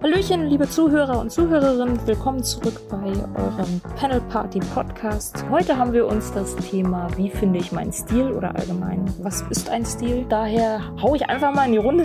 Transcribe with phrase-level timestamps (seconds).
[0.00, 5.44] Hallöchen, liebe Zuhörer und Zuhörerinnen, willkommen zurück bei eurem Panel Party Podcast.
[5.50, 9.68] Heute haben wir uns das Thema, wie finde ich meinen Stil oder allgemein, was ist
[9.68, 10.24] ein Stil?
[10.28, 12.04] Daher hau ich einfach mal in die Runde.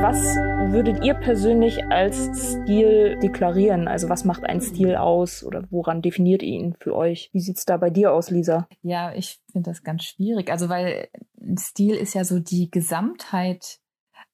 [0.00, 0.36] Was
[0.76, 3.88] würdet ihr persönlich als Stil deklarieren?
[3.88, 7.30] Also was macht ein Stil aus oder woran definiert ihr ihn für euch?
[7.32, 8.68] Wie sieht's da bei dir aus, Lisa?
[8.82, 10.50] Ja, ich finde das ganz schwierig.
[10.50, 11.08] Also weil
[11.40, 13.78] ein Stil ist ja so die Gesamtheit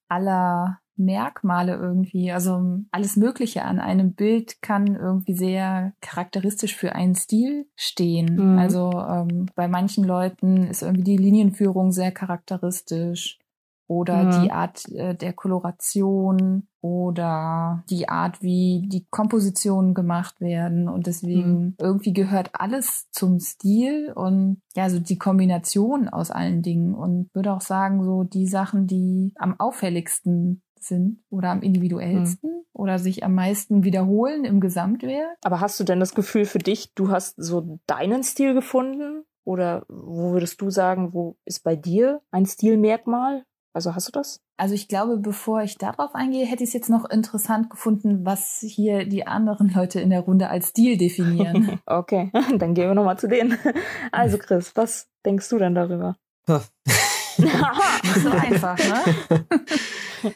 [0.09, 2.33] aller Merkmale irgendwie.
[2.33, 8.35] Also alles Mögliche an einem Bild kann irgendwie sehr charakteristisch für einen Stil stehen.
[8.35, 8.59] Mhm.
[8.59, 13.39] Also ähm, bei manchen Leuten ist irgendwie die Linienführung sehr charakteristisch
[13.87, 14.43] oder mhm.
[14.43, 20.89] die Art äh, der Koloration oder die Art, wie die Kompositionen gemacht werden.
[20.89, 21.75] Und deswegen mhm.
[21.79, 26.93] irgendwie gehört alles zum Stil und ja, so die Kombination aus allen Dingen.
[26.93, 32.65] Und würde auch sagen, so die Sachen, die am auffälligsten sind oder am individuellsten mhm.
[32.73, 35.37] oder sich am meisten wiederholen im Gesamtwerk.
[35.43, 39.23] Aber hast du denn das Gefühl für dich, du hast so deinen Stil gefunden?
[39.45, 43.43] Oder wo würdest du sagen, wo ist bei dir ein Stilmerkmal?
[43.73, 44.39] Also hast du das?
[44.55, 48.59] Also ich glaube, bevor ich darauf eingehe, hätte ich es jetzt noch interessant gefunden, was
[48.61, 51.79] hier die anderen Leute in der Runde als Stil definieren.
[51.87, 53.57] okay, dann gehen wir nochmal zu denen.
[54.11, 56.15] Also Chris, was denkst du denn darüber?
[56.47, 60.33] Nicht so einfach, ne?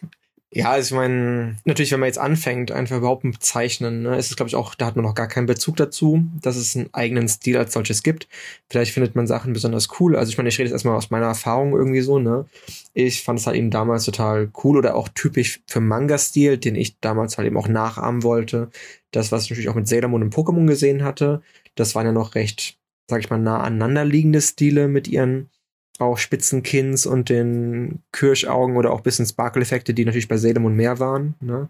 [0.58, 4.32] Ja, also ich meine, natürlich, wenn man jetzt anfängt, einfach überhaupt mit Zeichnen, ne, ist
[4.32, 6.92] es, glaube ich, auch, da hat man noch gar keinen Bezug dazu, dass es einen
[6.94, 8.28] eigenen Stil als solches gibt.
[8.68, 10.16] Vielleicht findet man Sachen besonders cool.
[10.16, 12.48] Also ich meine, ich rede jetzt erstmal aus meiner Erfahrung irgendwie so, ne?
[12.96, 17.00] Ich fand es halt eben damals total cool oder auch typisch für Manga-Stil, den ich
[17.02, 18.72] damals halt eben auch nachahmen wollte.
[19.12, 21.44] Das, was ich natürlich auch mit Sailor Moon und Pokémon gesehen hatte,
[21.76, 25.52] das waren ja noch recht, sag ich mal, nah aneinander liegende Stile mit ihren
[26.00, 31.00] auch Spitzenkins und den Kirschaugen oder auch bisschen Sparkle-Effekte, die natürlich bei Salem und mehr
[31.00, 31.36] waren.
[31.40, 31.70] Ne?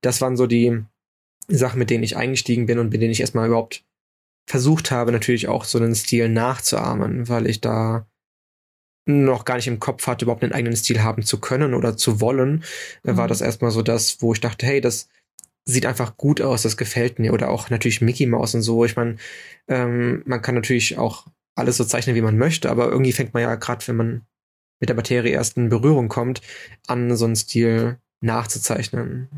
[0.00, 0.82] Das waren so die
[1.48, 3.84] Sachen, mit denen ich eingestiegen bin und mit denen ich erstmal überhaupt
[4.48, 8.06] versucht habe, natürlich auch so einen Stil nachzuahmen, weil ich da
[9.06, 12.20] noch gar nicht im Kopf hatte, überhaupt einen eigenen Stil haben zu können oder zu
[12.20, 12.64] wollen,
[13.04, 13.16] mhm.
[13.16, 15.08] war das erstmal so das, wo ich dachte, hey, das
[15.64, 17.32] sieht einfach gut aus, das gefällt mir.
[17.32, 18.84] Oder auch natürlich Mickey Mouse und so.
[18.84, 19.16] Ich meine,
[19.68, 23.42] ähm, man kann natürlich auch alles so zeichnen, wie man möchte, aber irgendwie fängt man
[23.42, 24.22] ja gerade, wenn man
[24.78, 26.42] mit der Materie erst in Berührung kommt,
[26.86, 29.28] an so einen Stil nachzuzeichnen.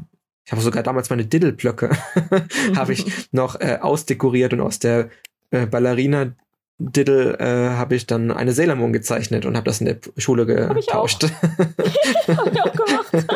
[0.45, 1.91] Ich habe sogar damals meine Diddle-Blöcke
[2.75, 5.11] habe ich noch äh, ausdekoriert und aus der
[5.51, 6.35] äh, Ballerina
[6.81, 10.47] Diddle äh, habe ich dann eine Sailor Moon gezeichnet und habe das in der Schule
[10.47, 11.25] getauscht.
[12.29, 13.27] Hab ich auch gemacht.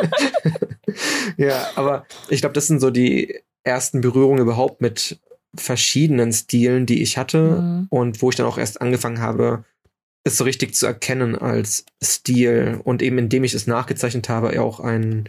[1.36, 5.18] ja, aber ich glaube, das sind so die ersten Berührungen überhaupt mit
[5.54, 7.86] verschiedenen Stilen, die ich hatte mhm.
[7.90, 9.64] und wo ich dann auch erst angefangen habe,
[10.24, 14.80] es so richtig zu erkennen als Stil und eben indem ich es nachgezeichnet habe, auch
[14.80, 15.28] ein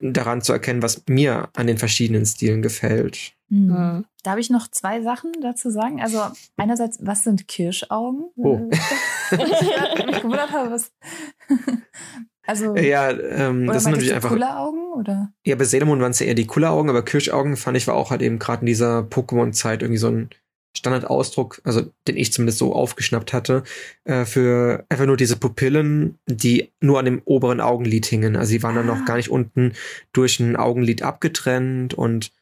[0.00, 3.32] daran zu erkennen, was mir an den verschiedenen Stilen gefällt.
[3.48, 3.66] Mhm.
[3.66, 4.04] mhm.
[4.22, 6.00] Da habe ich noch zwei Sachen dazu sagen.
[6.00, 6.18] Also
[6.56, 8.30] einerseits, was sind Kirschaugen?
[8.36, 8.70] Oh.
[9.30, 10.90] ich mich gewundert habe, was
[12.46, 14.30] also, ja, ähm, das sind natürlich einfach.
[14.30, 15.32] Kulleraugen oder?
[15.44, 17.94] Ja, bei Sailor Moon waren es ja eher die Kulleraugen, aber Kirschaugen fand ich war
[17.94, 20.30] auch halt eben gerade in dieser Pokémon-Zeit irgendwie so ein
[20.76, 23.62] Standardausdruck, also den ich zumindest so aufgeschnappt hatte,
[24.04, 28.36] äh, für einfach nur diese Pupillen, die nur an dem oberen Augenlid hingen.
[28.36, 28.78] Also sie waren ah.
[28.78, 29.04] dann noch ah.
[29.04, 29.72] gar nicht unten
[30.12, 32.32] durch ein Augenlid abgetrennt und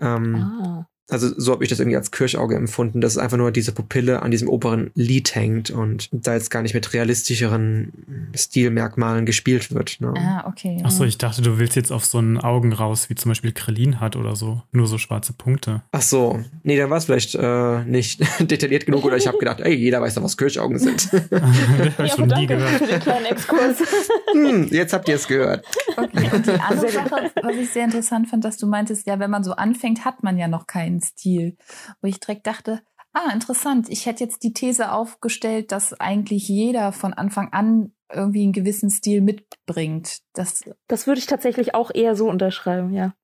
[0.00, 3.52] ähm, ah also so habe ich das irgendwie als Kirschauge empfunden, dass es einfach nur
[3.52, 7.92] diese Pupille an diesem oberen Lid hängt und da jetzt gar nicht mit realistischeren
[8.34, 10.00] Stilmerkmalen gespielt wird.
[10.00, 10.14] Ne?
[10.16, 10.80] Ah, okay.
[10.82, 14.00] Achso, ich dachte, du willst jetzt auf so einen Augen raus, wie zum Beispiel Krillin
[14.00, 14.62] hat oder so.
[14.72, 15.82] Nur so schwarze Punkte.
[15.92, 16.40] Ach so.
[16.62, 18.20] Nee, dann war es vielleicht äh, nicht
[18.50, 21.12] detailliert genug oder ich habe gedacht, ey, jeder weiß doch, was Kirschaugen sind.
[21.30, 22.70] habe ich schon nie gehört.
[22.70, 23.76] Für den kleinen Exkurs.
[24.32, 25.66] hm, jetzt habt ihr es gehört.
[25.94, 29.30] Okay, und die andere Sache, was ich sehr interessant fand, dass du meintest, ja, wenn
[29.30, 31.56] man so anfängt, hat man ja noch keinen Stil.
[32.00, 32.82] Wo ich direkt dachte,
[33.12, 38.42] ah, interessant, ich hätte jetzt die These aufgestellt, dass eigentlich jeder von Anfang an irgendwie
[38.42, 40.20] einen gewissen Stil mitbringt.
[40.34, 43.14] Das, das würde ich tatsächlich auch eher so unterschreiben, ja.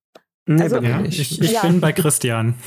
[0.46, 1.60] Nee, also, ja, ich, ich ja.
[1.60, 2.54] bin bei Christian.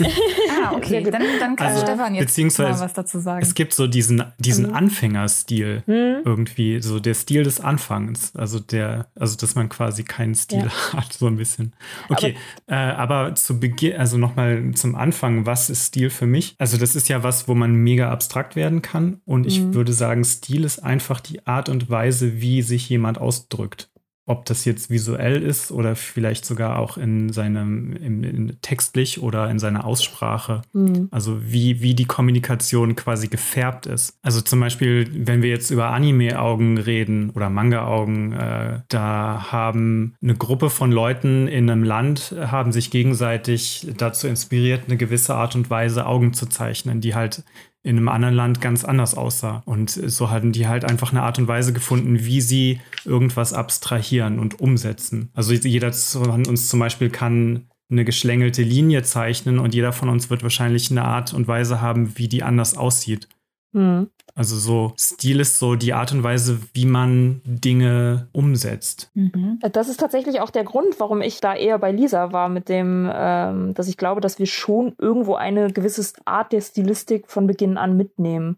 [0.61, 3.41] ah, okay, dann, dann kann also, Stefan jetzt mal was dazu sagen.
[3.41, 4.73] Es gibt so diesen, diesen mhm.
[4.73, 6.21] Anfängerstil mhm.
[6.25, 8.35] irgendwie, so der Stil des Anfangs.
[8.35, 10.93] Also der, also dass man quasi keinen Stil ja.
[10.93, 11.73] hat, so ein bisschen.
[12.09, 12.35] Okay,
[12.67, 16.55] aber, äh, aber zu Beginn, also nochmal zum Anfang, was ist Stil für mich?
[16.57, 19.21] Also das ist ja was, wo man mega abstrakt werden kann.
[19.25, 19.73] Und ich mhm.
[19.73, 23.90] würde sagen, Stil ist einfach die Art und Weise, wie sich jemand ausdrückt
[24.31, 29.49] ob das jetzt visuell ist oder vielleicht sogar auch in seinem im, in textlich oder
[29.49, 30.61] in seiner Aussprache.
[30.73, 31.09] Mhm.
[31.11, 34.17] Also wie, wie die Kommunikation quasi gefärbt ist.
[34.21, 40.35] Also zum Beispiel, wenn wir jetzt über Anime-Augen reden oder Manga-Augen, äh, da haben eine
[40.35, 45.69] Gruppe von Leuten in einem Land haben sich gegenseitig dazu inspiriert, eine gewisse Art und
[45.69, 47.43] Weise Augen zu zeichnen, die halt
[47.83, 49.63] in einem anderen Land ganz anders aussah.
[49.65, 54.39] Und so hatten die halt einfach eine Art und Weise gefunden, wie sie irgendwas abstrahieren
[54.39, 55.29] und umsetzen.
[55.33, 60.29] Also jeder von uns zum Beispiel kann eine geschlängelte Linie zeichnen und jeder von uns
[60.29, 63.27] wird wahrscheinlich eine Art und Weise haben, wie die anders aussieht.
[63.73, 64.09] Mhm.
[64.33, 69.11] Also so Stil ist so die Art und Weise, wie man Dinge umsetzt.
[69.13, 69.59] Mhm.
[69.73, 73.09] Das ist tatsächlich auch der Grund, warum ich da eher bei Lisa war, mit dem,
[73.13, 77.77] ähm, dass ich glaube, dass wir schon irgendwo eine gewisse Art der Stilistik von Beginn
[77.77, 78.57] an mitnehmen.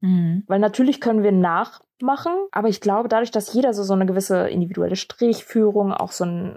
[0.00, 0.44] Mhm.
[0.46, 4.48] Weil natürlich können wir nachmachen, aber ich glaube, dadurch, dass jeder so, so eine gewisse
[4.48, 6.56] individuelle Strichführung, auch so ein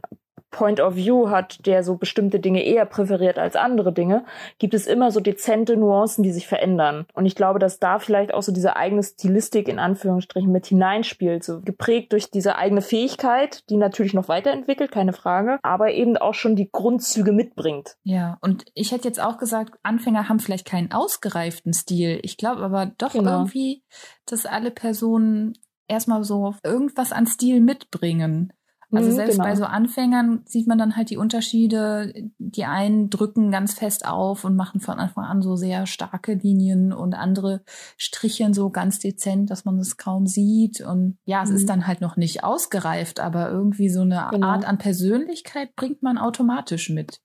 [0.53, 4.23] Point of View hat, der so bestimmte Dinge eher präferiert als andere Dinge,
[4.59, 7.05] gibt es immer so dezente Nuancen, die sich verändern.
[7.13, 11.43] Und ich glaube, dass da vielleicht auch so diese eigene Stilistik in Anführungsstrichen mit hineinspielt,
[11.43, 16.35] so geprägt durch diese eigene Fähigkeit, die natürlich noch weiterentwickelt, keine Frage, aber eben auch
[16.35, 17.97] schon die Grundzüge mitbringt.
[18.03, 22.19] Ja, und ich hätte jetzt auch gesagt, Anfänger haben vielleicht keinen ausgereiften Stil.
[22.21, 23.39] Ich glaube aber doch genau.
[23.39, 23.83] irgendwie,
[24.25, 25.53] dass alle Personen
[25.87, 28.53] erstmal so irgendwas an Stil mitbringen.
[28.93, 29.45] Also mhm, selbst genau.
[29.45, 32.13] bei so Anfängern sieht man dann halt die Unterschiede.
[32.37, 36.93] Die einen drücken ganz fest auf und machen von Anfang an so sehr starke Linien
[36.93, 37.61] und andere
[37.97, 40.81] stricheln so ganz dezent, dass man es kaum sieht.
[40.81, 41.55] Und ja, es mhm.
[41.55, 44.47] ist dann halt noch nicht ausgereift, aber irgendwie so eine genau.
[44.47, 47.19] Art an Persönlichkeit bringt man automatisch mit.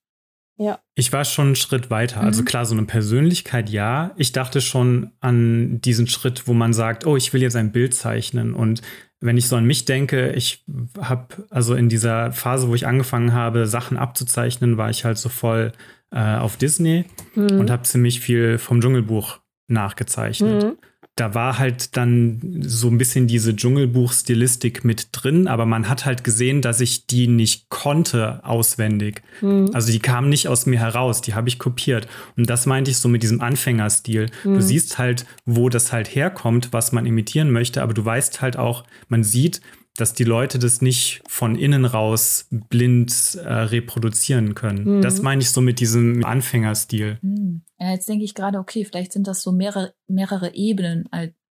[0.58, 0.80] Ja.
[0.96, 2.20] Ich war schon einen Schritt weiter.
[2.20, 2.46] Also mhm.
[2.46, 4.10] klar, so eine Persönlichkeit, ja.
[4.16, 7.94] Ich dachte schon an diesen Schritt, wo man sagt, oh, ich will jetzt ein Bild
[7.94, 8.82] zeichnen und
[9.20, 10.64] wenn ich so an mich denke, ich
[11.00, 15.28] habe also in dieser Phase, wo ich angefangen habe, Sachen abzuzeichnen, war ich halt so
[15.28, 15.72] voll
[16.12, 17.04] äh, auf Disney
[17.34, 17.58] mhm.
[17.58, 20.64] und habe ziemlich viel vom Dschungelbuch nachgezeichnet.
[20.64, 20.78] Mhm
[21.18, 26.22] da war halt dann so ein bisschen diese Dschungelbuch-Stilistik mit drin, aber man hat halt
[26.22, 29.22] gesehen, dass ich die nicht konnte auswendig.
[29.40, 29.70] Mhm.
[29.72, 32.06] Also die kamen nicht aus mir heraus, die habe ich kopiert.
[32.36, 34.30] Und das meinte ich so mit diesem Anfängerstil.
[34.44, 34.54] Mhm.
[34.54, 38.56] Du siehst halt, wo das halt herkommt, was man imitieren möchte, aber du weißt halt
[38.56, 39.60] auch, man sieht,
[39.98, 44.98] dass die Leute das nicht von innen raus blind äh, reproduzieren können.
[44.98, 45.02] Mhm.
[45.02, 47.18] Das meine ich so mit diesem Anfängerstil.
[47.20, 47.62] Mhm.
[47.80, 51.08] Ja, jetzt denke ich gerade, okay, vielleicht sind das so mehrere, mehrere Ebenen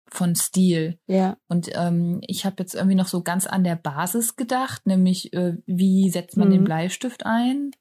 [0.09, 0.99] von Stil.
[1.07, 1.37] Ja.
[1.47, 5.57] Und ähm, ich habe jetzt irgendwie noch so ganz an der Basis gedacht, nämlich äh,
[5.65, 6.53] wie setzt man mhm.
[6.53, 7.71] den Bleistift ein?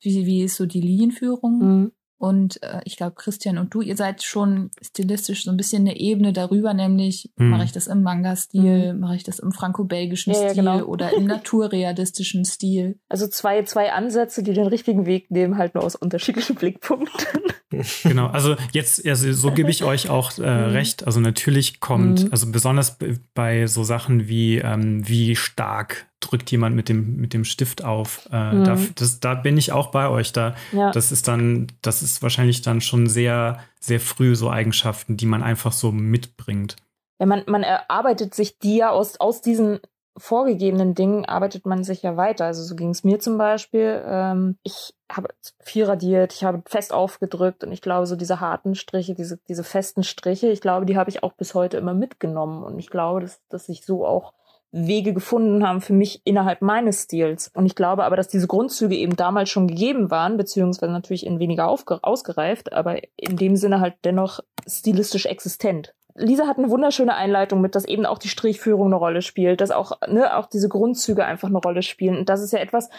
[0.00, 1.92] Wie, wie ist so die Linienführung?
[2.22, 5.98] Und äh, ich glaube, Christian und du, ihr seid schon stilistisch so ein bisschen eine
[5.98, 7.50] Ebene darüber, nämlich mhm.
[7.50, 9.00] mache ich das im Manga-Stil, mhm.
[9.00, 10.86] mache ich das im franco-belgischen ja, Stil ja, genau.
[10.86, 13.00] oder im naturrealistischen Stil.
[13.08, 17.40] Also zwei, zwei Ansätze, die den richtigen Weg nehmen, halt nur aus unterschiedlichen Blickpunkten.
[18.02, 20.72] Genau, also jetzt, also so gebe ich euch auch äh, mhm.
[20.72, 21.06] recht.
[21.06, 22.28] Also natürlich kommt, mhm.
[22.30, 22.98] also besonders
[23.32, 28.28] bei so Sachen wie, ähm, wie stark drückt jemand mit dem, mit dem Stift auf.
[28.32, 28.64] Äh, mhm.
[28.64, 30.32] da, das, da bin ich auch bei euch.
[30.32, 30.90] Da, ja.
[30.90, 35.42] Das ist dann, das ist wahrscheinlich dann schon sehr, sehr früh so Eigenschaften, die man
[35.42, 36.76] einfach so mitbringt.
[37.18, 39.80] Ja, man, man erarbeitet sich die ja aus, aus diesen
[40.16, 42.44] vorgegebenen Dingen arbeitet man sich ja weiter.
[42.44, 44.02] Also so ging es mir zum Beispiel.
[44.06, 45.28] Ähm, ich habe
[45.60, 49.64] viel radiert, ich habe fest aufgedrückt und ich glaube, so diese harten Striche, diese, diese
[49.64, 52.62] festen Striche, ich glaube, die habe ich auch bis heute immer mitgenommen.
[52.62, 54.34] Und ich glaube, dass, dass ich so auch
[54.72, 57.50] Wege gefunden haben für mich innerhalb meines Stils.
[57.54, 61.38] Und ich glaube aber, dass diese Grundzüge eben damals schon gegeben waren, beziehungsweise natürlich in
[61.38, 65.94] weniger ausgereift, aber in dem Sinne halt dennoch stilistisch existent.
[66.14, 69.70] Lisa hat eine wunderschöne Einleitung mit, dass eben auch die Strichführung eine Rolle spielt, dass
[69.70, 72.18] auch, ne, auch diese Grundzüge einfach eine Rolle spielen.
[72.18, 72.90] Und das ist ja etwas,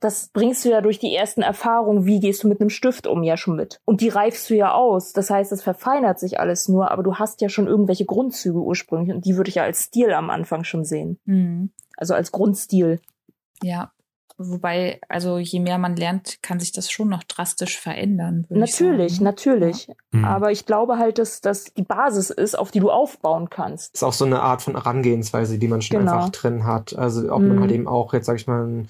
[0.00, 3.22] das bringst du ja durch die ersten Erfahrungen, wie gehst du mit einem Stift um,
[3.22, 3.80] ja schon mit.
[3.84, 5.12] Und die reifst du ja aus.
[5.12, 9.14] Das heißt, es verfeinert sich alles nur, aber du hast ja schon irgendwelche Grundzüge ursprünglich
[9.14, 11.18] und die würde ich ja als Stil am Anfang schon sehen.
[11.24, 11.70] Mhm.
[11.96, 13.00] Also als Grundstil.
[13.62, 13.92] Ja.
[14.40, 18.46] Wobei, also je mehr man lernt, kann sich das schon noch drastisch verändern.
[18.50, 19.88] Natürlich, natürlich.
[19.88, 19.94] Ja.
[20.12, 20.24] Mhm.
[20.24, 23.94] Aber ich glaube halt, dass das die Basis ist, auf die du aufbauen kannst.
[23.94, 26.12] Das ist auch so eine Art von Herangehensweise, die man schon genau.
[26.12, 26.96] einfach drin hat.
[26.96, 27.48] Also ob mhm.
[27.48, 28.84] man halt eben auch jetzt, sag ich mal,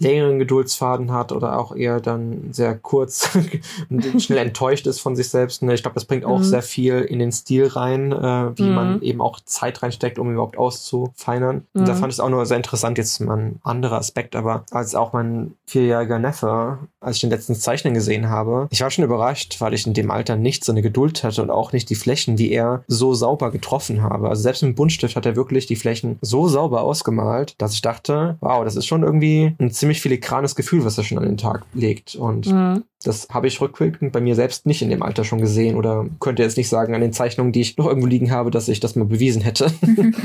[0.00, 3.30] längeren Geduldsfaden hat oder auch eher dann sehr kurz
[3.90, 5.62] und schnell enttäuscht ist von sich selbst.
[5.62, 5.74] Ne?
[5.74, 6.44] Ich glaube, das bringt auch mhm.
[6.44, 8.74] sehr viel in den Stil rein, äh, wie mhm.
[8.74, 11.66] man eben auch Zeit reinsteckt, um überhaupt auszufeinern.
[11.72, 11.80] Mhm.
[11.80, 11.98] Und da mhm.
[11.98, 15.12] fand ich es auch nur sehr interessant, jetzt mal ein anderer Aspekt, aber als auch
[15.12, 19.74] mein vierjähriger Neffe, als ich den letzten Zeichnen gesehen habe, ich war schon überrascht, weil
[19.74, 22.52] ich in dem Alter nicht so eine Geduld hatte und auch nicht die Flächen, die
[22.52, 24.28] er so sauber getroffen habe.
[24.28, 27.82] Also selbst mit dem Buntstift hat er wirklich die Flächen so sauber ausgemalt, dass ich
[27.82, 31.36] dachte, wow, das ist schon irgendwie ein ziemlich filigranes Gefühl, was er schon an den
[31.36, 32.14] Tag legt.
[32.14, 32.84] Und mhm.
[33.02, 36.42] das habe ich rückwirkend bei mir selbst nicht in dem Alter schon gesehen oder könnte
[36.42, 38.94] jetzt nicht sagen an den Zeichnungen, die ich noch irgendwo liegen habe, dass ich das
[38.94, 39.72] mal bewiesen hätte.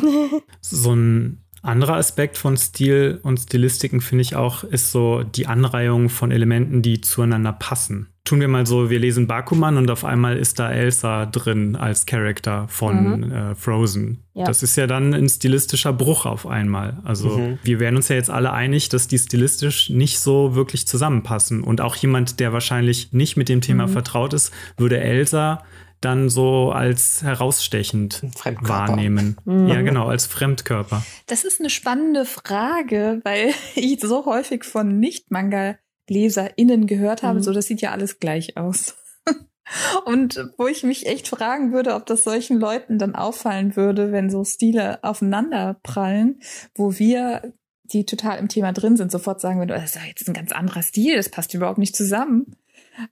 [0.62, 6.10] so ein anderer Aspekt von Stil und Stilistiken finde ich auch, ist so die Anreihung
[6.10, 8.08] von Elementen, die zueinander passen.
[8.24, 12.08] Tun wir mal so, wir lesen Bakuman und auf einmal ist da Elsa drin als
[12.08, 13.32] Charakter von mhm.
[13.32, 14.24] äh, Frozen.
[14.34, 14.46] Ja.
[14.46, 16.98] Das ist ja dann ein stilistischer Bruch auf einmal.
[17.04, 17.60] Also mhm.
[17.62, 21.62] wir wären uns ja jetzt alle einig, dass die stilistisch nicht so wirklich zusammenpassen.
[21.62, 23.92] Und auch jemand, der wahrscheinlich nicht mit dem Thema mhm.
[23.92, 25.64] vertraut ist, würde Elsa
[26.02, 28.24] dann so als herausstechend
[28.62, 29.38] wahrnehmen.
[29.46, 29.68] Mhm.
[29.68, 31.04] Ja, genau, als Fremdkörper.
[31.28, 37.44] Das ist eine spannende Frage, weil ich so häufig von Nicht-Manga-LeserInnen gehört habe, mhm.
[37.44, 38.96] so das sieht ja alles gleich aus.
[40.06, 44.30] Und wo ich mich echt fragen würde, ob das solchen Leuten dann auffallen würde, wenn
[44.30, 46.40] so Stile aufeinander prallen,
[46.76, 50.28] wo wir, die total im Thema drin sind, sofort sagen würden, oh, das ist jetzt
[50.28, 52.56] ein ganz anderer Stil, das passt überhaupt nicht zusammen.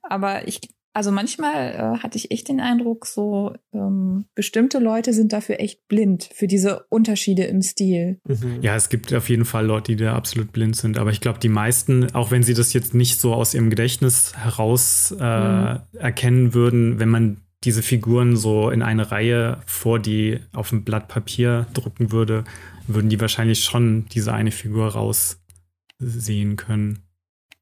[0.02, 0.60] Aber ich
[0.94, 5.88] also manchmal äh, hatte ich echt den Eindruck, so ähm, bestimmte Leute sind dafür echt
[5.88, 8.20] blind für diese Unterschiede im Stil.
[8.24, 8.62] Mhm.
[8.62, 10.96] Ja, es gibt auf jeden Fall Leute, die da absolut blind sind.
[10.96, 14.36] Aber ich glaube, die meisten, auch wenn sie das jetzt nicht so aus ihrem Gedächtnis
[14.36, 15.80] heraus äh, mhm.
[15.94, 21.08] erkennen würden, wenn man diese Figuren so in eine Reihe vor die auf ein Blatt
[21.08, 22.44] Papier drucken würde,
[22.86, 27.04] würden die wahrscheinlich schon diese eine Figur raussehen können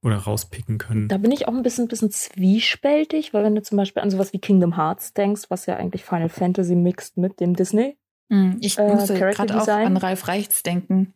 [0.03, 1.09] oder rauspicken können.
[1.09, 4.33] Da bin ich auch ein bisschen, bisschen zwiespältig, weil wenn du zum Beispiel an sowas
[4.33, 7.97] wie Kingdom Hearts denkst, was ja eigentlich Final Fantasy mixt mit dem Disney.
[8.29, 11.15] Mm, ich äh, musste gerade auch an Ralf Reichts denken.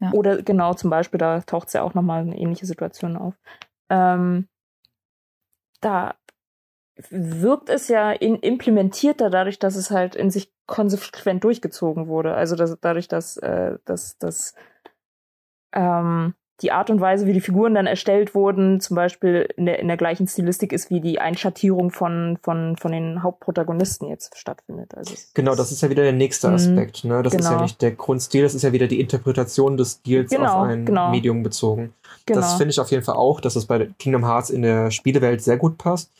[0.00, 0.12] Ja.
[0.12, 3.34] Oder genau, zum Beispiel, da taucht es ja auch nochmal eine ähnliche Situation auf.
[3.88, 4.48] Ähm,
[5.80, 6.14] da
[7.08, 12.34] wirkt es ja in, implementierter dadurch, dass es halt in sich konsequent durchgezogen wurde.
[12.34, 14.54] Also dass, dadurch, dass, äh, dass, dass
[15.72, 19.78] ähm, die Art und Weise, wie die Figuren dann erstellt wurden, zum Beispiel in der,
[19.78, 24.94] in der gleichen Stilistik ist, wie die Einschattierung von, von, von den Hauptprotagonisten jetzt stattfindet.
[24.94, 26.54] Also genau, das ist ja wieder der nächste mhm.
[26.54, 27.04] Aspekt.
[27.04, 27.22] Ne?
[27.22, 27.40] Das genau.
[27.40, 27.62] ist ja genau.
[27.62, 31.10] nicht der Grundstil, das ist ja wieder die Interpretation des Stils genau, auf ein genau.
[31.10, 31.94] Medium bezogen.
[32.26, 32.40] Genau.
[32.40, 35.42] Das finde ich auf jeden Fall auch, dass es bei Kingdom Hearts in der Spielewelt
[35.42, 36.10] sehr gut passt.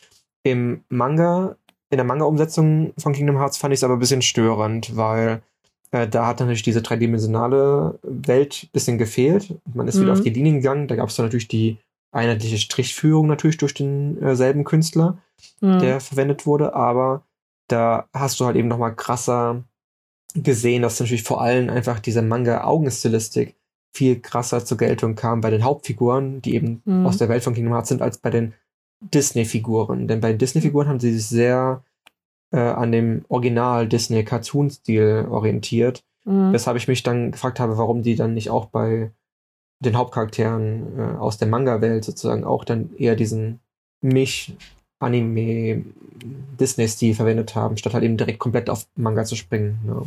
[0.42, 1.56] Im Manga,
[1.90, 5.42] in der Manga-Umsetzung von Kingdom Hearts fand ich es aber ein bisschen störend, weil
[5.92, 9.54] äh, da hat natürlich diese dreidimensionale Welt ein bisschen gefehlt.
[9.72, 10.02] Man ist mhm.
[10.02, 10.88] wieder auf die Linien gegangen.
[10.88, 11.78] Da gab es dann natürlich die
[12.12, 15.18] einheitliche Strichführung natürlich durch denselben äh, Künstler,
[15.60, 15.78] mhm.
[15.80, 16.74] der verwendet wurde.
[16.74, 17.24] Aber
[17.68, 19.64] da hast du halt eben nochmal krasser
[20.34, 23.56] gesehen, dass natürlich vor allem einfach diese Manga-Augenstilistik
[23.92, 27.06] viel krasser zur Geltung kam bei den Hauptfiguren, die eben mhm.
[27.06, 28.54] aus der Welt von Kingdom Hearts sind, als bei den
[29.00, 30.06] Disney-Figuren.
[30.06, 31.82] Denn bei den Disney-Figuren haben sie sich sehr
[32.52, 36.02] äh, an dem Original Disney Cartoon-Stil orientiert.
[36.24, 36.52] Mhm.
[36.52, 39.10] Weshalb ich mich dann gefragt habe, warum die dann nicht auch bei
[39.80, 43.60] den Hauptcharakteren äh, aus der Manga-Welt sozusagen auch dann eher diesen
[44.02, 44.52] Misch
[44.98, 45.84] Anime
[46.60, 49.78] Disney-Stil verwendet haben, statt halt eben direkt komplett auf Manga zu springen.
[49.86, 50.02] Ja.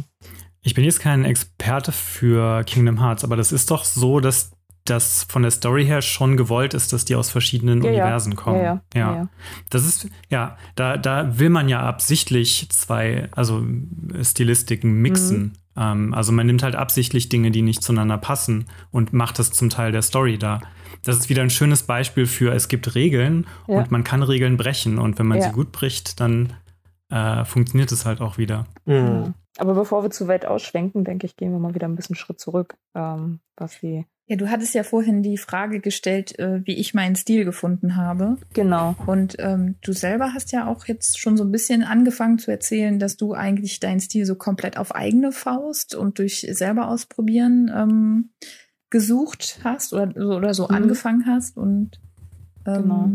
[0.62, 4.51] Ich bin jetzt kein Experte für Kingdom Hearts, aber das ist doch so, dass
[4.85, 8.37] das von der Story her schon gewollt ist, dass die aus verschiedenen ja, Universen ja.
[8.37, 8.63] kommen.
[8.63, 9.27] Ja, ja,
[9.69, 13.65] Das ist, ja, da, da will man ja absichtlich zwei, also
[14.21, 15.41] Stilistiken mixen.
[15.41, 15.53] Mhm.
[15.77, 19.69] Ähm, also man nimmt halt absichtlich Dinge, die nicht zueinander passen und macht das zum
[19.69, 20.59] Teil der Story da.
[21.03, 24.99] Das ist wieder ein schönes Beispiel für, es gibt Regeln und man kann Regeln brechen
[24.99, 26.53] und wenn man sie gut bricht, dann
[27.09, 28.65] äh, funktioniert es halt auch wieder.
[28.85, 29.33] Mhm.
[29.57, 32.39] Aber bevor wir zu weit ausschwenken, denke ich, gehen wir mal wieder ein bisschen Schritt
[32.39, 36.93] zurück, ähm, was die ja, du hattest ja vorhin die Frage gestellt, äh, wie ich
[36.93, 38.38] meinen Stil gefunden habe.
[38.53, 38.95] Genau.
[39.05, 43.00] Und ähm, du selber hast ja auch jetzt schon so ein bisschen angefangen zu erzählen,
[43.00, 48.29] dass du eigentlich deinen Stil so komplett auf eigene Faust und durch selber ausprobieren ähm,
[48.89, 50.75] gesucht hast oder so, oder so mhm.
[50.75, 51.57] angefangen hast.
[51.57, 52.00] Und
[52.65, 53.12] ähm, genau.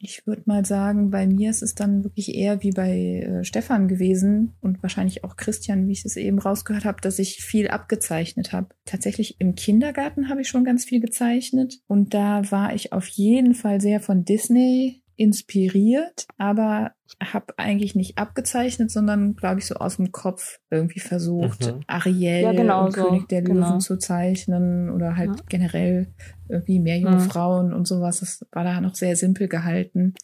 [0.00, 3.88] Ich würde mal sagen, bei mir ist es dann wirklich eher wie bei äh, Stefan
[3.88, 8.52] gewesen und wahrscheinlich auch Christian, wie ich es eben rausgehört habe, dass ich viel abgezeichnet
[8.52, 8.68] habe.
[8.84, 13.54] Tatsächlich im Kindergarten habe ich schon ganz viel gezeichnet und da war ich auf jeden
[13.54, 19.96] Fall sehr von Disney inspiriert, aber habe eigentlich nicht abgezeichnet, sondern glaube ich so aus
[19.96, 21.80] dem Kopf irgendwie versucht, mhm.
[21.88, 23.04] Ariel ja, genau und so.
[23.04, 23.78] König der Löwen genau.
[23.78, 25.44] zu zeichnen oder halt ja.
[25.48, 26.14] generell
[26.48, 27.30] irgendwie mehr junge mhm.
[27.30, 28.20] Frauen und sowas.
[28.20, 30.14] Das war da noch sehr simpel gehalten.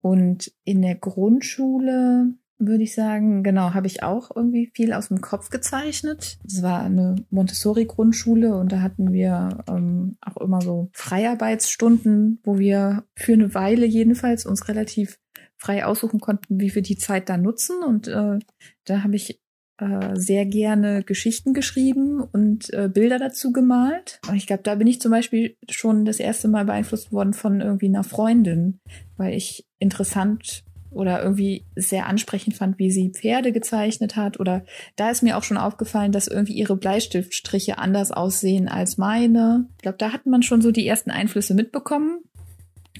[0.00, 2.28] Und in der Grundschule
[2.60, 6.38] würde ich sagen, genau, habe ich auch irgendwie viel aus dem Kopf gezeichnet.
[6.46, 13.04] Es war eine Montessori-Grundschule und da hatten wir ähm, auch immer so Freiarbeitsstunden, wo wir
[13.16, 15.18] für eine Weile jedenfalls uns relativ
[15.56, 17.82] frei aussuchen konnten, wie wir die Zeit da nutzen.
[17.82, 18.38] Und äh,
[18.84, 19.40] da habe ich
[19.80, 24.20] äh, sehr gerne Geschichten geschrieben und äh, Bilder dazu gemalt.
[24.28, 27.60] Und ich glaube, da bin ich zum Beispiel schon das erste Mal beeinflusst worden von
[27.60, 28.80] irgendwie einer Freundin,
[29.16, 34.40] weil ich interessant oder irgendwie sehr ansprechend fand, wie sie Pferde gezeichnet hat.
[34.40, 34.64] Oder
[34.96, 39.68] da ist mir auch schon aufgefallen, dass irgendwie ihre Bleistiftstriche anders aussehen als meine.
[39.76, 42.20] Ich glaube, da hat man schon so die ersten Einflüsse mitbekommen.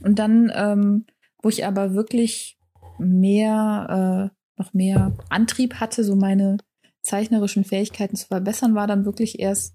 [0.03, 1.07] Und dann, ähm,
[1.43, 2.59] wo ich aber wirklich
[2.99, 6.59] mehr, äh, noch mehr Antrieb hatte, so meine
[7.03, 9.75] zeichnerischen Fähigkeiten zu verbessern, war dann wirklich erst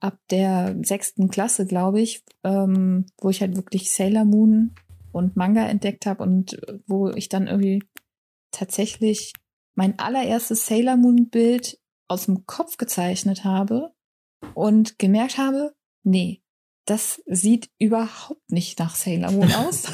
[0.00, 4.74] ab der sechsten Klasse, glaube ich, ähm, wo ich halt wirklich Sailor Moon
[5.14, 7.82] und Manga entdeckt habe und wo ich dann irgendwie
[8.50, 9.32] tatsächlich
[9.74, 11.78] mein allererstes Sailor Moon Bild
[12.08, 13.92] aus dem Kopf gezeichnet habe
[14.54, 16.44] und gemerkt habe, nee,
[16.86, 19.84] das sieht überhaupt nicht nach Sailor Moon aus.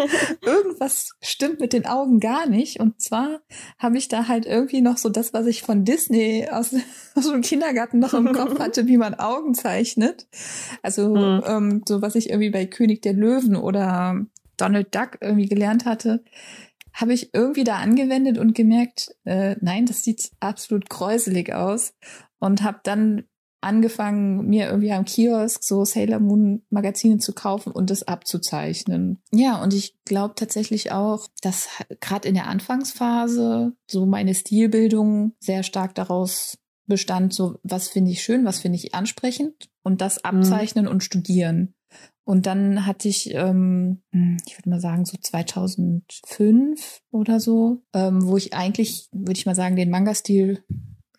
[0.42, 2.80] Irgendwas stimmt mit den Augen gar nicht.
[2.80, 3.40] Und zwar
[3.78, 6.74] habe ich da halt irgendwie noch so das, was ich von Disney aus,
[7.14, 10.28] aus dem Kindergarten noch im Kopf hatte, wie man Augen zeichnet.
[10.82, 11.42] Also mhm.
[11.46, 14.24] ähm, so was ich irgendwie bei König der Löwen oder
[14.60, 16.24] Donald Duck irgendwie gelernt hatte,
[16.92, 21.94] habe ich irgendwie da angewendet und gemerkt, äh, nein, das sieht absolut gräuselig aus.
[22.38, 23.24] Und habe dann
[23.60, 29.22] angefangen, mir irgendwie am Kiosk so Sailor Moon Magazine zu kaufen und das abzuzeichnen.
[29.32, 31.68] Ja, und ich glaube tatsächlich auch, dass
[32.00, 38.22] gerade in der Anfangsphase so meine Stilbildung sehr stark daraus bestand, so was finde ich
[38.22, 40.22] schön, was finde ich ansprechend und das mhm.
[40.24, 40.90] abzeichnen mhm.
[40.90, 41.74] und studieren.
[42.24, 48.26] Und dann hatte ich, ähm, hm, ich würde mal sagen, so 2005 oder so, ähm,
[48.26, 50.62] wo ich eigentlich, würde ich mal sagen, den Manga-Stil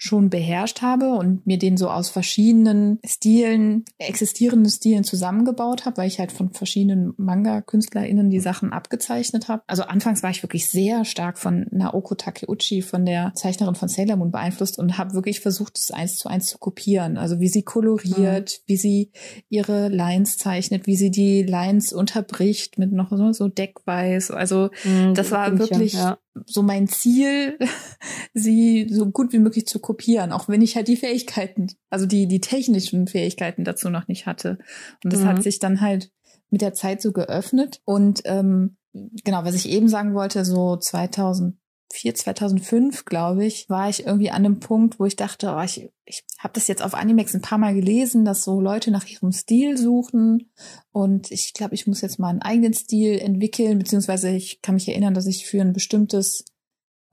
[0.03, 6.07] schon beherrscht habe und mir den so aus verschiedenen Stilen, existierenden Stilen zusammengebaut habe, weil
[6.07, 9.61] ich halt von verschiedenen Manga-KünstlerInnen die Sachen abgezeichnet habe.
[9.67, 14.15] Also anfangs war ich wirklich sehr stark von Naoko Takeuchi, von der Zeichnerin von Sailor
[14.15, 17.17] Moon beeinflusst und habe wirklich versucht, es eins zu eins zu kopieren.
[17.17, 18.63] Also wie sie koloriert, mhm.
[18.65, 19.11] wie sie
[19.49, 24.31] ihre Lines zeichnet, wie sie die Lines unterbricht mit noch so, so Deckweiß.
[24.31, 27.57] Also mhm, das war wirklich ja so mein Ziel,
[28.33, 32.27] sie so gut wie möglich zu kopieren, auch wenn ich halt die Fähigkeiten, also die,
[32.27, 34.57] die technischen Fähigkeiten dazu noch nicht hatte.
[35.03, 35.27] Und das mhm.
[35.27, 36.11] hat sich dann halt
[36.49, 37.81] mit der Zeit so geöffnet.
[37.85, 41.60] Und ähm, genau, was ich eben sagen wollte, so 2000 2004,
[41.93, 46.23] 2005, glaube ich, war ich irgendwie an einem Punkt, wo ich dachte, oh, ich, ich
[46.39, 49.77] habe das jetzt auf Animex ein paar Mal gelesen, dass so Leute nach ihrem Stil
[49.77, 50.51] suchen.
[50.91, 54.87] Und ich glaube, ich muss jetzt mal einen eigenen Stil entwickeln, beziehungsweise ich kann mich
[54.87, 56.45] erinnern, dass ich für ein bestimmtes,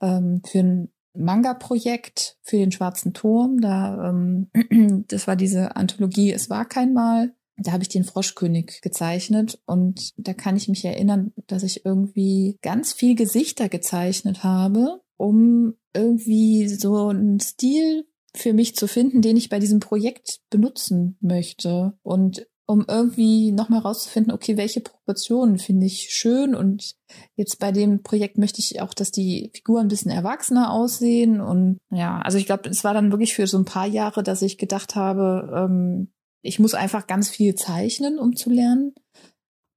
[0.01, 4.49] ähm, für ein Manga-Projekt für den Schwarzen Turm, da ähm,
[5.07, 10.11] das war diese Anthologie Es war kein Mal, da habe ich den Froschkönig gezeichnet und
[10.17, 16.67] da kann ich mich erinnern, dass ich irgendwie ganz viel Gesichter gezeichnet habe, um irgendwie
[16.67, 21.93] so einen Stil für mich zu finden, den ich bei diesem Projekt benutzen möchte.
[22.03, 26.93] Und um irgendwie nochmal rauszufinden, okay, welche Proportionen finde ich schön und
[27.35, 31.79] jetzt bei dem Projekt möchte ich auch, dass die Figuren ein bisschen erwachsener aussehen und
[31.89, 34.59] ja, also ich glaube, es war dann wirklich für so ein paar Jahre, dass ich
[34.59, 38.93] gedacht habe, ähm, ich muss einfach ganz viel zeichnen, um zu lernen.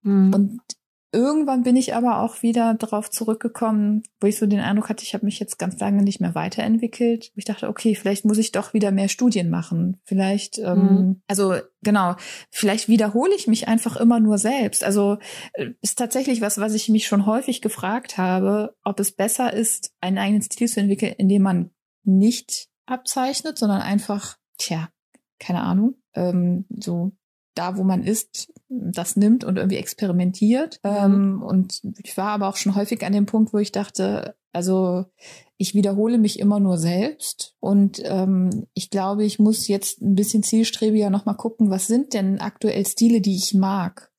[0.02, 0.34] Mhm.
[0.34, 0.60] Und
[1.12, 5.12] irgendwann bin ich aber auch wieder darauf zurückgekommen, wo ich so den Eindruck hatte, ich
[5.12, 7.30] habe mich jetzt ganz lange nicht mehr weiterentwickelt.
[7.36, 10.00] Ich dachte, okay, vielleicht muss ich doch wieder mehr Studien machen.
[10.04, 10.88] Vielleicht, ähm, mhm.
[10.88, 12.16] ähm, also genau,
[12.50, 14.82] vielleicht wiederhole ich mich einfach immer nur selbst.
[14.82, 15.18] Also
[15.52, 19.92] äh, ist tatsächlich was, was ich mich schon häufig gefragt habe, ob es besser ist,
[20.00, 21.70] einen eigenen Stil zu entwickeln, indem man
[22.04, 24.88] nicht abzeichnet, sondern einfach, tja,
[25.38, 27.12] keine Ahnung, ähm, so
[27.54, 30.80] da, wo man ist, das nimmt und irgendwie experimentiert.
[30.82, 30.90] Mhm.
[30.90, 35.06] Ähm, und ich war aber auch schon häufig an dem Punkt, wo ich dachte, also
[35.56, 40.42] ich wiederhole mich immer nur selbst und ähm, ich glaube, ich muss jetzt ein bisschen
[40.42, 44.10] zielstrebiger nochmal gucken, was sind denn aktuell Stile, die ich mag.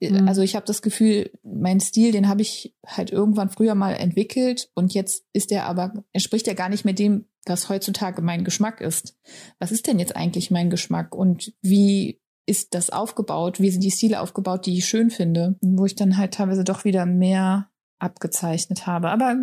[0.00, 0.28] Mhm.
[0.28, 4.70] Also ich habe das Gefühl, mein Stil, den habe ich halt irgendwann früher mal entwickelt
[4.74, 8.80] und jetzt ist der aber, entspricht ja gar nicht mehr dem, was heutzutage mein Geschmack
[8.80, 9.16] ist.
[9.58, 13.90] Was ist denn jetzt eigentlich mein Geschmack und wie ist das aufgebaut, wie sind die
[13.90, 18.86] Stile aufgebaut, die ich schön finde, wo ich dann halt teilweise doch wieder mehr abgezeichnet
[18.86, 19.10] habe.
[19.10, 19.36] Aber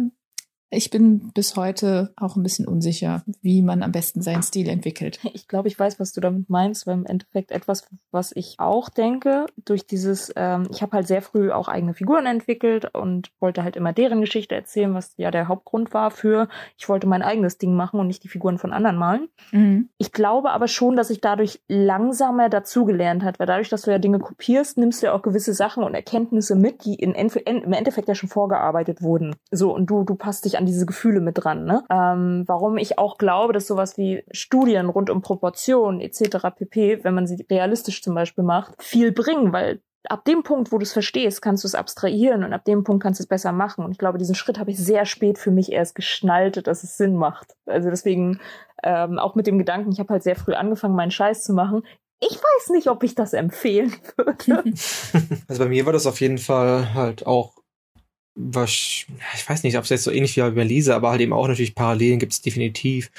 [0.71, 5.19] ich bin bis heute auch ein bisschen unsicher, wie man am besten seinen Stil entwickelt.
[5.33, 8.89] Ich glaube, ich weiß, was du damit meinst, weil im Endeffekt etwas, was ich auch
[8.89, 13.63] denke, durch dieses, ähm, ich habe halt sehr früh auch eigene Figuren entwickelt und wollte
[13.63, 17.57] halt immer deren Geschichte erzählen, was ja der Hauptgrund war für, ich wollte mein eigenes
[17.57, 19.29] Ding machen und nicht die Figuren von anderen malen.
[19.51, 19.89] Mhm.
[19.97, 23.97] Ich glaube aber schon, dass ich dadurch langsamer dazugelernt hat, weil dadurch, dass du ja
[23.97, 28.07] Dinge kopierst, nimmst du ja auch gewisse Sachen und Erkenntnisse mit, die in, im Endeffekt
[28.07, 29.35] ja schon vorgearbeitet wurden.
[29.51, 31.65] So, und du, du passt dich an diese Gefühle mit dran.
[31.65, 31.83] Ne?
[31.89, 36.47] Ähm, warum ich auch glaube, dass sowas wie Studien rund um Proportionen etc.
[36.55, 40.77] pp, wenn man sie realistisch zum Beispiel macht, viel bringen, weil ab dem Punkt, wo
[40.77, 43.51] du es verstehst, kannst du es abstrahieren und ab dem Punkt kannst du es besser
[43.51, 43.83] machen.
[43.83, 46.97] Und ich glaube, diesen Schritt habe ich sehr spät für mich erst geschnallt, dass es
[46.97, 47.55] Sinn macht.
[47.65, 48.39] Also deswegen
[48.83, 51.83] ähm, auch mit dem Gedanken, ich habe halt sehr früh angefangen, meinen Scheiß zu machen.
[52.21, 54.73] Ich weiß nicht, ob ich das empfehlen würde.
[55.47, 57.58] Also bei mir war das auf jeden Fall halt auch
[58.65, 59.07] ich
[59.47, 61.75] weiß nicht, ob es jetzt so ähnlich wie bei Lisa, aber halt eben auch natürlich
[61.75, 63.11] Parallelen gibt es definitiv.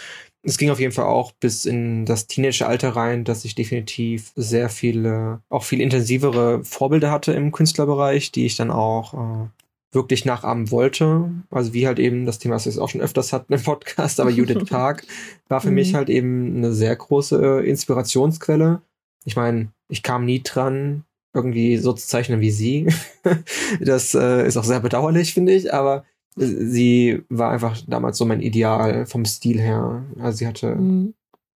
[0.42, 4.70] Es ging auf jeden Fall auch bis in das Teenageralter rein, dass ich definitiv sehr
[4.70, 9.48] viele, auch viel intensivere Vorbilder hatte im Künstlerbereich, die ich dann auch äh,
[9.92, 11.30] wirklich nachahmen wollte.
[11.50, 14.20] Also wie halt eben das Thema, was wir jetzt auch schon öfters hatten im Podcast,
[14.20, 15.06] aber Judith Park
[15.48, 15.74] war für mhm.
[15.74, 18.80] mich halt eben eine sehr große Inspirationsquelle.
[19.26, 21.04] Ich meine, ich kam nie dran,
[21.34, 22.88] irgendwie so zu zeichnen wie sie.
[23.80, 26.04] das äh, ist auch sehr bedauerlich, finde ich, aber
[26.36, 30.04] sie war einfach damals so mein Ideal vom Stil her.
[30.18, 31.14] Also sie hatte mhm.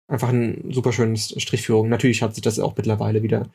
[0.07, 1.89] einfach ein super schönes Strichführung.
[1.89, 3.49] Natürlich hat sich das auch mittlerweile wieder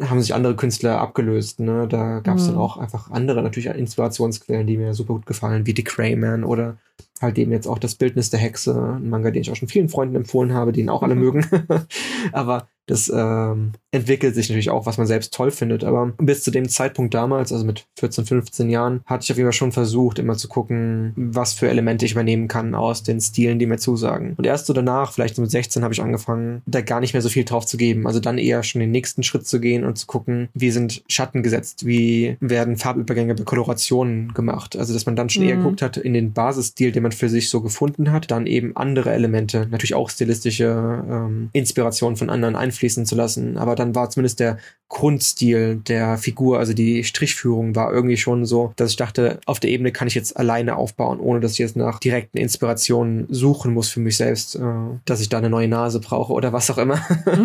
[0.00, 1.60] haben sich andere Künstler abgelöst.
[1.60, 1.86] Ne?
[1.88, 2.48] Da gab es mhm.
[2.48, 6.78] dann auch einfach andere natürlich Inspirationsquellen, die mir super gut gefallen, wie Dick Crayman oder
[7.20, 9.88] halt eben jetzt auch das Bildnis der Hexe, ein Manga, den ich auch schon vielen
[9.88, 11.20] Freunden empfohlen habe, den auch alle mhm.
[11.22, 11.46] mögen.
[12.32, 15.84] Aber das ähm, entwickelt sich natürlich auch, was man selbst toll findet.
[15.84, 19.48] Aber bis zu dem Zeitpunkt damals, also mit 14, 15 Jahren, hatte ich auf jeden
[19.48, 23.58] Fall schon versucht, immer zu gucken, was für Elemente ich übernehmen kann aus den Stilen,
[23.58, 24.34] die mir zusagen.
[24.36, 27.22] Und erst so danach, vielleicht so mit 16, habe ich angefangen, da gar nicht mehr
[27.22, 28.06] so viel drauf zu geben.
[28.06, 31.42] Also dann eher schon den nächsten Schritt zu gehen und zu gucken, wie sind Schatten
[31.42, 34.76] gesetzt, wie werden Farbübergänge bei Kolorationen gemacht.
[34.76, 35.48] Also dass man dann schon mhm.
[35.48, 38.76] eher geguckt hat in den Basisstil, den man für sich so gefunden hat, dann eben
[38.76, 43.56] andere Elemente, natürlich auch stilistische ähm, Inspirationen von anderen Einflüssen einfließen zu lassen.
[43.56, 44.58] Aber dann war zumindest der
[44.88, 49.70] Grundstil der Figur, also die Strichführung war irgendwie schon so, dass ich dachte, auf der
[49.70, 53.88] Ebene kann ich jetzt alleine aufbauen, ohne dass ich jetzt nach direkten Inspirationen suchen muss
[53.88, 54.60] für mich selbst, äh,
[55.04, 57.00] dass ich da eine neue Nase brauche oder was auch immer.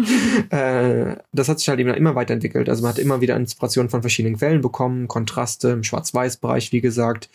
[0.50, 2.70] äh, das hat sich halt eben immer weiterentwickelt.
[2.70, 7.30] Also man hat immer wieder Inspirationen von verschiedenen Quellen bekommen, Kontraste im Schwarz-Weiß-Bereich, wie gesagt,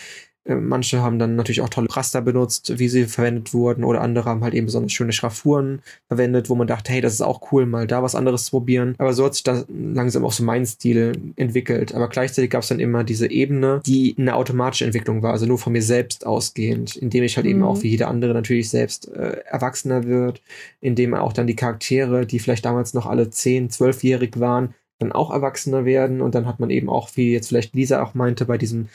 [0.46, 4.44] manche haben dann natürlich auch tolle Raster benutzt, wie sie verwendet wurden, oder andere haben
[4.44, 7.86] halt eben besonders schöne Schraffuren verwendet, wo man dachte, hey, das ist auch cool, mal
[7.86, 8.94] da was anderes zu probieren.
[8.98, 11.94] Aber so hat sich dann langsam auch so mein Stil entwickelt.
[11.94, 15.58] Aber gleichzeitig gab es dann immer diese Ebene, die eine automatische Entwicklung war, also nur
[15.58, 17.52] von mir selbst ausgehend, indem ich halt mhm.
[17.52, 20.42] eben auch wie jeder andere natürlich selbst äh, erwachsener wird,
[20.80, 25.30] indem auch dann die Charaktere, die vielleicht damals noch alle 10, 12-jährig waren, dann auch
[25.30, 28.58] erwachsener werden und dann hat man eben auch, wie jetzt vielleicht Lisa auch meinte, bei
[28.58, 28.88] diesem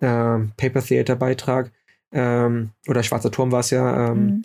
[0.00, 1.72] äh, Paper Theater Beitrag
[2.12, 4.42] ähm, oder Schwarzer Turm war es ja, ähm, mhm.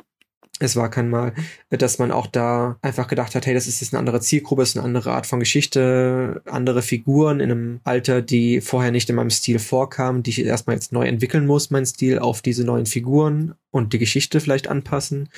[0.59, 1.33] es war kein Mal,
[1.69, 4.75] dass man auch da einfach gedacht hat, hey, das ist jetzt eine andere Zielgruppe, ist
[4.75, 9.29] eine andere Art von Geschichte, andere Figuren in einem Alter, die vorher nicht in meinem
[9.29, 13.53] Stil vorkamen, die ich erstmal jetzt neu entwickeln muss, mein Stil auf diese neuen Figuren
[13.69, 15.29] und die Geschichte vielleicht anpassen.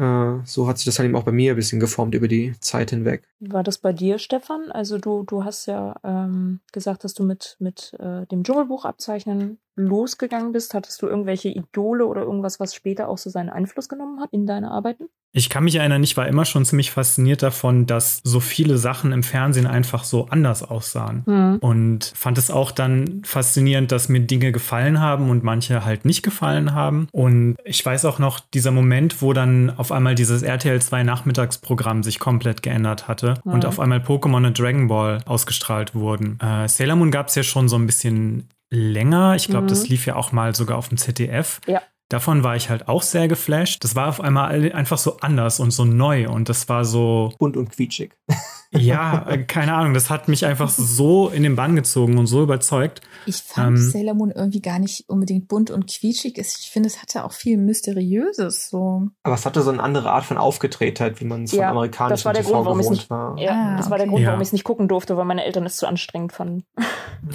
[0.00, 2.54] Äh, so hat sich das halt eben auch bei mir ein bisschen geformt über die
[2.60, 3.28] Zeit hinweg.
[3.40, 4.72] War das bei dir, Stefan?
[4.72, 9.58] Also du, du hast ja ähm, gesagt, dass du mit, mit äh, dem Dschungelbuch abzeichnen
[9.76, 10.74] losgegangen bist.
[10.74, 14.46] Hattest du irgendwelche Idole oder irgendwas, was später auch so seinen Einfluss genommen hat in
[14.46, 15.08] deine Arbeiten?
[15.32, 19.12] Ich kann mich erinnern, ich war immer schon ziemlich fasziniert davon, dass so viele Sachen
[19.12, 21.22] im Fernsehen einfach so anders aussahen.
[21.24, 21.58] Mhm.
[21.60, 26.24] Und fand es auch dann faszinierend, dass mir Dinge gefallen haben und manche halt nicht
[26.24, 27.06] gefallen haben.
[27.12, 32.02] Und ich weiß auch noch, dieser Moment, wo dann auf einmal dieses RTL 2 Nachmittagsprogramm
[32.02, 33.52] sich komplett geändert hatte mhm.
[33.52, 36.40] und auf einmal Pokémon und Dragon Ball ausgestrahlt wurden.
[36.40, 39.34] Äh, Sailor Moon gab es ja schon so ein bisschen länger.
[39.34, 39.68] Ich glaube, mhm.
[39.68, 41.60] das lief ja auch mal sogar auf dem ZDF.
[41.66, 41.82] Ja.
[42.10, 43.84] Davon war ich halt auch sehr geflasht.
[43.84, 47.32] Das war auf einmal einfach so anders und so neu und das war so.
[47.38, 48.12] Bunt und quietschig.
[48.72, 49.94] Ja, äh, keine Ahnung.
[49.94, 53.00] Das hat mich einfach so in den Bann gezogen und so überzeugt.
[53.26, 56.38] Ich fand ähm, Sailor Moon irgendwie gar nicht unbedingt bunt und quietschig.
[56.38, 58.70] Ich finde, es hatte auch viel Mysteriöses.
[58.70, 59.08] So.
[59.24, 62.12] Aber es hatte so eine andere Art von Aufgetretheit, wie man es ja, von amerikanischen
[62.12, 63.36] das war der Grund, warum nicht, war.
[63.38, 65.66] Ja, ah, das war der Grund, warum ich es nicht gucken durfte, weil meine Eltern
[65.66, 66.64] es zu anstrengend fanden.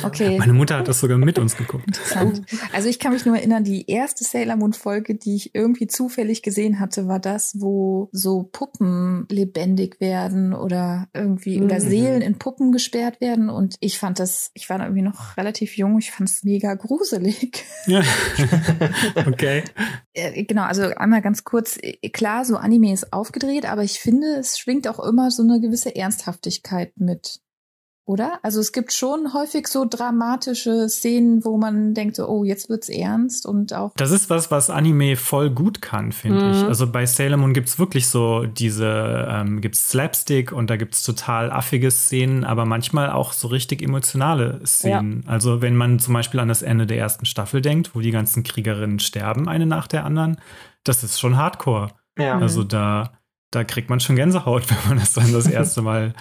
[0.04, 0.40] Okay.
[0.40, 1.86] Meine Mutter hat das sogar mit uns geguckt.
[1.86, 2.44] Interessant.
[2.74, 6.42] Also ich kann mich nur erinnern, die erste Sailor Moon Folge, die ich irgendwie zufällig
[6.42, 11.66] gesehen hatte, war das, wo so Puppen lebendig werden oder irgendwie mhm.
[11.66, 13.50] oder Seelen in Puppen gesperrt werden.
[13.50, 17.64] Und ich fand das, ich war irgendwie noch relativ jung, ich fand es mega gruselig.
[17.88, 18.02] Ja.
[19.28, 19.64] okay.
[20.14, 21.78] genau, also einmal ganz kurz,
[22.14, 25.96] klar, so Anime ist aufgedreht, aber ich finde, es schwingt auch immer so eine gewisse
[25.96, 27.42] Ernsthaftigkeit mit
[28.06, 28.40] oder?
[28.44, 32.88] Also es gibt schon häufig so dramatische Szenen, wo man denkt, so, oh, jetzt wird's
[32.88, 33.94] ernst und auch.
[33.98, 36.52] Das ist was, was Anime voll gut kann, finde mhm.
[36.52, 36.64] ich.
[36.64, 41.52] Also bei Sailor Moon gibt's wirklich so diese, ähm, gibt's Slapstick und da gibt's total
[41.52, 45.24] affige Szenen, aber manchmal auch so richtig emotionale Szenen.
[45.26, 45.32] Ja.
[45.32, 48.44] Also wenn man zum Beispiel an das Ende der ersten Staffel denkt, wo die ganzen
[48.44, 50.38] Kriegerinnen sterben, eine nach der anderen,
[50.84, 51.90] das ist schon Hardcore.
[52.20, 52.38] Ja.
[52.38, 53.14] Also da,
[53.50, 56.14] da kriegt man schon Gänsehaut, wenn man das dann das erste Mal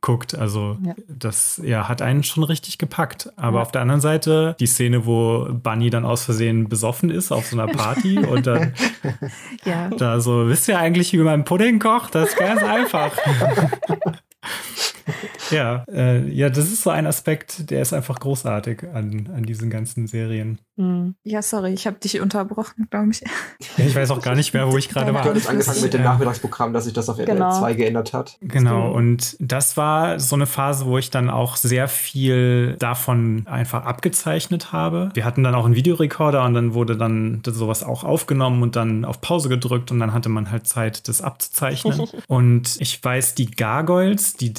[0.00, 0.34] guckt.
[0.34, 0.94] Also ja.
[1.08, 3.30] das ja, hat einen schon richtig gepackt.
[3.36, 3.62] Aber ja.
[3.62, 7.60] auf der anderen Seite die Szene, wo Bunny dann aus Versehen besoffen ist auf so
[7.60, 8.74] einer Party und dann
[9.64, 9.88] ja.
[9.90, 12.14] da so, wisst ihr eigentlich, wie man Pudding kocht?
[12.14, 13.12] Das ist ganz einfach.
[15.50, 19.70] ja, äh, ja, das ist so ein Aspekt, der ist einfach großartig an, an diesen
[19.70, 20.58] ganzen Serien.
[20.76, 21.14] Hm.
[21.24, 23.20] Ja, sorry, ich habe dich unterbrochen, glaube ich.
[23.76, 25.22] Ja, ich weiß auch gar nicht mehr, wo ich gerade war.
[25.22, 27.58] Du hast angefangen mit dem Nachmittagsprogramm, dass sich das auf RTL genau.
[27.58, 28.38] 2 geändert hat.
[28.40, 33.84] Genau, und das war so eine Phase, wo ich dann auch sehr viel davon einfach
[33.84, 35.10] abgezeichnet habe.
[35.14, 39.04] Wir hatten dann auch einen Videorekorder und dann wurde dann sowas auch aufgenommen und dann
[39.04, 42.08] auf Pause gedrückt und dann hatte man halt Zeit, das abzuzeichnen.
[42.26, 44.52] und ich weiß, die Gargoyles, die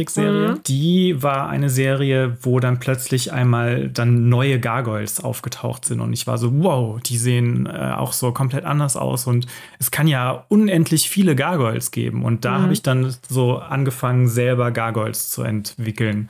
[0.00, 0.62] Disney-Zeichentrickserie, mhm.
[0.66, 6.00] die war eine Serie, wo dann plötzlich einmal dann neue Gargoyles aufgetaucht sind.
[6.00, 9.26] Und ich war so, wow, die sehen äh, auch so komplett anders aus.
[9.26, 9.46] Und
[9.78, 12.24] es kann ja unendlich viele Gargoyles geben.
[12.24, 12.62] Und da mhm.
[12.62, 16.28] habe ich dann so angefangen, selber Gargoyles zu entwickeln.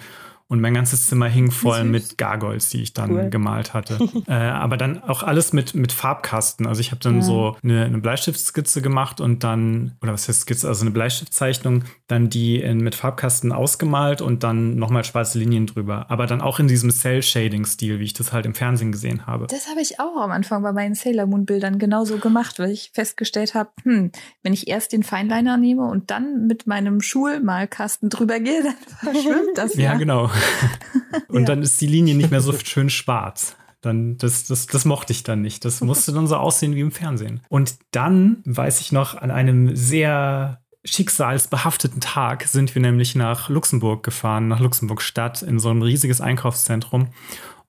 [0.51, 3.31] Und mein ganzes Zimmer hing voll mit Gargoyles, die ich dann cool.
[3.31, 4.01] gemalt hatte.
[4.27, 6.67] äh, aber dann auch alles mit, mit Farbkasten.
[6.67, 7.23] Also ich habe dann ja.
[7.23, 12.31] so eine, eine Bleistiftskizze gemacht und dann, oder was heißt Skizze, also eine Bleistiftzeichnung, dann
[12.31, 16.07] die in, mit Farbkasten ausgemalt und dann nochmal schwarze Linien drüber.
[16.09, 19.47] Aber dann auch in diesem Cell-Shading-Stil, wie ich das halt im Fernsehen gesehen habe.
[19.47, 23.55] Das habe ich auch am Anfang bei meinen Sailor Moon-Bildern genauso gemacht, weil ich festgestellt
[23.55, 24.11] habe, hm,
[24.43, 28.75] wenn ich erst den Feinliner nehme und dann mit meinem Schulmalkasten drüber gehe, dann
[29.15, 29.93] verschwimmt das ja.
[29.93, 30.31] Ja, genau.
[31.29, 31.47] Und ja.
[31.47, 33.57] dann ist die Linie nicht mehr so schön schwarz.
[33.81, 35.65] Dann, das, das, das mochte ich dann nicht.
[35.65, 37.41] Das musste dann so aussehen wie im Fernsehen.
[37.49, 44.03] Und dann weiß ich noch, an einem sehr schicksalsbehafteten Tag sind wir nämlich nach Luxemburg
[44.03, 47.09] gefahren, nach Luxemburg Stadt, in so ein riesiges Einkaufszentrum.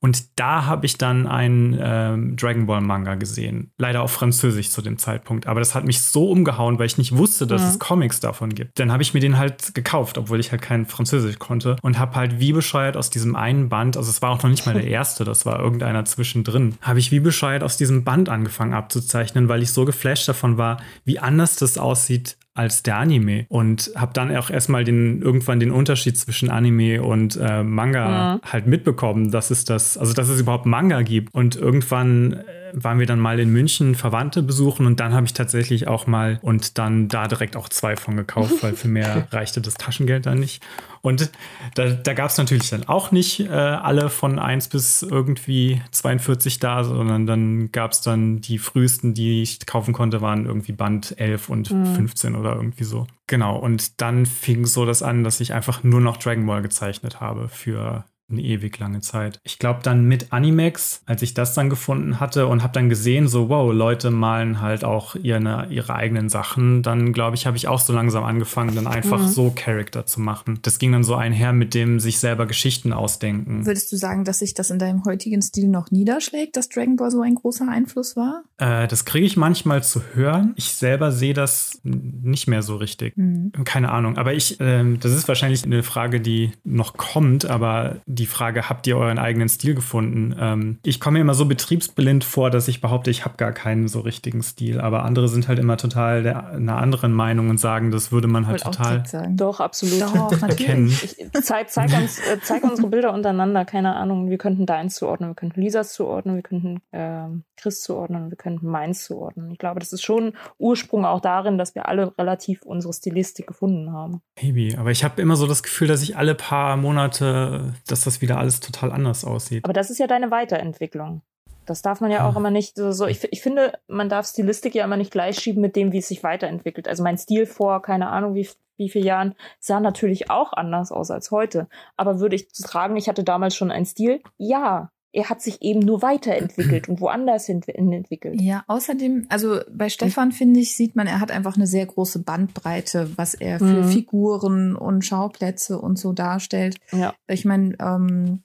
[0.04, 3.72] Und da habe ich dann einen ähm, Dragon Ball Manga gesehen.
[3.78, 5.46] Leider auf Französisch zu dem Zeitpunkt.
[5.46, 7.70] Aber das hat mich so umgehauen, weil ich nicht wusste, dass ja.
[7.70, 8.80] es Comics davon gibt.
[8.80, 11.76] Dann habe ich mir den halt gekauft, obwohl ich halt kein Französisch konnte.
[11.84, 14.66] Und habe halt wie bescheuert aus diesem einen Band, also es war auch noch nicht
[14.66, 18.74] mal der erste, das war irgendeiner zwischendrin, habe ich wie bescheuert aus diesem Band angefangen
[18.74, 23.92] abzuzeichnen, weil ich so geflasht davon war, wie anders das aussieht als der Anime und
[23.96, 28.52] habe dann auch erstmal den irgendwann den Unterschied zwischen Anime und äh, Manga mhm.
[28.52, 33.00] halt mitbekommen, dass es das, also dass es überhaupt Manga gibt und irgendwann äh, waren
[33.00, 36.78] wir dann mal in München Verwandte besuchen und dann habe ich tatsächlich auch mal und
[36.78, 40.62] dann da direkt auch zwei von gekauft, weil für mehr reichte das Taschengeld dann nicht.
[41.02, 41.32] Und
[41.74, 46.60] da, da gab es natürlich dann auch nicht äh, alle von 1 bis irgendwie 42
[46.60, 51.20] da, sondern dann gab es dann die frühesten, die ich kaufen konnte, waren irgendwie Band
[51.20, 51.96] 11 und mhm.
[51.96, 53.08] 15 oder irgendwie so.
[53.26, 57.20] Genau, und dann fing so das an, dass ich einfach nur noch Dragon Ball gezeichnet
[57.20, 59.40] habe für eine ewig lange Zeit.
[59.44, 63.28] Ich glaube dann mit Animex, als ich das dann gefunden hatte und habe dann gesehen,
[63.28, 67.68] so wow, Leute malen halt auch ihre, ihre eigenen Sachen, dann glaube ich, habe ich
[67.68, 69.28] auch so langsam angefangen, dann einfach mhm.
[69.28, 70.60] so Charakter zu machen.
[70.62, 73.66] Das ging dann so einher mit dem sich selber Geschichten ausdenken.
[73.66, 77.12] Würdest du sagen, dass sich das in deinem heutigen Stil noch niederschlägt, dass Dragon Ball
[77.12, 78.44] so ein großer Einfluss war?
[78.58, 80.54] Äh, das kriege ich manchmal zu hören.
[80.56, 83.18] Ich selber sehe das nicht mehr so richtig.
[83.18, 83.52] Mhm.
[83.64, 84.18] Keine Ahnung.
[84.18, 88.70] Aber ich, äh, das ist wahrscheinlich eine Frage, die noch kommt, aber die die Frage,
[88.70, 90.36] habt ihr euren eigenen Stil gefunden?
[90.40, 93.88] Ähm, ich komme mir immer so betriebsblind vor, dass ich behaupte, ich habe gar keinen
[93.88, 97.92] so richtigen Stil, aber andere sind halt immer total der, einer anderen Meinung und sagen,
[97.92, 100.02] das würde man halt total Doch, absolut.
[100.02, 100.88] Doch, erkennen.
[100.88, 105.32] Ich, zeig, zeig, uns, äh, zeig unsere Bilder untereinander, keine Ahnung, wir könnten deins zuordnen,
[105.32, 109.52] wir könnten Lisas zuordnen, wir könnten äh, Chris zuordnen, wir könnten meins zuordnen.
[109.52, 113.92] Ich glaube, das ist schon Ursprung auch darin, dass wir alle relativ unsere Stilistik gefunden
[113.92, 114.22] haben.
[114.42, 118.11] Maybe, aber ich habe immer so das Gefühl, dass ich alle paar Monate, dass das
[118.12, 119.64] das wieder alles total anders aussieht.
[119.64, 121.22] Aber das ist ja deine Weiterentwicklung.
[121.66, 122.38] Das darf man ja auch hm.
[122.38, 125.76] immer nicht so, so ich, ich finde, man darf Stilistik ja immer nicht gleichschieben mit
[125.76, 126.88] dem, wie es sich weiterentwickelt.
[126.88, 131.12] Also mein Stil vor, keine Ahnung, wie, wie vielen Jahren sah natürlich auch anders aus
[131.12, 131.68] als heute.
[131.98, 134.22] Aber würde ich sagen, ich hatte damals schon einen Stil?
[134.38, 134.92] Ja.
[135.14, 138.40] Er hat sich eben nur weiterentwickelt und woanders hin entwickelt.
[138.40, 142.20] Ja, außerdem, also bei Stefan finde ich, sieht man, er hat einfach eine sehr große
[142.20, 143.90] Bandbreite, was er für mhm.
[143.90, 146.78] Figuren und Schauplätze und so darstellt.
[146.92, 147.14] Ja.
[147.28, 148.44] Ich meine, ähm,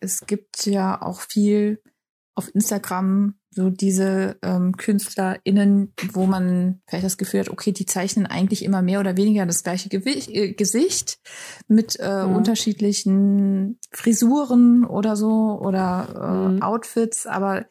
[0.00, 1.80] es gibt ja auch viel
[2.34, 8.26] auf Instagram so diese ähm, KünstlerInnen, wo man vielleicht das Gefühl hat, okay, die zeichnen
[8.26, 11.18] eigentlich immer mehr oder weniger das gleiche Gewicht, äh, Gesicht
[11.68, 12.36] mit äh, mhm.
[12.36, 16.62] unterschiedlichen Frisuren oder so oder äh, mhm.
[16.62, 17.66] Outfits, aber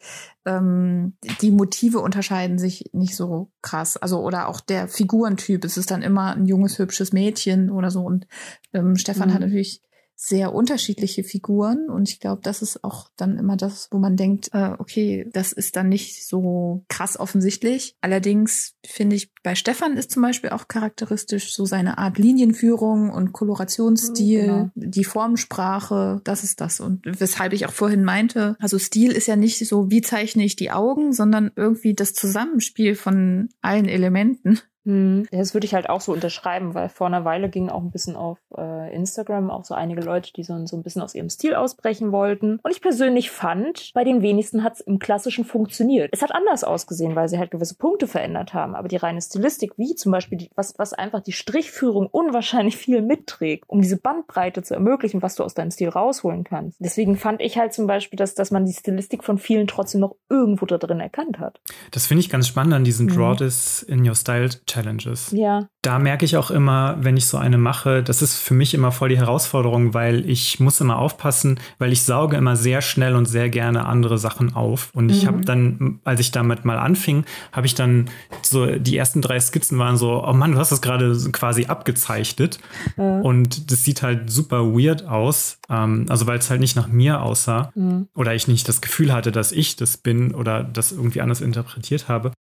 [0.46, 3.96] ähm, die Motive unterscheiden sich nicht so krass.
[3.96, 5.64] Also oder auch der Figurentyp.
[5.64, 8.00] Es ist dann immer ein junges, hübsches Mädchen oder so.
[8.02, 8.26] Und
[8.72, 9.34] ähm, Stefan mhm.
[9.34, 9.82] hat natürlich
[10.16, 14.50] sehr unterschiedliche Figuren und ich glaube, das ist auch dann immer das, wo man denkt,
[14.52, 17.96] äh, okay, das ist dann nicht so krass offensichtlich.
[18.00, 23.32] Allerdings finde ich, bei Stefan ist zum Beispiel auch charakteristisch so seine Art Linienführung und
[23.32, 24.70] Kolorationsstil, genau.
[24.74, 26.80] die Formsprache, das ist das.
[26.80, 30.56] Und weshalb ich auch vorhin meinte, also Stil ist ja nicht so, wie zeichne ich
[30.56, 34.60] die Augen, sondern irgendwie das Zusammenspiel von allen Elementen.
[34.84, 35.26] Hm.
[35.30, 38.16] Das würde ich halt auch so unterschreiben, weil vor einer Weile gingen auch ein bisschen
[38.16, 41.54] auf äh, Instagram auch so einige Leute, die so, so ein bisschen aus ihrem Stil
[41.54, 42.58] ausbrechen wollten.
[42.62, 46.10] Und ich persönlich fand, bei den wenigsten hat es im Klassischen funktioniert.
[46.12, 48.74] Es hat anders ausgesehen, weil sie halt gewisse Punkte verändert haben.
[48.74, 53.00] Aber die reine Stilistik, wie zum Beispiel, die, was, was einfach die Strichführung unwahrscheinlich viel
[53.00, 56.78] mitträgt, um diese Bandbreite zu ermöglichen, was du aus deinem Stil rausholen kannst.
[56.80, 60.16] Deswegen fand ich halt zum Beispiel, dass, dass man die Stilistik von vielen trotzdem noch
[60.28, 61.60] irgendwo da drin erkannt hat.
[61.90, 63.14] Das finde ich ganz spannend an diesen mhm.
[63.14, 65.30] Draw This in Your Style Challenges.
[65.30, 65.68] Ja.
[65.82, 68.90] Da merke ich auch immer, wenn ich so eine mache, das ist für mich immer
[68.90, 73.26] voll die Herausforderung, weil ich muss immer aufpassen, weil ich sauge immer sehr schnell und
[73.26, 74.90] sehr gerne andere Sachen auf.
[74.94, 75.26] Und ich mhm.
[75.28, 78.10] habe dann, als ich damit mal anfing, habe ich dann
[78.42, 82.58] so, die ersten drei Skizzen waren so, oh Mann, du hast das gerade quasi abgezeichnet.
[82.96, 83.22] Mhm.
[83.22, 85.58] Und das sieht halt super weird aus.
[85.68, 87.70] Ähm, also weil es halt nicht nach mir aussah.
[87.74, 88.08] Mhm.
[88.14, 92.08] Oder ich nicht das Gefühl hatte, dass ich das bin oder das irgendwie anders interpretiert
[92.08, 92.32] habe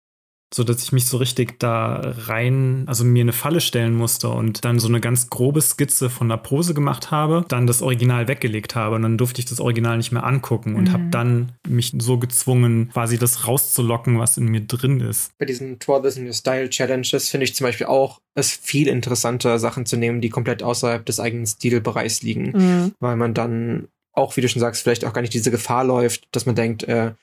[0.53, 4.63] so dass ich mich so richtig da rein, also mir eine Falle stellen musste und
[4.63, 8.75] dann so eine ganz grobe Skizze von der Pose gemacht habe, dann das Original weggelegt
[8.75, 10.93] habe und dann durfte ich das Original nicht mehr angucken und mhm.
[10.93, 15.31] habe dann mich so gezwungen, quasi das rauszulocken, was in mir drin ist.
[15.37, 18.87] Bei diesen Draw This in Your Style Challenges finde ich zum Beispiel auch es viel
[18.87, 22.93] interessanter, Sachen zu nehmen, die komplett außerhalb des eigenen Stilbereichs liegen, mhm.
[22.99, 26.27] weil man dann auch, wie du schon sagst, vielleicht auch gar nicht diese Gefahr läuft,
[26.31, 27.13] dass man denkt, äh,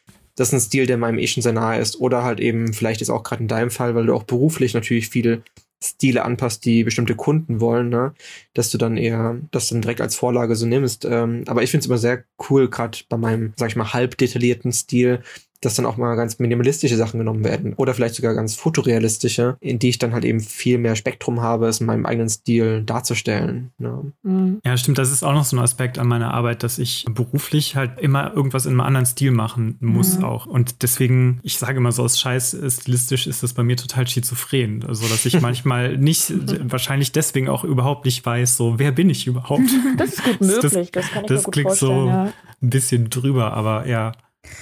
[0.41, 2.01] das ist ein Stil, der meinem eh schon sehr nahe ist.
[2.01, 5.11] Oder halt eben, vielleicht ist auch gerade in deinem Fall, weil du auch beruflich natürlich
[5.11, 5.43] viele
[5.85, 8.15] Stile anpasst, die bestimmte Kunden wollen, ne?
[8.55, 11.05] dass du dann eher das dann direkt als Vorlage so nimmst.
[11.05, 14.17] Ähm, aber ich finde es immer sehr cool, gerade bei meinem, sag ich mal, halb
[14.17, 15.23] detaillierten Stil,
[15.61, 19.79] dass dann auch mal ganz minimalistische Sachen genommen werden oder vielleicht sogar ganz fotorealistische, in
[19.79, 23.71] die ich dann halt eben viel mehr Spektrum habe, es in meinem eigenen Stil darzustellen.
[23.79, 24.13] Ne?
[24.23, 24.61] Mhm.
[24.65, 24.99] Ja, stimmt.
[24.99, 28.35] Das ist auch noch so ein Aspekt an meiner Arbeit, dass ich beruflich halt immer
[28.35, 30.25] irgendwas in einem anderen Stil machen muss mhm.
[30.25, 30.47] auch.
[30.47, 34.85] Und deswegen, ich sage immer so, aus Scheiß stilistisch ist das bei mir total schizophren.
[34.87, 36.33] Also, dass ich manchmal nicht,
[36.71, 39.63] wahrscheinlich deswegen auch überhaupt nicht weiß, so, wer bin ich überhaupt?
[39.97, 40.91] Das ist gut möglich.
[40.93, 42.33] Das, das kann ich das mir gut klingt so ja.
[42.63, 44.13] ein bisschen drüber, aber ja.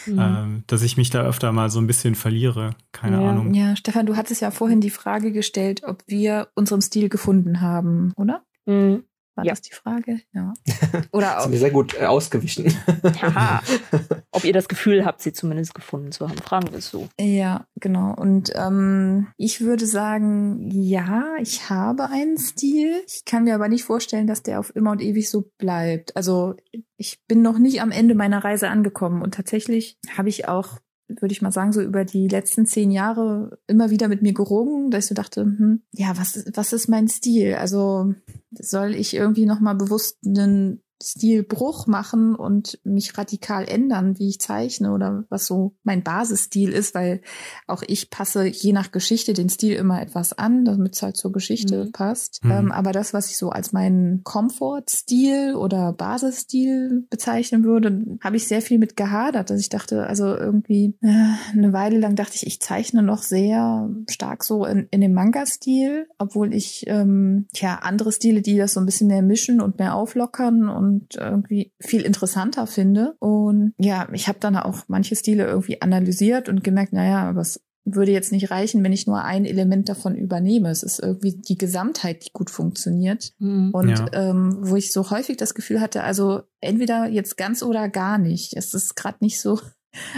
[0.06, 0.18] Mhm.
[0.18, 2.70] Ähm, dass ich mich da öfter mal so ein bisschen verliere.
[2.92, 3.30] Keine ja.
[3.30, 3.54] Ahnung.
[3.54, 8.12] Ja, Stefan, du hattest ja vorhin die Frage gestellt, ob wir unseren Stil gefunden haben,
[8.16, 8.44] oder?
[8.66, 9.04] Mhm.
[9.38, 9.52] War ja.
[9.52, 10.20] das die Frage?
[10.32, 10.52] Ja.
[11.12, 11.42] Oder auch.
[11.42, 12.76] Sind wir sehr gut äh, ausgewichen.
[13.22, 13.62] Haha.
[14.32, 17.08] Ob ihr das Gefühl habt, sie zumindest gefunden zu haben, fragen wir es so.
[17.20, 18.14] Ja, genau.
[18.16, 23.00] Und ähm, ich würde sagen, ja, ich habe einen Stil.
[23.06, 26.16] Ich kann mir aber nicht vorstellen, dass der auf immer und ewig so bleibt.
[26.16, 26.56] Also
[26.96, 31.32] ich bin noch nicht am Ende meiner Reise angekommen und tatsächlich habe ich auch würde
[31.32, 35.04] ich mal sagen, so über die letzten zehn Jahre immer wieder mit mir gerungen, dass
[35.04, 37.54] ich so dachte, hm, ja, was, was ist mein Stil?
[37.54, 38.14] Also
[38.50, 44.92] soll ich irgendwie nochmal bewusst einen Stilbruch machen und mich radikal ändern, wie ich zeichne
[44.92, 47.20] oder was so mein Basisstil ist, weil
[47.66, 51.32] auch ich passe je nach Geschichte den Stil immer etwas an, damit es halt zur
[51.32, 51.92] Geschichte mhm.
[51.92, 52.44] passt.
[52.44, 52.50] Mhm.
[52.50, 58.48] Ähm, aber das, was ich so als meinen Komfortstil oder Basisstil bezeichnen würde, habe ich
[58.48, 62.46] sehr viel mit gehadert, dass ich dachte, also irgendwie äh, eine Weile lang dachte ich,
[62.46, 68.10] ich zeichne noch sehr stark so in, in dem Manga-Stil, obwohl ich ähm, ja andere
[68.10, 72.02] Stile, die das so ein bisschen mehr mischen und mehr auflockern und und irgendwie viel
[72.02, 73.14] interessanter finde.
[73.18, 77.62] Und ja, ich habe dann auch manche Stile irgendwie analysiert und gemerkt, naja, aber es
[77.84, 80.70] würde jetzt nicht reichen, wenn ich nur ein Element davon übernehme.
[80.70, 83.32] Es ist irgendwie die Gesamtheit, die gut funktioniert.
[83.38, 83.70] Mhm.
[83.72, 84.06] Und ja.
[84.12, 88.54] ähm, wo ich so häufig das Gefühl hatte, also entweder jetzt ganz oder gar nicht.
[88.56, 89.60] Es ist gerade nicht so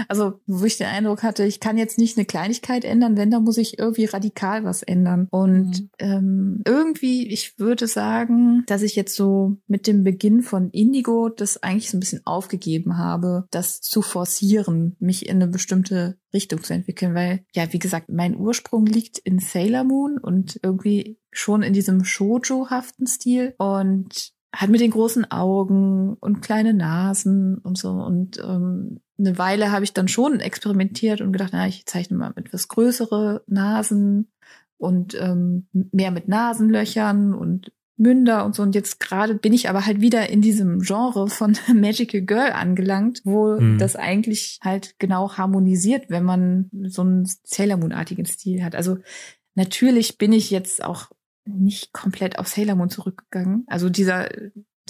[0.08, 3.44] Also, wo ich den Eindruck hatte, ich kann jetzt nicht eine Kleinigkeit ändern, wenn, dann
[3.44, 5.28] muss ich irgendwie radikal was ändern.
[5.30, 5.90] Und mhm.
[5.98, 11.62] ähm, irgendwie, ich würde sagen, dass ich jetzt so mit dem Beginn von Indigo das
[11.62, 16.74] eigentlich so ein bisschen aufgegeben habe, das zu forcieren, mich in eine bestimmte Richtung zu
[16.74, 21.72] entwickeln, weil, ja, wie gesagt, mein Ursprung liegt in Sailor Moon und irgendwie schon in
[21.72, 27.90] diesem Shoujo-haften Stil und hat mit den großen Augen und kleine Nasen und so.
[27.90, 32.32] Und ähm, eine Weile habe ich dann schon experimentiert und gedacht, na, ich zeichne mal
[32.36, 34.32] etwas größere Nasen
[34.78, 38.62] und ähm, mehr mit Nasenlöchern und Münder und so.
[38.62, 43.20] Und jetzt gerade bin ich aber halt wieder in diesem Genre von Magical Girl angelangt,
[43.24, 43.78] wo mhm.
[43.78, 48.74] das eigentlich halt genau harmonisiert, wenn man so einen Sailor Moon-artigen Stil hat.
[48.74, 48.98] Also
[49.54, 51.10] natürlich bin ich jetzt auch
[51.44, 53.64] nicht komplett auf Sailor Moon zurückgegangen.
[53.66, 54.28] Also dieser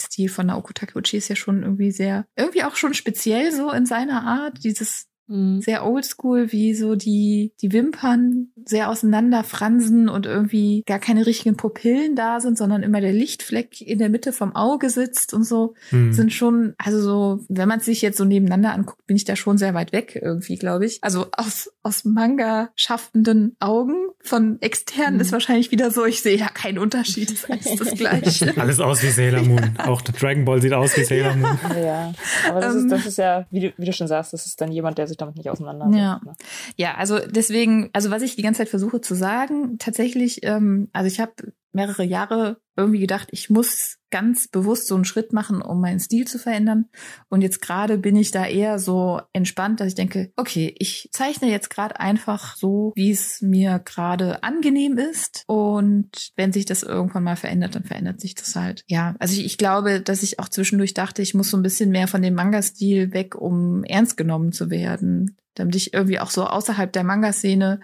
[0.00, 3.86] Stil von Naoko Takeuchi ist ja schon irgendwie sehr, irgendwie auch schon speziell so in
[3.86, 4.64] seiner Art.
[4.64, 5.62] Dieses Mhm.
[5.62, 11.56] Sehr oldschool, wie so die, die Wimpern sehr auseinander fransen und irgendwie gar keine richtigen
[11.56, 15.74] Pupillen da sind, sondern immer der Lichtfleck in der Mitte vom Auge sitzt und so.
[15.92, 16.12] Mhm.
[16.12, 19.56] Sind schon, also so, wenn man sich jetzt so nebeneinander anguckt, bin ich da schon
[19.56, 20.98] sehr weit weg irgendwie, glaube ich.
[21.02, 25.20] Also aus, aus Manga schaffenden Augen von externen mhm.
[25.20, 28.52] ist wahrscheinlich wieder so, ich sehe ja keinen Unterschied, das ist das Gleiche.
[28.60, 29.74] Alles aus wie Sailor Moon.
[29.78, 29.86] Ja.
[29.86, 31.58] Auch Dragon Ball sieht aus wie Sailor Moon.
[31.80, 32.12] Ja,
[32.48, 33.08] aber das, ist, das ähm.
[33.08, 35.36] ist ja, wie du, wie du schon sagst, das ist dann jemand, der sich damit
[35.36, 35.98] nicht auseinandersetzt.
[35.98, 36.20] Ja.
[36.24, 36.34] Ne?
[36.76, 41.06] ja, also deswegen, also was ich die ganze Zeit versuche zu sagen, tatsächlich, ähm, also
[41.06, 41.32] ich habe
[41.72, 46.26] mehrere Jahre irgendwie gedacht, ich muss ganz bewusst so einen Schritt machen, um meinen Stil
[46.26, 46.86] zu verändern.
[47.28, 51.50] Und jetzt gerade bin ich da eher so entspannt, dass ich denke, okay, ich zeichne
[51.50, 55.44] jetzt gerade einfach so, wie es mir gerade angenehm ist.
[55.46, 58.84] Und wenn sich das irgendwann mal verändert, dann verändert sich das halt.
[58.88, 61.90] Ja, also ich, ich glaube, dass ich auch zwischendurch dachte, ich muss so ein bisschen
[61.90, 66.46] mehr von dem Manga-Stil weg, um ernst genommen zu werden damit ich irgendwie auch so
[66.46, 67.80] außerhalb der Manga-Szene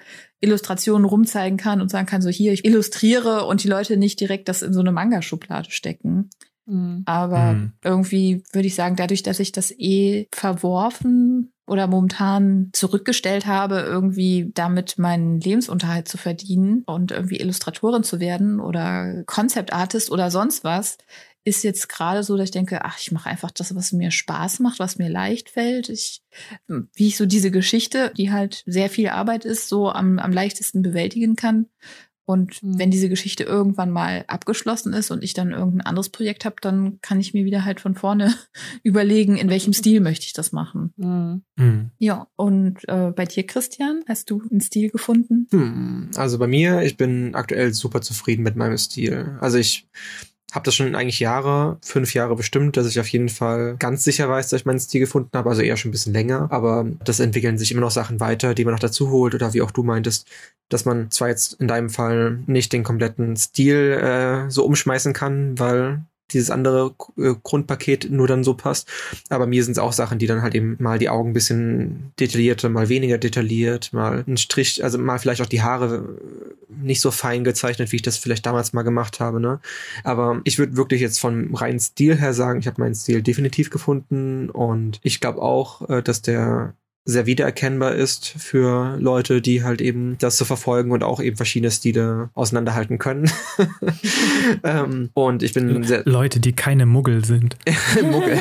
[0.46, 4.48] Illustrationen rumzeigen kann und sagen kann, so hier, ich illustriere und die Leute nicht direkt
[4.48, 6.30] das in so eine Manga-Schublade stecken.
[6.66, 7.02] Mhm.
[7.06, 7.72] Aber mhm.
[7.82, 14.50] irgendwie würde ich sagen, dadurch, dass ich das eh verworfen oder momentan zurückgestellt habe, irgendwie
[14.54, 20.62] damit meinen Lebensunterhalt zu verdienen und irgendwie Illustratorin zu werden oder Concept Artist oder sonst
[20.62, 20.98] was,
[21.46, 24.58] ist jetzt gerade so, dass ich denke, ach, ich mache einfach das, was mir Spaß
[24.58, 25.88] macht, was mir leicht fällt.
[25.88, 26.22] Ich,
[26.66, 30.82] wie ich so diese Geschichte, die halt sehr viel Arbeit ist, so am, am leichtesten
[30.82, 31.66] bewältigen kann.
[32.24, 32.80] Und mhm.
[32.80, 36.98] wenn diese Geschichte irgendwann mal abgeschlossen ist und ich dann irgendein anderes Projekt habe, dann
[37.00, 38.34] kann ich mir wieder halt von vorne
[38.82, 40.92] überlegen, in welchem Stil möchte ich das machen.
[40.96, 41.42] Mhm.
[41.54, 41.90] Mhm.
[41.98, 45.46] Ja, und äh, bei dir, Christian, hast du einen Stil gefunden?
[45.52, 49.38] Hm, also bei mir, ich bin aktuell super zufrieden mit meinem Stil.
[49.40, 49.88] Also ich
[50.52, 54.28] habe das schon eigentlich Jahre, fünf Jahre bestimmt, dass ich auf jeden Fall ganz sicher
[54.28, 57.20] weiß, dass ich meinen Stil gefunden habe, also eher schon ein bisschen länger, aber das
[57.20, 59.34] entwickeln sich immer noch Sachen weiter, die man noch dazu holt.
[59.34, 60.28] Oder wie auch du meintest,
[60.68, 65.58] dass man zwar jetzt in deinem Fall nicht den kompletten Stil äh, so umschmeißen kann,
[65.58, 68.88] weil dieses andere äh, Grundpaket nur dann so passt.
[69.28, 72.12] Aber mir sind es auch Sachen, die dann halt eben mal die Augen ein bisschen
[72.18, 76.16] detaillierter, mal weniger detailliert, mal ein Strich, also mal vielleicht auch die Haare
[76.68, 79.40] nicht so fein gezeichnet, wie ich das vielleicht damals mal gemacht habe.
[79.40, 79.60] Ne?
[80.04, 83.70] Aber ich würde wirklich jetzt vom reinen Stil her sagen, ich habe meinen Stil definitiv
[83.70, 86.74] gefunden und ich glaube auch, äh, dass der
[87.08, 91.70] sehr wiedererkennbar ist für Leute, die halt eben das so verfolgen und auch eben verschiedene
[91.70, 93.30] Stile auseinanderhalten können.
[94.64, 97.56] ähm, und ich bin sehr Leute, die keine Muggel sind.
[98.02, 98.40] Muggel.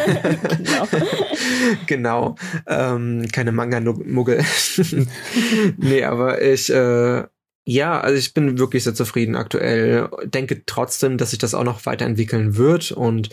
[0.58, 0.88] genau.
[1.86, 2.36] genau.
[2.66, 4.44] Ähm, keine Manga-Muggel.
[5.78, 7.24] nee, aber ich äh,
[7.68, 10.10] ja, also ich bin wirklich sehr zufrieden aktuell.
[10.26, 13.30] Denke trotzdem, dass sich das auch noch weiterentwickeln wird und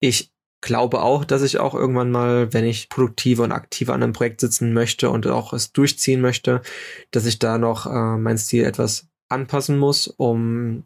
[0.00, 4.12] ich glaube auch, dass ich auch irgendwann mal, wenn ich produktiver und aktiver an einem
[4.12, 6.62] Projekt sitzen möchte und auch es durchziehen möchte,
[7.10, 10.84] dass ich da noch äh, mein Stil etwas anpassen muss, um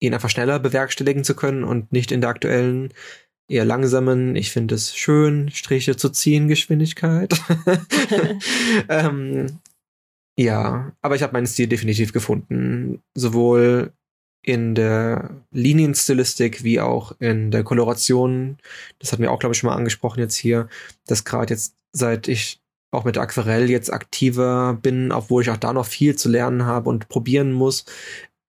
[0.00, 2.92] ihn einfach schneller bewerkstelligen zu können und nicht in der aktuellen
[3.48, 7.32] eher langsamen, ich finde es schön, Striche zu ziehen, Geschwindigkeit.
[8.88, 9.60] ähm,
[10.38, 13.02] ja, aber ich habe meinen Stil definitiv gefunden.
[13.14, 13.92] Sowohl
[14.46, 18.58] in der Linienstilistik wie auch in der Koloration.
[19.00, 20.68] Das hatten wir auch, glaube ich, schon mal angesprochen jetzt hier,
[21.06, 22.60] dass gerade jetzt, seit ich
[22.92, 26.88] auch mit Aquarell jetzt aktiver bin, obwohl ich auch da noch viel zu lernen habe
[26.88, 27.86] und probieren muss.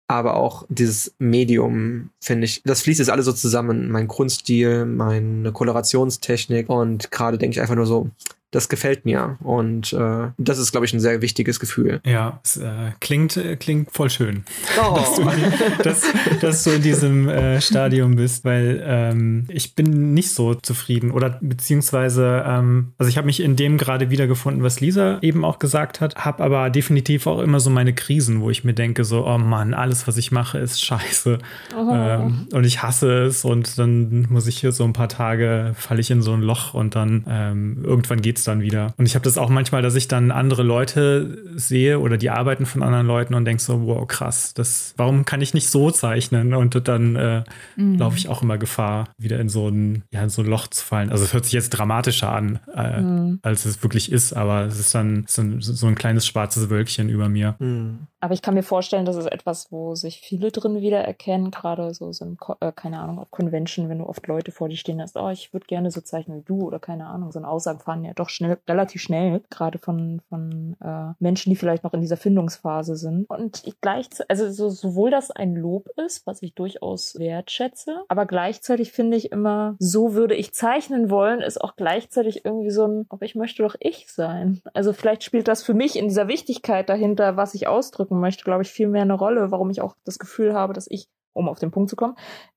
[0.07, 3.89] Aber auch dieses Medium, finde ich, das fließt jetzt alles so zusammen.
[3.89, 8.11] Mein Grundstil, meine Kolorationstechnik und gerade denke ich einfach nur so,
[8.51, 9.37] das gefällt mir.
[9.43, 11.99] Und äh, das ist, glaube ich, ein sehr wichtiges Gefühl.
[12.05, 14.45] Ja, es äh, klingt, äh, klingt voll schön,
[14.81, 14.95] oh.
[14.95, 16.03] dass, du, dass,
[16.39, 21.37] dass, du in diesem äh, Stadium bist, weil ähm, ich bin nicht so zufrieden oder
[21.41, 25.99] beziehungsweise, ähm, also ich habe mich in dem gerade wiedergefunden, was Lisa eben auch gesagt
[25.99, 29.37] hat, habe aber definitiv auch immer so meine Krisen, wo ich mir denke, so, oh
[29.37, 31.39] Mann, alles, was ich mache, ist scheiße.
[31.77, 31.91] Oh.
[31.93, 35.99] Ähm, und ich hasse es und dann muss ich hier so ein paar Tage, falle
[35.99, 38.93] ich in so ein Loch und dann ähm, irgendwann geht geht's dann wieder.
[38.97, 42.65] Und ich habe das auch manchmal, dass ich dann andere Leute sehe oder die Arbeiten
[42.65, 46.53] von anderen Leuten und denke so, wow, krass, das, warum kann ich nicht so zeichnen?
[46.53, 47.43] Und dann äh,
[47.75, 47.97] mhm.
[47.97, 50.85] laufe ich auch immer Gefahr, wieder in so ein, ja, in so ein Loch zu
[50.85, 51.09] fallen.
[51.09, 53.39] Also es hört sich jetzt dramatischer an, äh, mhm.
[53.41, 57.09] als es wirklich ist, aber es ist dann so ein, so ein kleines schwarzes Wölkchen
[57.09, 57.55] über mir.
[57.59, 58.07] Mhm.
[58.19, 62.11] Aber ich kann mir vorstellen, das ist etwas, wo sich viele drin wiedererkennen, gerade so,
[62.11, 65.17] so ein, äh, keine Ahnung, auf Convention, wenn du oft Leute vor dir stehen hast,
[65.17, 68.03] oh, ich würde gerne so zeichnen wie du oder keine Ahnung, so eine Aussagen fahren
[68.03, 72.17] ja doch schnell, relativ schnell, gerade von, von äh, Menschen, die vielleicht noch in dieser
[72.17, 73.29] Findungsphase sind.
[73.29, 78.25] Und ich gleich, also so, sowohl das ein Lob ist, was ich durchaus wertschätze, aber
[78.25, 83.05] gleichzeitig finde ich immer, so würde ich zeichnen wollen, ist auch gleichzeitig irgendwie so ein,
[83.09, 84.61] ob ich möchte doch ich sein.
[84.73, 88.43] Also vielleicht spielt das für mich in dieser Wichtigkeit dahinter, was ich ausdrücke, ausdrücken möchte,
[88.43, 91.47] glaube ich, viel mehr eine Rolle, warum ich auch das Gefühl habe, dass ich, um
[91.49, 92.15] auf den Punkt zu kommen,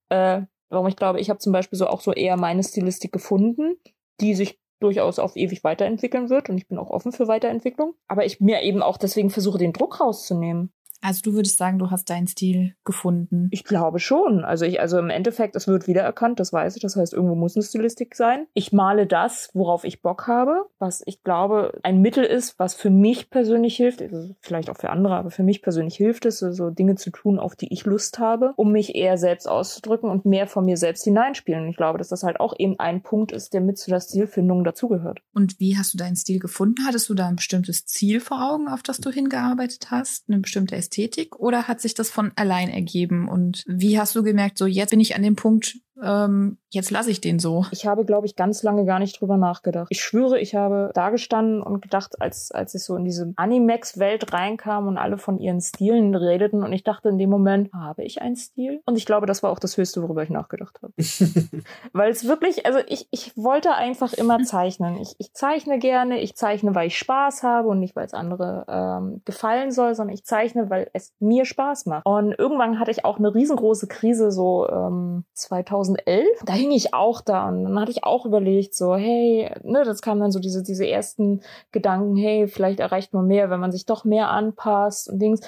[0.08, 3.76] äh, warum ich glaube, ich habe zum Beispiel so auch so eher meine Stilistik gefunden,
[4.20, 7.94] die sich durchaus auf ewig weiterentwickeln wird und ich bin auch offen für Weiterentwicklung.
[8.08, 10.72] Aber ich mir eben auch deswegen versuche, den Druck rauszunehmen.
[11.02, 13.48] Also du würdest sagen, du hast deinen Stil gefunden.
[13.50, 14.44] Ich glaube schon.
[14.44, 16.82] Also ich, also im Endeffekt, es wird wiedererkannt, das weiß ich.
[16.82, 18.46] Das heißt, irgendwo muss eine Stilistik sein.
[18.54, 22.90] Ich male das, worauf ich Bock habe, was ich glaube ein Mittel ist, was für
[22.90, 24.02] mich persönlich hilft.
[24.02, 27.38] Also vielleicht auch für andere, aber für mich persönlich hilft es, so, Dinge zu tun,
[27.38, 31.04] auf die ich Lust habe, um mich eher selbst auszudrücken und mehr von mir selbst
[31.04, 31.64] hineinspielen.
[31.64, 34.00] Und ich glaube, dass das halt auch eben ein Punkt ist, der mit zu der
[34.00, 35.20] Stilfindung dazugehört.
[35.32, 36.86] Und wie hast du deinen Stil gefunden?
[36.86, 40.28] Hattest du da ein bestimmtes Ziel vor Augen, auf das du hingearbeitet hast?
[40.28, 40.89] Eine bestimmte Ästhetik
[41.38, 43.28] oder hat sich das von allein ergeben?
[43.28, 47.10] Und wie hast du gemerkt, so jetzt bin ich an dem Punkt, ähm, jetzt lasse
[47.10, 47.66] ich den so.
[47.70, 49.88] Ich habe, glaube ich, ganz lange gar nicht drüber nachgedacht.
[49.90, 54.32] Ich schwöre, ich habe da gestanden und gedacht, als, als ich so in diese Animex-Welt
[54.32, 58.22] reinkam und alle von ihren Stilen redeten und ich dachte in dem Moment, habe ich
[58.22, 58.80] einen Stil?
[58.86, 60.92] Und ich glaube, das war auch das Höchste, worüber ich nachgedacht habe.
[61.92, 64.98] weil es wirklich, also ich, ich wollte einfach immer zeichnen.
[65.00, 68.64] Ich, ich zeichne gerne, ich zeichne, weil ich Spaß habe und nicht, weil es andere
[68.68, 72.06] ähm, gefallen soll, sondern ich zeichne, weil es mir Spaß macht.
[72.06, 76.94] Und irgendwann hatte ich auch eine riesengroße Krise, so ähm, 2000 2011, da hing ich
[76.94, 80.40] auch da und dann hatte ich auch überlegt, so, hey, ne, das kamen dann so
[80.40, 81.40] diese, diese ersten
[81.72, 85.40] Gedanken, hey, vielleicht erreicht man mehr, wenn man sich doch mehr anpasst und Dings.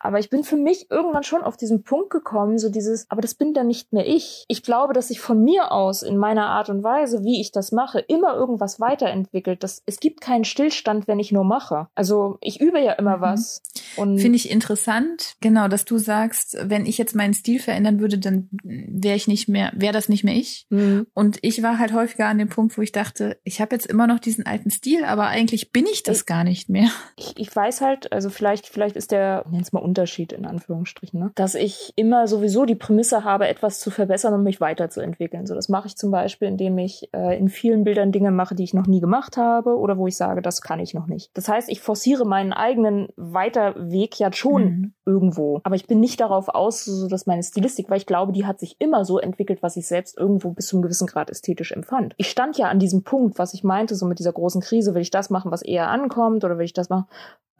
[0.00, 3.34] Aber ich bin für mich irgendwann schon auf diesen Punkt gekommen, so dieses, aber das
[3.34, 4.44] bin dann nicht mehr ich.
[4.48, 7.70] Ich glaube, dass sich von mir aus in meiner Art und Weise, wie ich das
[7.70, 9.62] mache, immer irgendwas weiterentwickelt.
[9.62, 11.88] Das, es gibt keinen Stillstand, wenn ich nur mache.
[11.94, 13.20] Also ich übe ja immer mhm.
[13.20, 13.62] was.
[13.94, 18.48] Finde ich interessant, genau, dass du sagst, wenn ich jetzt meinen Stil verändern würde, dann
[18.62, 20.66] wäre ich nicht mehr, wäre das nicht mehr ich.
[20.70, 21.06] Mhm.
[21.12, 24.06] Und ich war halt häufiger an dem Punkt, wo ich dachte, ich habe jetzt immer
[24.06, 26.88] noch diesen alten Stil, aber eigentlich bin ich das ich, gar nicht mehr.
[27.16, 31.32] Ich, ich weiß halt, also vielleicht, vielleicht ist der, nenn's mal Unterschied in Anführungsstrichen, ne?
[31.34, 35.46] dass ich immer sowieso die Prämisse habe, etwas zu verbessern und mich weiterzuentwickeln.
[35.46, 38.62] So, das mache ich zum Beispiel, indem ich äh, in vielen Bildern Dinge mache, die
[38.62, 41.30] ich noch nie gemacht habe oder wo ich sage, das kann ich noch nicht.
[41.34, 44.94] Das heißt, ich forciere meinen eigenen Weiterweg ja schon mhm.
[45.04, 48.46] irgendwo, aber ich bin nicht darauf aus, so dass meine Stilistik, weil ich glaube, die
[48.46, 51.72] hat sich immer so entwickelt, was ich selbst irgendwo bis zu einem gewissen Grad ästhetisch
[51.72, 52.14] empfand.
[52.16, 55.02] Ich stand ja an diesem Punkt, was ich meinte, so mit dieser großen Krise, will
[55.02, 57.06] ich das machen, was eher ankommt oder will ich das machen?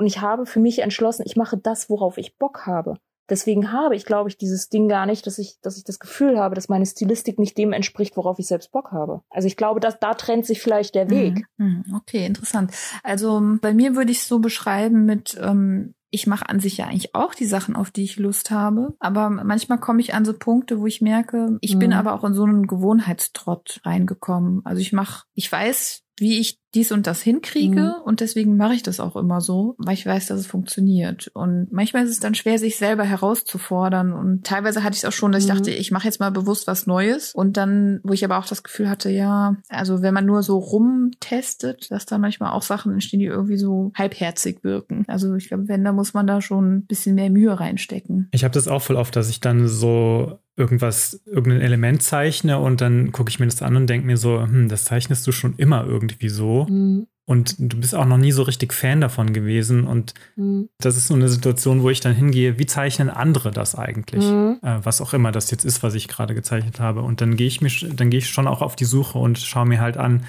[0.01, 2.97] Und ich habe für mich entschlossen, ich mache das, worauf ich Bock habe.
[3.29, 6.39] Deswegen habe ich, glaube ich, dieses Ding gar nicht, dass ich, dass ich das Gefühl
[6.39, 9.21] habe, dass meine Stilistik nicht dem entspricht, worauf ich selbst Bock habe.
[9.29, 11.45] Also ich glaube, dass da trennt sich vielleicht der Weg.
[11.59, 11.85] Mhm.
[11.87, 11.95] Mhm.
[11.97, 12.73] Okay, interessant.
[13.03, 16.87] Also bei mir würde ich es so beschreiben mit, ähm, ich mache an sich ja
[16.87, 18.95] eigentlich auch die Sachen, auf die ich Lust habe.
[19.01, 21.81] Aber manchmal komme ich an so Punkte, wo ich merke, ich mhm.
[21.81, 24.63] bin aber auch in so einen Gewohnheitstrott reingekommen.
[24.65, 28.03] Also ich mache, ich weiß, wie ich dies und das hinkriege mhm.
[28.05, 31.29] und deswegen mache ich das auch immer so, weil ich weiß, dass es funktioniert.
[31.35, 35.13] Und manchmal ist es dann schwer, sich selber herauszufordern und teilweise hatte ich es auch
[35.13, 35.51] schon, dass mhm.
[35.51, 38.47] ich dachte, ich mache jetzt mal bewusst was Neues und dann, wo ich aber auch
[38.47, 42.93] das Gefühl hatte, ja, also wenn man nur so rumtestet, dass da manchmal auch Sachen
[42.93, 45.05] entstehen, die irgendwie so halbherzig wirken.
[45.09, 48.29] Also ich glaube, wenn, da muss man da schon ein bisschen mehr Mühe reinstecken.
[48.31, 52.81] Ich habe das auch voll oft, dass ich dann so irgendwas, irgendein Element zeichne und
[52.81, 55.55] dann gucke ich mir das an und denke mir so, hm, das zeichnest du schon
[55.57, 56.67] immer irgendwie so.
[56.69, 57.07] Mhm.
[57.31, 59.87] Und du bist auch noch nie so richtig Fan davon gewesen.
[59.87, 60.69] Und mhm.
[60.81, 64.25] das ist so eine Situation, wo ich dann hingehe, wie zeichnen andere das eigentlich?
[64.25, 64.59] Mhm.
[64.63, 67.03] Äh, was auch immer das jetzt ist, was ich gerade gezeichnet habe.
[67.03, 69.67] Und dann gehe ich mich, dann gehe ich schon auch auf die Suche und schaue
[69.67, 70.25] mir halt an,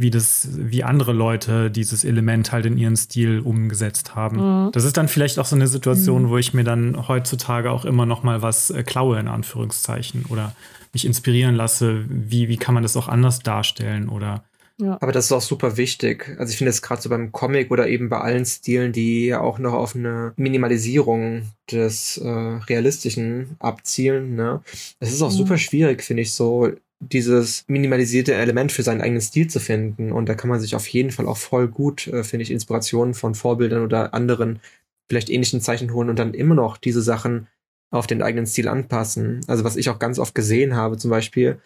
[0.00, 4.66] wie das, wie andere Leute dieses Element halt in ihren Stil umgesetzt haben.
[4.66, 4.72] Mhm.
[4.72, 6.28] Das ist dann vielleicht auch so eine Situation, mhm.
[6.30, 10.54] wo ich mir dann heutzutage auch immer noch mal was äh, klaue, in Anführungszeichen, oder
[10.92, 14.42] mich inspirieren lasse, wie, wie kann man das auch anders darstellen oder
[14.80, 14.96] ja.
[15.00, 16.34] Aber das ist auch super wichtig.
[16.38, 19.40] Also ich finde es gerade so beim Comic oder eben bei allen Stilen, die ja
[19.40, 24.34] auch noch auf eine Minimalisierung des äh, Realistischen abzielen.
[24.36, 24.62] Ne?
[24.98, 25.36] Es ist auch mhm.
[25.36, 26.70] super schwierig, finde ich, so
[27.00, 30.12] dieses minimalisierte Element für seinen eigenen Stil zu finden.
[30.12, 33.14] Und da kann man sich auf jeden Fall auch voll gut, äh, finde ich, Inspirationen
[33.14, 34.60] von Vorbildern oder anderen
[35.08, 37.48] vielleicht ähnlichen Zeichen holen und dann immer noch diese Sachen
[37.90, 39.40] auf den eigenen Stil anpassen.
[39.48, 41.58] Also was ich auch ganz oft gesehen habe, zum Beispiel,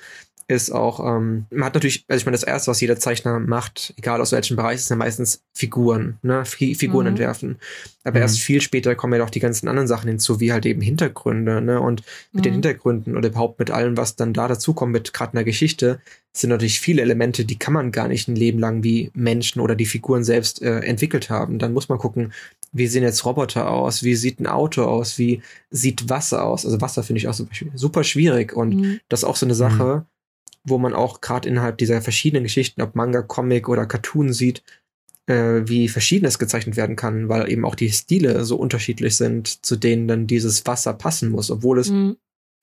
[0.47, 3.95] ist auch, ähm, man hat natürlich, also ich meine, das erste, was jeder Zeichner macht,
[3.97, 7.11] egal aus welchem Bereich, ist ja meistens Figuren, ne, F Figuren mhm.
[7.11, 7.59] entwerfen.
[8.05, 8.23] Aber mhm.
[8.23, 11.61] erst viel später kommen ja doch die ganzen anderen Sachen hinzu, wie halt eben Hintergründe,
[11.61, 12.43] ne, und mit mhm.
[12.43, 16.01] den Hintergründen oder überhaupt mit allem, was dann da dazukommt, mit gerade einer Geschichte,
[16.37, 19.77] sind natürlich viele Elemente, die kann man gar nicht ein Leben lang wie Menschen oder
[19.77, 21.59] die Figuren selbst äh, entwickelt haben.
[21.59, 22.33] Dann muss man gucken,
[22.73, 26.67] wie sehen jetzt Roboter aus, wie sieht ein Auto aus, wie sieht Wasser aus.
[26.67, 29.01] Also Wasser finde ich auch super, super schwierig und mhm.
[29.09, 30.14] das ist auch so eine Sache, mhm
[30.65, 34.63] wo man auch gerade innerhalb dieser verschiedenen Geschichten, ob Manga, Comic oder Cartoon sieht,
[35.27, 39.77] äh, wie verschiedenes gezeichnet werden kann, weil eben auch die Stile so unterschiedlich sind, zu
[39.77, 42.17] denen dann dieses Wasser passen muss, obwohl es mhm.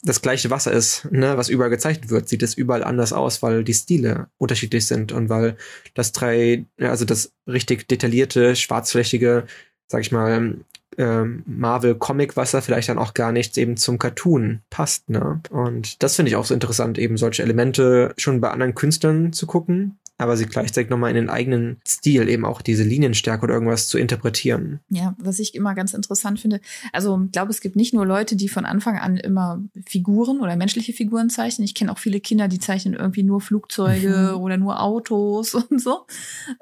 [0.03, 3.63] das gleiche Wasser ist, ne, was überall gezeichnet wird, sieht es überall anders aus, weil
[3.63, 5.57] die Stile unterschiedlich sind und weil
[5.93, 9.45] das drei, also das richtig detaillierte, schwarzflächige,
[9.87, 10.57] sag ich mal,
[10.97, 15.09] ähm, Marvel-Comic-Wasser vielleicht dann auch gar nicht eben zum Cartoon passt.
[15.09, 15.41] Ne?
[15.49, 19.47] Und das finde ich auch so interessant, eben solche Elemente schon bei anderen Künstlern zu
[19.47, 23.87] gucken, aber sie gleichzeitig nochmal in den eigenen Stil eben auch diese Linienstärke oder irgendwas
[23.87, 24.79] zu interpretieren.
[24.89, 26.61] Ja, was ich immer ganz interessant finde,
[26.93, 30.55] also ich glaube, es gibt nicht nur Leute, die von Anfang an immer Figuren oder
[30.55, 31.65] menschliche Figuren zeichnen.
[31.65, 34.41] Ich kenne auch viele Kinder, die zeichnen irgendwie nur Flugzeuge mhm.
[34.41, 36.05] oder nur Autos und so.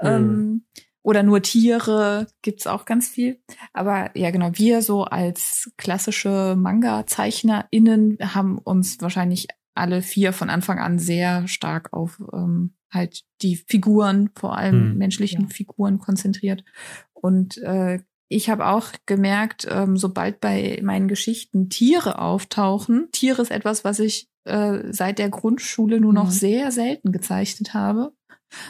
[0.01, 0.07] Mhm.
[0.07, 0.61] Ähm,
[1.09, 3.41] oder nur Tiere gibt's auch ganz viel.
[3.73, 10.77] Aber ja, genau, wir so als klassische Manga-ZeichnerInnen haben uns wahrscheinlich alle vier von Anfang
[10.77, 15.47] an sehr stark auf ähm, halt die Figuren, vor allem hm, menschlichen ja.
[15.47, 16.63] Figuren konzentriert.
[17.13, 23.51] Und äh, ich habe auch gemerkt, ähm, sobald bei meinen Geschichten Tiere auftauchen, Tiere ist
[23.51, 26.31] etwas, was ich äh, seit der Grundschule nur noch mhm.
[26.31, 28.13] sehr selten gezeichnet habe.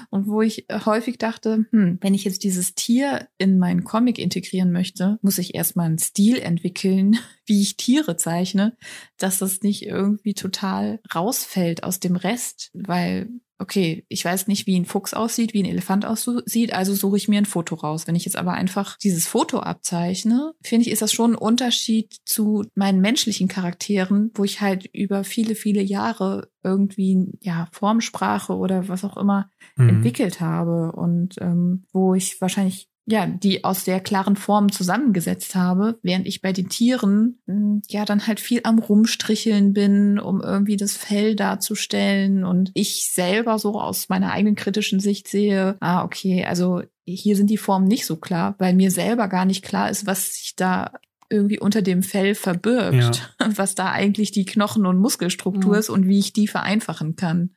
[0.09, 4.71] Und wo ich häufig dachte, hm, wenn ich jetzt dieses Tier in meinen Comic integrieren
[4.71, 8.77] möchte, muss ich erstmal einen Stil entwickeln, wie ich Tiere zeichne,
[9.17, 13.29] dass das nicht irgendwie total rausfällt aus dem Rest, weil
[13.59, 17.27] okay, ich weiß nicht, wie ein Fuchs aussieht, wie ein Elefant aussieht, also suche ich
[17.27, 18.07] mir ein Foto raus.
[18.07, 22.15] Wenn ich jetzt aber einfach dieses Foto abzeichne, finde ich, ist das schon ein Unterschied
[22.25, 28.87] zu meinen menschlichen Charakteren, wo ich halt über viele, viele Jahre irgendwie, ja, Formsprache oder
[28.87, 29.89] was auch immer mhm.
[29.89, 35.99] entwickelt habe und ähm, wo ich wahrscheinlich ja, die aus sehr klaren Formen zusammengesetzt habe,
[36.03, 40.77] während ich bei den Tieren hm, ja dann halt viel am Rumstricheln bin, um irgendwie
[40.77, 46.45] das Fell darzustellen und ich selber so aus meiner eigenen kritischen Sicht sehe, ah, okay,
[46.45, 50.05] also hier sind die Formen nicht so klar, weil mir selber gar nicht klar ist,
[50.05, 50.91] was sich da
[51.29, 53.49] irgendwie unter dem Fell verbirgt, ja.
[53.55, 55.79] was da eigentlich die Knochen- und Muskelstruktur mhm.
[55.79, 57.51] ist und wie ich die vereinfachen kann.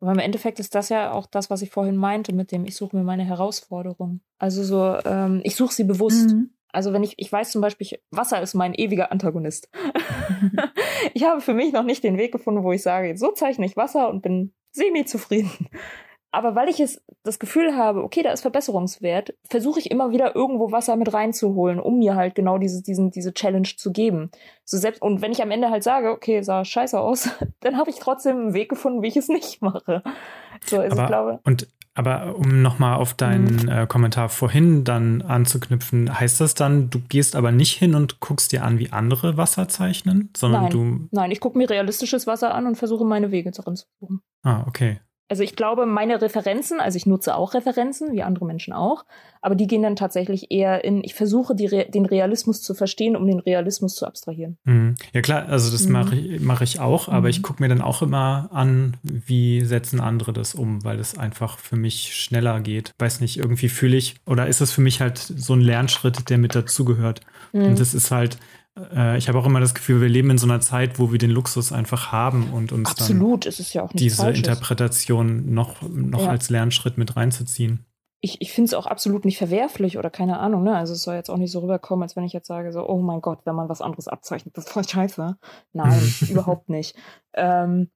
[0.00, 2.76] Aber im Endeffekt ist das ja auch das, was ich vorhin meinte, mit dem ich
[2.76, 4.20] suche mir meine Herausforderung.
[4.38, 6.30] Also so, ähm, ich suche sie bewusst.
[6.30, 6.50] Mhm.
[6.70, 9.68] Also wenn ich, ich weiß zum Beispiel, Wasser ist mein ewiger Antagonist.
[11.14, 13.76] ich habe für mich noch nicht den Weg gefunden, wo ich sage, so zeichne ich
[13.76, 15.50] Wasser und bin semi-zufrieden.
[16.30, 20.36] Aber weil ich es das Gefühl habe, okay, da ist Verbesserungswert, versuche ich immer wieder
[20.36, 24.30] irgendwo Wasser mit reinzuholen, um mir halt genau diese, diesen, diese Challenge zu geben.
[24.64, 27.88] So selbst, und wenn ich am Ende halt sage, okay, sah scheiße aus, dann habe
[27.88, 30.02] ich trotzdem einen Weg gefunden, wie ich es nicht mache.
[30.66, 31.40] So, also aber, ich glaube.
[31.44, 33.68] Und aber um nochmal auf deinen mhm.
[33.68, 38.52] äh, Kommentar vorhin dann anzuknüpfen, heißt das dann, du gehst aber nicht hin und guckst
[38.52, 40.70] dir an, wie andere Wasser zeichnen, sondern Nein.
[40.70, 41.08] du.
[41.10, 44.20] Nein, ich gucke mir realistisches Wasser an und versuche meine Wege darin zu suchen.
[44.44, 48.72] Ah, okay also ich glaube, meine Referenzen, also ich nutze auch Referenzen, wie andere Menschen
[48.72, 49.04] auch,
[49.42, 53.26] aber die gehen dann tatsächlich eher in, ich versuche Re den Realismus zu verstehen, um
[53.26, 54.56] den Realismus zu abstrahieren.
[54.64, 54.96] Mhm.
[55.12, 55.92] Ja klar, also das mhm.
[55.92, 57.30] mache ich, mach ich auch, aber mhm.
[57.30, 61.58] ich gucke mir dann auch immer an, wie setzen andere das um, weil es einfach
[61.58, 62.92] für mich schneller geht.
[62.98, 66.38] Weiß nicht, irgendwie fühle ich, oder ist es für mich halt so ein Lernschritt, der
[66.38, 67.20] mit dazugehört.
[67.52, 67.76] Und mhm.
[67.76, 68.38] das ist halt,
[68.94, 71.18] äh, ich habe auch immer das Gefühl, wir leben in so einer Zeit, wo wir
[71.18, 74.46] den Luxus einfach haben und uns Absolut, dann ist ja diese Falsches.
[74.46, 76.30] Interpretation noch, noch ja.
[76.30, 77.84] als Lernschritt mit reinzuziehen.
[78.20, 80.76] Ich, ich finde es auch absolut nicht verwerflich oder keine Ahnung, ne?
[80.76, 83.00] Also es soll jetzt auch nicht so rüberkommen, als wenn ich jetzt sage, so, oh
[83.00, 85.36] mein Gott, wenn man was anderes abzeichnet, das ist voll scheiße.
[85.72, 86.96] Nein, überhaupt nicht.
[87.34, 87.90] Ähm,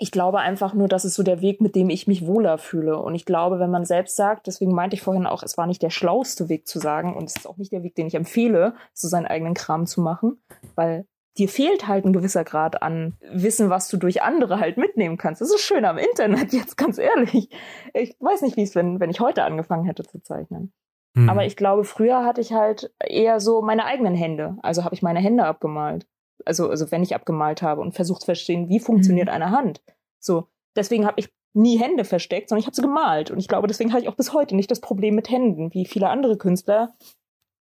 [0.00, 2.98] Ich glaube einfach nur, das ist so der Weg, mit dem ich mich wohler fühle.
[2.98, 5.82] Und ich glaube, wenn man selbst sagt, deswegen meinte ich vorhin auch, es war nicht
[5.82, 8.74] der schlauste Weg zu sagen und es ist auch nicht der Weg, den ich empfehle,
[8.94, 10.40] so seinen eigenen Kram zu machen,
[10.76, 11.04] weil
[11.36, 15.40] dir fehlt halt ein gewisser Grad an Wissen, was du durch andere halt mitnehmen kannst.
[15.40, 17.48] Das ist schön am Internet, jetzt ganz ehrlich.
[17.92, 20.72] Ich weiß nicht, wie es, wenn, wenn ich heute angefangen hätte zu zeichnen.
[21.14, 21.28] Mhm.
[21.28, 24.56] Aber ich glaube, früher hatte ich halt eher so meine eigenen Hände.
[24.62, 26.06] Also habe ich meine Hände abgemalt
[26.44, 29.34] also, also wenn ich abgemalt habe und versucht zu verstehen, wie funktioniert mhm.
[29.34, 29.82] eine Hand.
[30.20, 33.30] So, deswegen habe ich nie Hände versteckt, sondern ich habe sie gemalt.
[33.30, 35.86] Und ich glaube, deswegen habe ich auch bis heute nicht das Problem mit Händen, wie
[35.86, 36.94] viele andere Künstler,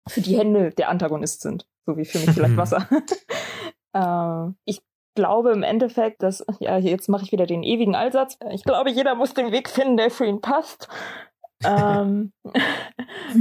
[0.08, 1.68] für die Hände der Antagonist sind.
[1.86, 2.88] So wie für mich vielleicht Wasser.
[3.94, 4.82] äh, ich
[5.16, 8.38] glaube im Endeffekt, dass, ja, jetzt mache ich wieder den ewigen Allsatz.
[8.52, 10.88] Ich glaube, jeder muss den Weg finden, der für ihn passt
[11.64, 12.32] ähm,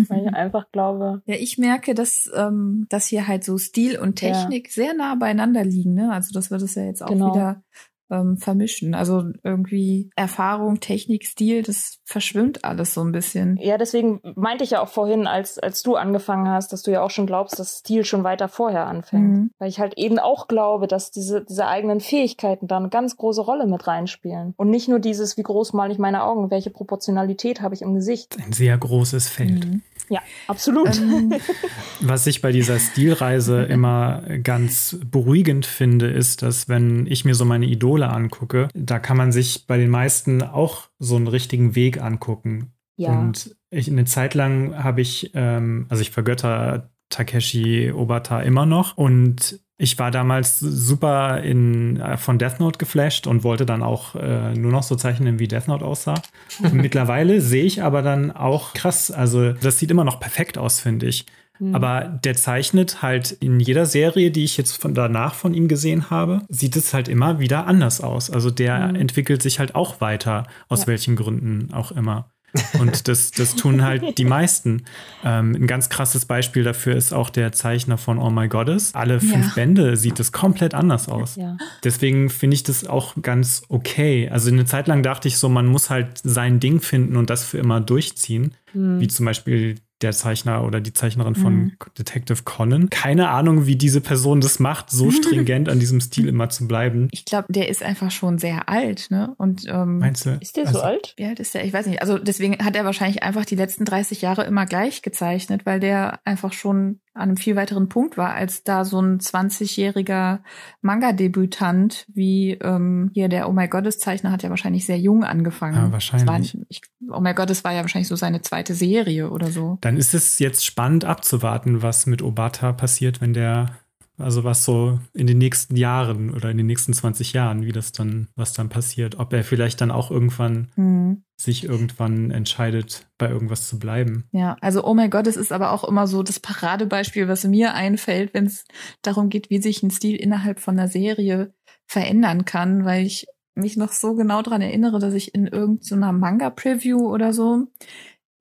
[0.09, 1.23] weil ich einfach glaube.
[1.27, 4.73] Ja, ich merke, dass, ähm, dass hier halt so Stil und Technik ja.
[4.73, 5.95] sehr nah beieinander liegen.
[5.95, 6.13] Ne?
[6.13, 7.35] Also das wird es ja jetzt auch genau.
[7.35, 7.63] wieder
[8.11, 8.95] ähm, vermischen.
[8.95, 13.57] Also irgendwie Erfahrung, Technik, Stil, das verschwimmt alles so ein bisschen.
[13.61, 17.03] Ja, deswegen meinte ich ja auch vorhin, als, als du angefangen hast, dass du ja
[17.03, 19.33] auch schon glaubst, dass Stil schon weiter vorher anfängt.
[19.33, 19.51] Mhm.
[19.59, 23.41] Weil ich halt eben auch glaube, dass diese, diese eigenen Fähigkeiten da eine ganz große
[23.41, 24.55] Rolle mit reinspielen.
[24.57, 27.95] Und nicht nur dieses, wie groß male ich meine Augen, welche Proportionalität habe ich im
[27.95, 28.37] Gesicht.
[28.45, 29.67] Ein sehr großes Feld.
[29.67, 29.83] Mhm.
[30.09, 30.97] Ja, absolut.
[30.97, 31.35] Ähm,
[32.01, 37.45] was ich bei dieser Stilreise immer ganz beruhigend finde, ist, dass wenn ich mir so
[37.45, 42.01] meine Idole angucke, da kann man sich bei den meisten auch so einen richtigen Weg
[42.01, 42.73] angucken.
[42.97, 43.19] Ja.
[43.19, 48.97] Und ich, eine Zeit lang habe ich, ähm, also ich vergötter Takeshi Obata immer noch
[48.97, 54.15] und ich war damals super in, äh, von Death Note geflasht und wollte dann auch
[54.15, 56.23] äh, nur noch so zeichnen, wie Death Note aussah.
[56.73, 61.07] mittlerweile sehe ich aber dann auch krass, also das sieht immer noch perfekt aus, finde
[61.07, 61.27] ich.
[61.59, 61.75] Mhm.
[61.75, 66.11] Aber der zeichnet halt in jeder Serie, die ich jetzt von danach von ihm gesehen
[66.11, 68.31] habe, sieht es halt immer wieder anders aus.
[68.31, 68.97] Also der mhm.
[68.97, 70.87] entwickelt sich halt auch weiter, aus ja.
[70.89, 72.31] welchen Gründen auch immer.
[72.79, 74.85] Und das, das tun halt die meisten.
[75.25, 78.95] Ähm, ein ganz krasses Beispiel dafür ist auch der Zeichner von Oh My Goddess.
[78.95, 79.53] Alle fünf ja.
[79.55, 81.37] Bände sieht es komplett anders aus.
[81.37, 81.57] Ja.
[81.85, 84.29] Deswegen finde ich das auch ganz okay.
[84.31, 87.45] Also eine Zeit lang dachte ich so, man muss halt sein Ding finden und das
[87.45, 88.55] für immer durchziehen.
[88.73, 89.01] Mhm.
[89.01, 91.73] Wie zum Beispiel der Zeichner oder die Zeichnerin von mhm.
[91.99, 92.91] Detective Conan.
[92.91, 97.09] Keine Ahnung, wie diese Person das macht, so stringent an diesem Stil immer zu bleiben.
[97.13, 99.35] Ich glaube, der ist einfach schon sehr alt, ne?
[99.39, 100.37] Und ähm, meinst du?
[100.41, 101.15] Ist der also, so alt?
[101.17, 101.65] Wie alt ist der?
[101.65, 102.03] Ich weiß nicht.
[102.03, 106.21] Also deswegen hat er wahrscheinlich einfach die letzten 30 Jahre immer gleich gezeichnet, weil der
[106.25, 110.41] einfach schon an einem viel weiteren Punkt war, als da so ein 20-jähriger
[110.83, 115.77] Manga-Debütant wie ähm, hier der Oh My Goddess Zeichner hat ja wahrscheinlich sehr jung angefangen.
[115.77, 116.55] Ja, wahrscheinlich.
[116.55, 119.79] War, ich, oh My Goddess war ja wahrscheinlich so seine zweite Serie oder so.
[119.81, 123.71] Dann ist es jetzt spannend abzuwarten, was mit Obata passiert, wenn der
[124.19, 127.93] also was so in den nächsten Jahren oder in den nächsten 20 Jahren, wie das
[127.93, 129.19] dann, was dann passiert.
[129.19, 131.23] Ob er vielleicht dann auch irgendwann mhm.
[131.37, 134.25] Sich irgendwann entscheidet, bei irgendwas zu bleiben.
[134.33, 137.75] Ja, also oh mein Gott, es ist aber auch immer so das Paradebeispiel, was mir
[137.75, 138.65] einfällt, wenn es
[139.03, 141.53] darum geht, wie sich ein Stil innerhalb von einer Serie
[141.87, 147.07] verändern kann, weil ich mich noch so genau dran erinnere, dass ich in irgendeiner Manga-Preview
[147.07, 147.69] oder so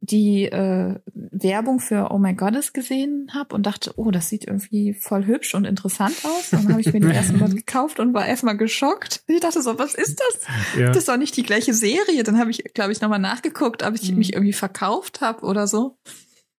[0.02, 4.94] die äh, Werbung für Oh My Goddess gesehen habe und dachte, oh, das sieht irgendwie
[4.94, 6.52] voll hübsch und interessant aus.
[6.52, 9.24] Dann habe ich mir den ersten Mal gekauft und war erstmal geschockt.
[9.28, 10.48] Ich dachte so, was ist das?
[10.78, 10.88] Ja.
[10.88, 12.24] Das ist doch nicht die gleiche Serie.
[12.24, 14.20] Dann habe ich, glaube ich, nochmal nachgeguckt, ob ich mhm.
[14.20, 15.98] mich irgendwie verkauft habe oder so.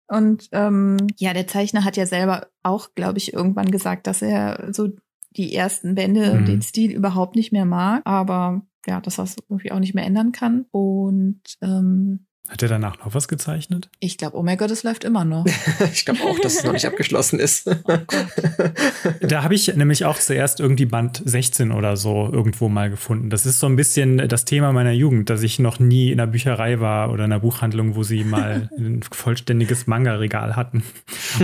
[0.08, 4.72] Und ähm, ja, der Zeichner hat ja selber auch, glaube ich, irgendwann gesagt, dass er
[4.72, 4.88] so
[5.36, 6.46] die ersten Bände, mhm.
[6.46, 8.02] den Stil überhaupt nicht mehr mag.
[8.04, 10.66] Aber ja, dass das irgendwie auch nicht mehr ändern kann.
[10.70, 13.88] Und ähm, hat er danach noch was gezeichnet?
[13.98, 15.46] Ich glaube, oh mein Gott, es läuft immer noch.
[15.92, 17.66] ich glaube auch, dass es noch nicht abgeschlossen ist.
[17.66, 17.98] Oh
[19.20, 23.30] da habe ich nämlich auch zuerst irgendwie Band 16 oder so irgendwo mal gefunden.
[23.30, 26.30] Das ist so ein bisschen das Thema meiner Jugend, dass ich noch nie in einer
[26.30, 30.82] Bücherei war oder in einer Buchhandlung, wo sie mal ein vollständiges Manga-Regal hatten.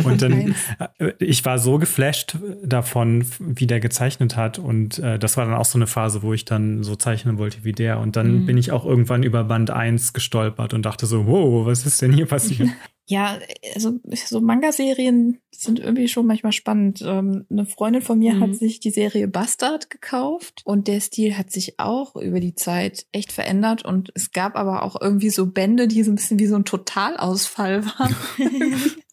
[0.05, 0.55] Und dann,
[0.99, 4.59] äh, ich war so geflasht davon, wie der gezeichnet hat.
[4.59, 7.65] Und äh, das war dann auch so eine Phase, wo ich dann so zeichnen wollte
[7.65, 7.99] wie der.
[7.99, 8.47] Und dann mhm.
[8.47, 12.03] bin ich auch irgendwann über Band 1 gestolpert und dachte, dachte so, wow, was ist
[12.03, 12.69] denn hier passiert?
[13.09, 13.41] Ja,
[13.75, 17.03] also so Manga-Serien sind irgendwie schon manchmal spannend.
[17.05, 18.41] Ähm, eine Freundin von mir mhm.
[18.41, 23.07] hat sich die Serie Bastard gekauft und der Stil hat sich auch über die Zeit
[23.11, 26.47] echt verändert und es gab aber auch irgendwie so Bände, die so ein bisschen wie
[26.47, 28.15] so ein Totalausfall waren.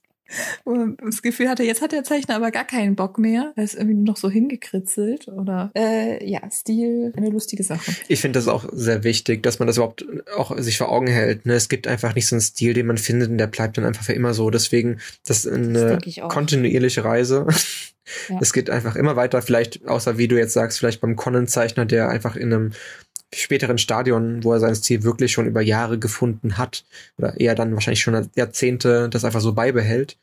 [0.63, 3.53] Und das Gefühl hatte, jetzt hat der Zeichner aber gar keinen Bock mehr.
[3.55, 7.91] Er ist irgendwie noch so hingekritzelt oder äh, ja, Stil, eine lustige Sache.
[8.07, 10.05] Ich finde das auch sehr wichtig, dass man das überhaupt
[10.37, 11.45] auch sich vor Augen hält.
[11.45, 11.53] Ne?
[11.53, 14.03] Es gibt einfach nicht so einen Stil, den man findet und der bleibt dann einfach
[14.03, 14.49] für immer so.
[14.49, 17.47] Deswegen, das ist eine das kontinuierliche Reise.
[18.27, 18.39] Ja.
[18.41, 22.09] Es geht einfach immer weiter, vielleicht, außer wie du jetzt sagst, vielleicht beim Conan-Zeichner, der
[22.09, 22.71] einfach in einem
[23.33, 26.85] späteren Stadion, wo er sein Stil wirklich schon über Jahre gefunden hat
[27.17, 30.17] oder eher dann wahrscheinlich schon Jahrzehnte das einfach so beibehält.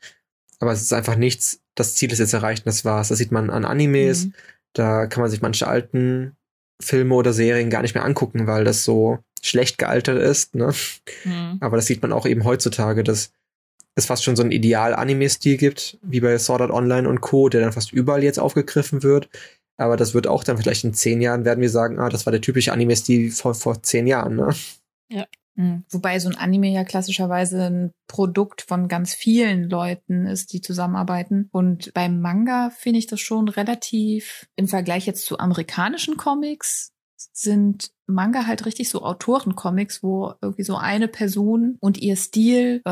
[0.59, 3.09] Aber es ist einfach nichts, das Ziel ist jetzt erreicht und das war's.
[3.09, 4.33] Das sieht man an Animes, mhm.
[4.73, 6.35] da kann man sich manche alten
[6.81, 10.55] Filme oder Serien gar nicht mehr angucken, weil das so schlecht gealtert ist.
[10.55, 10.73] Ne?
[11.23, 11.57] Mhm.
[11.59, 13.31] Aber das sieht man auch eben heutzutage, dass
[13.95, 17.61] es fast schon so ein Ideal-Anime-Stil gibt, wie bei Sword Art Online und Co., der
[17.61, 19.27] dann fast überall jetzt aufgegriffen wird.
[19.77, 22.31] Aber das wird auch dann vielleicht in zehn Jahren werden wir sagen, ah, das war
[22.31, 24.53] der typische Anime-Stil vor, vor zehn Jahren, ne?
[25.09, 25.25] Ja.
[25.55, 25.85] Mhm.
[25.89, 31.49] Wobei so ein Anime ja klassischerweise ein Produkt von ganz vielen Leuten ist, die zusammenarbeiten.
[31.51, 36.91] Und beim Manga finde ich das schon relativ im Vergleich jetzt zu amerikanischen Comics
[37.33, 42.91] sind Manga halt richtig so Autorencomics, wo irgendwie so eine Person und ihr Stil äh,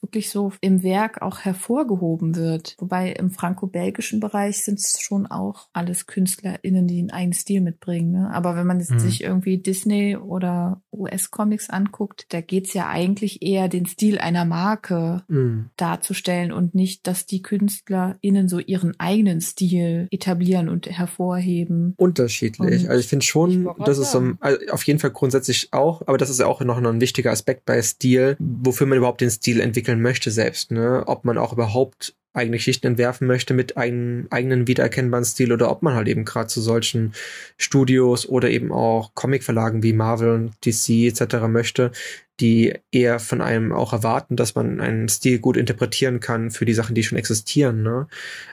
[0.00, 2.74] wirklich so im Werk auch hervorgehoben wird.
[2.78, 8.12] Wobei im franco-belgischen Bereich sind es schon auch alles KünstlerInnen, die einen eigenen Stil mitbringen.
[8.12, 8.30] Ne?
[8.32, 8.98] Aber wenn man mhm.
[8.98, 15.22] sich irgendwie Disney oder US-Comics anguckt, da geht's ja eigentlich eher den Stil einer Marke
[15.28, 15.70] mhm.
[15.76, 21.94] darzustellen und nicht, dass die KünstlerInnen so ihren eigenen Stil etablieren und hervorheben.
[21.96, 22.84] Unterschiedlich.
[22.84, 26.18] Und also ich finde schon, dass es so also auf jeden Fall grundsätzlich auch, aber
[26.18, 29.60] das ist ja auch noch ein wichtiger Aspekt bei Stil, wofür man überhaupt den Stil
[29.60, 31.02] entwickeln möchte selbst, ne?
[31.06, 35.82] Ob man auch überhaupt eigene Geschichten entwerfen möchte mit einem eigenen wiedererkennbaren Stil oder ob
[35.82, 37.12] man halt eben gerade zu solchen
[37.56, 41.48] Studios oder eben auch Comicverlagen wie Marvel DC etc.
[41.48, 41.92] möchte,
[42.38, 46.74] die eher von einem auch erwarten, dass man einen Stil gut interpretieren kann für die
[46.74, 47.82] Sachen, die schon existieren.
[47.82, 48.06] Ne?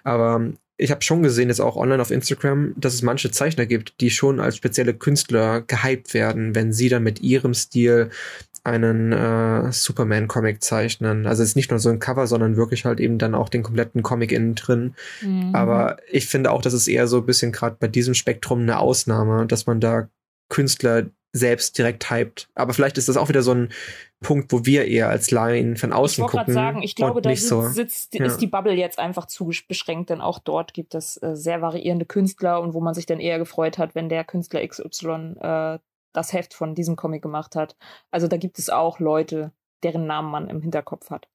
[0.05, 4.01] Aber ich habe schon gesehen, jetzt auch online auf Instagram, dass es manche Zeichner gibt,
[4.01, 8.09] die schon als spezielle Künstler gehypt werden, wenn sie dann mit ihrem Stil
[8.63, 11.27] einen äh, Superman-Comic zeichnen.
[11.27, 13.61] Also es ist nicht nur so ein Cover, sondern wirklich halt eben dann auch den
[13.61, 14.95] kompletten Comic innen drin.
[15.21, 15.53] Mhm.
[15.53, 18.79] Aber ich finde auch, das ist eher so ein bisschen gerade bei diesem Spektrum eine
[18.79, 20.07] Ausnahme, dass man da
[20.49, 22.47] Künstler selbst direkt hypt.
[22.55, 23.69] Aber vielleicht ist das auch wieder so ein
[24.21, 26.47] Punkt, wo wir eher als Laien von außen ich gucken.
[26.47, 27.67] Ich sagen, ich glaube, da sitzt, so.
[27.67, 28.25] sitzt ja.
[28.25, 32.05] ist die Bubble jetzt einfach zu beschränkt, denn auch dort gibt es äh, sehr variierende
[32.05, 35.79] Künstler und wo man sich dann eher gefreut hat, wenn der Künstler XY äh,
[36.13, 37.75] das Heft von diesem Comic gemacht hat.
[38.11, 41.27] Also da gibt es auch Leute, deren Namen man im Hinterkopf hat.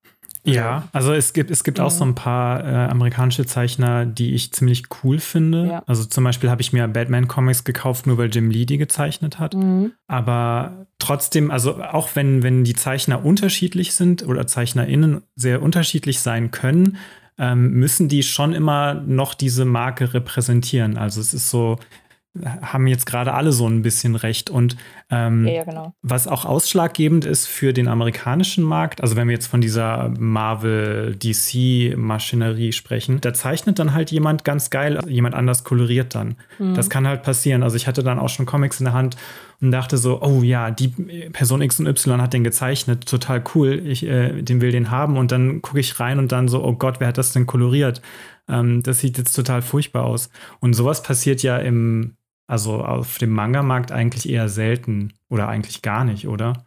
[0.44, 1.84] Ja, also es gibt, es gibt ja.
[1.84, 5.66] auch so ein paar äh, amerikanische Zeichner, die ich ziemlich cool finde.
[5.66, 5.82] Ja.
[5.86, 9.54] Also zum Beispiel habe ich mir Batman-Comics gekauft, nur weil Jim Lee die gezeichnet hat.
[9.54, 9.92] Mhm.
[10.06, 16.50] Aber trotzdem, also auch wenn, wenn die Zeichner unterschiedlich sind oder ZeichnerInnen sehr unterschiedlich sein
[16.50, 16.96] können,
[17.38, 20.96] ähm, müssen die schon immer noch diese Marke repräsentieren.
[20.96, 21.78] Also es ist so,
[22.62, 24.48] haben jetzt gerade alle so ein bisschen recht.
[24.50, 24.76] Und
[25.10, 25.94] ähm, ja, ja, genau.
[26.02, 32.72] was auch ausschlaggebend ist für den amerikanischen Markt, also wenn wir jetzt von dieser Marvel-DC-Maschinerie
[32.72, 36.36] sprechen, da zeichnet dann halt jemand ganz geil, jemand anders koloriert dann.
[36.58, 36.74] Mhm.
[36.74, 37.62] Das kann halt passieren.
[37.62, 39.16] Also ich hatte dann auch schon Comics in der Hand
[39.60, 40.88] und dachte so, oh ja, die
[41.32, 45.16] Person X und Y hat den gezeichnet, total cool, ich äh, den will den haben.
[45.16, 48.00] Und dann gucke ich rein und dann so, oh Gott, wer hat das denn koloriert?
[48.48, 50.30] Ähm, das sieht jetzt total furchtbar aus.
[50.60, 52.14] Und sowas passiert ja im
[52.48, 56.66] also auf dem Manga-Markt eigentlich eher selten oder eigentlich gar nicht, oder?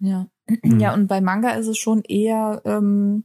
[0.00, 0.26] Ja.
[0.62, 0.80] Mhm.
[0.80, 3.24] Ja, und bei Manga ist es schon eher ähm,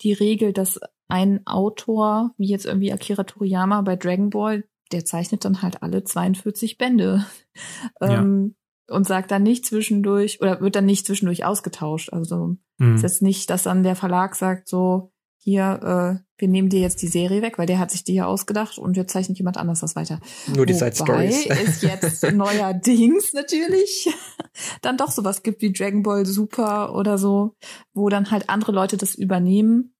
[0.00, 5.44] die Regel, dass ein Autor, wie jetzt irgendwie Akira Toriyama bei Dragon Ball, der zeichnet
[5.44, 7.24] dann halt alle 42 Bände.
[8.00, 8.56] ähm,
[8.88, 8.96] ja.
[8.96, 12.12] Und sagt dann nicht zwischendurch, oder wird dann nicht zwischendurch ausgetauscht.
[12.12, 12.96] Also mhm.
[12.96, 15.12] ist jetzt nicht, dass dann der Verlag sagt, so,
[15.44, 18.24] hier, äh, wir nehmen dir jetzt die Serie weg, weil der hat sich die ja
[18.24, 20.18] ausgedacht und jetzt zeichnet jemand anders das weiter.
[20.46, 21.44] Nur die Side Stories.
[21.44, 24.08] ist jetzt neuerdings natürlich
[24.80, 27.56] dann doch sowas gibt wie Dragon Ball Super oder so,
[27.92, 29.94] wo dann halt andere Leute das übernehmen.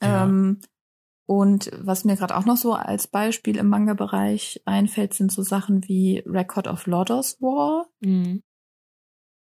[0.00, 0.24] Ja.
[0.24, 0.60] Ähm,
[1.26, 5.86] und was mir gerade auch noch so als Beispiel im Manga-Bereich einfällt, sind so Sachen
[5.88, 7.88] wie Record of Lodos War.
[7.98, 8.44] Mhm.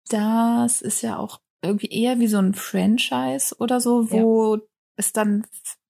[0.08, 4.62] Das ist ja auch irgendwie eher wie so ein Franchise oder so, wo ja
[4.96, 5.44] es dann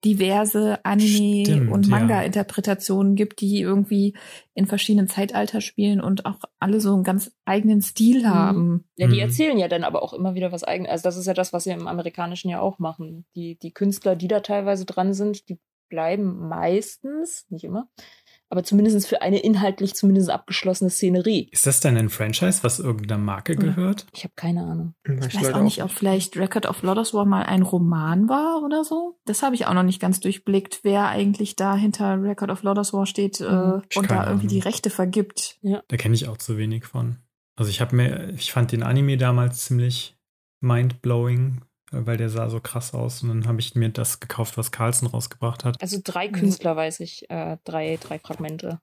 [0.05, 3.25] diverse Anime- Stimmt, und Manga-Interpretationen ja.
[3.25, 4.15] gibt, die irgendwie
[4.55, 8.29] in verschiedenen Zeitalter spielen und auch alle so einen ganz eigenen Stil mhm.
[8.29, 8.85] haben.
[8.97, 9.21] Ja, die mhm.
[9.21, 10.91] erzählen ja dann aber auch immer wieder was eigenes.
[10.91, 13.25] Also das ist ja das, was sie im Amerikanischen ja auch machen.
[13.35, 17.89] Die, die Künstler, die da teilweise dran sind, die bleiben meistens, nicht immer,
[18.51, 21.49] aber zumindest für eine inhaltlich zumindest abgeschlossene Szenerie.
[21.51, 24.07] Ist das denn ein Franchise, was irgendeiner Marke gehört?
[24.13, 24.95] Ich habe keine Ahnung.
[25.05, 28.63] Ich, ich weiß auch nicht, ob vielleicht Record of Lotus War mal ein Roman war
[28.63, 29.19] oder so.
[29.25, 32.93] Das habe ich auch noch nicht ganz durchblickt, wer eigentlich da hinter Record of Lotus
[32.93, 34.49] War steht äh, und da irgendwie Ahnung.
[34.49, 35.59] die Rechte vergibt.
[35.63, 35.83] Ja.
[35.89, 37.19] Da kenne ich auch zu wenig von.
[37.57, 40.17] Also ich habe mir, ich fand den Anime damals ziemlich
[40.61, 41.61] mind-blowing,
[41.97, 43.23] weil der sah so krass aus.
[43.23, 45.81] Und dann habe ich mir das gekauft, was Carlson rausgebracht hat.
[45.81, 48.81] Also drei Künstler weiß ich, äh, drei, drei Fragmente.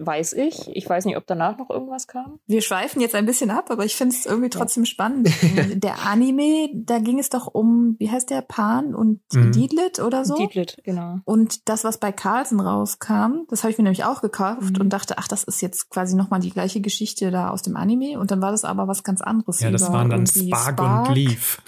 [0.00, 0.68] weiß ich.
[0.72, 2.38] Ich weiß nicht, ob danach noch irgendwas kam.
[2.46, 4.86] Wir schweifen jetzt ein bisschen ab, aber ich finde es irgendwie trotzdem ja.
[4.86, 5.28] spannend.
[5.82, 9.52] der Anime, da ging es doch um, wie heißt der, Pan und mhm.
[9.52, 10.36] Diedlit oder so?
[10.36, 11.18] Diedlit, genau.
[11.24, 14.82] Und das, was bei Carlsen rauskam, das habe ich mir nämlich auch gekauft mhm.
[14.82, 18.18] und dachte, ach, das ist jetzt quasi nochmal die gleiche Geschichte da aus dem Anime.
[18.18, 19.60] Und dann war das aber was ganz anderes.
[19.60, 21.60] Ja, das waren dann Spark, Spark und Leaf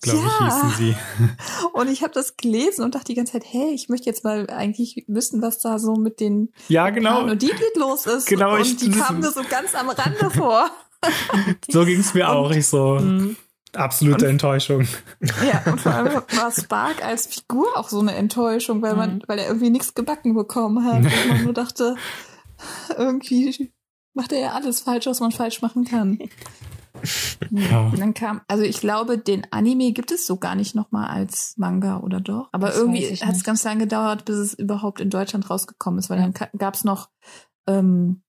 [0.00, 0.48] glaube ja.
[0.48, 0.96] ich, hießen sie.
[1.72, 4.48] Und ich habe das gelesen und dachte die ganze Zeit, hey, ich möchte jetzt mal
[4.50, 7.22] eigentlich wissen, was da so mit den ja, genau.
[7.22, 8.26] und die los ist.
[8.26, 10.70] Genau, und ich, die kamen mir so ganz am Rande vor.
[11.70, 12.50] so ging es mir und, auch.
[12.50, 13.36] Ich so, mhm.
[13.74, 14.86] absolute und, Enttäuschung.
[15.20, 19.22] Ja, und vor allem war Spark als Figur auch so eine Enttäuschung, weil man, mhm.
[19.26, 20.98] weil er irgendwie nichts gebacken bekommen hat.
[20.98, 21.96] und man nur dachte,
[22.96, 23.72] irgendwie
[24.14, 26.18] macht er ja alles falsch, was man falsch machen kann.
[27.50, 27.88] Ja.
[27.88, 31.54] Und dann kam, also ich glaube, den Anime gibt es so gar nicht nochmal als
[31.56, 32.48] Manga oder doch.
[32.52, 36.10] Aber das irgendwie hat es ganz lange gedauert, bis es überhaupt in Deutschland rausgekommen ist,
[36.10, 37.08] weil dann gab es noch
[37.66, 38.22] ähm,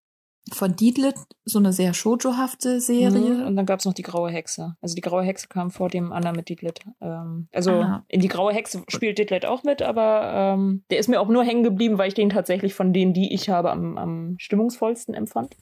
[0.54, 3.36] von Diedlit so eine sehr shoujo-hafte Serie.
[3.36, 3.46] Mhm.
[3.46, 4.76] Und dann gab es noch die Graue Hexe.
[4.82, 6.80] Also die Graue Hexe kam vor dem Anna mit Diedlit.
[7.02, 8.06] Ähm, also Aha.
[8.08, 11.44] in die Graue Hexe spielt Diedlit auch mit, aber ähm, der ist mir auch nur
[11.44, 15.56] hängen geblieben, weil ich den tatsächlich von denen, die ich habe, am, am stimmungsvollsten empfand.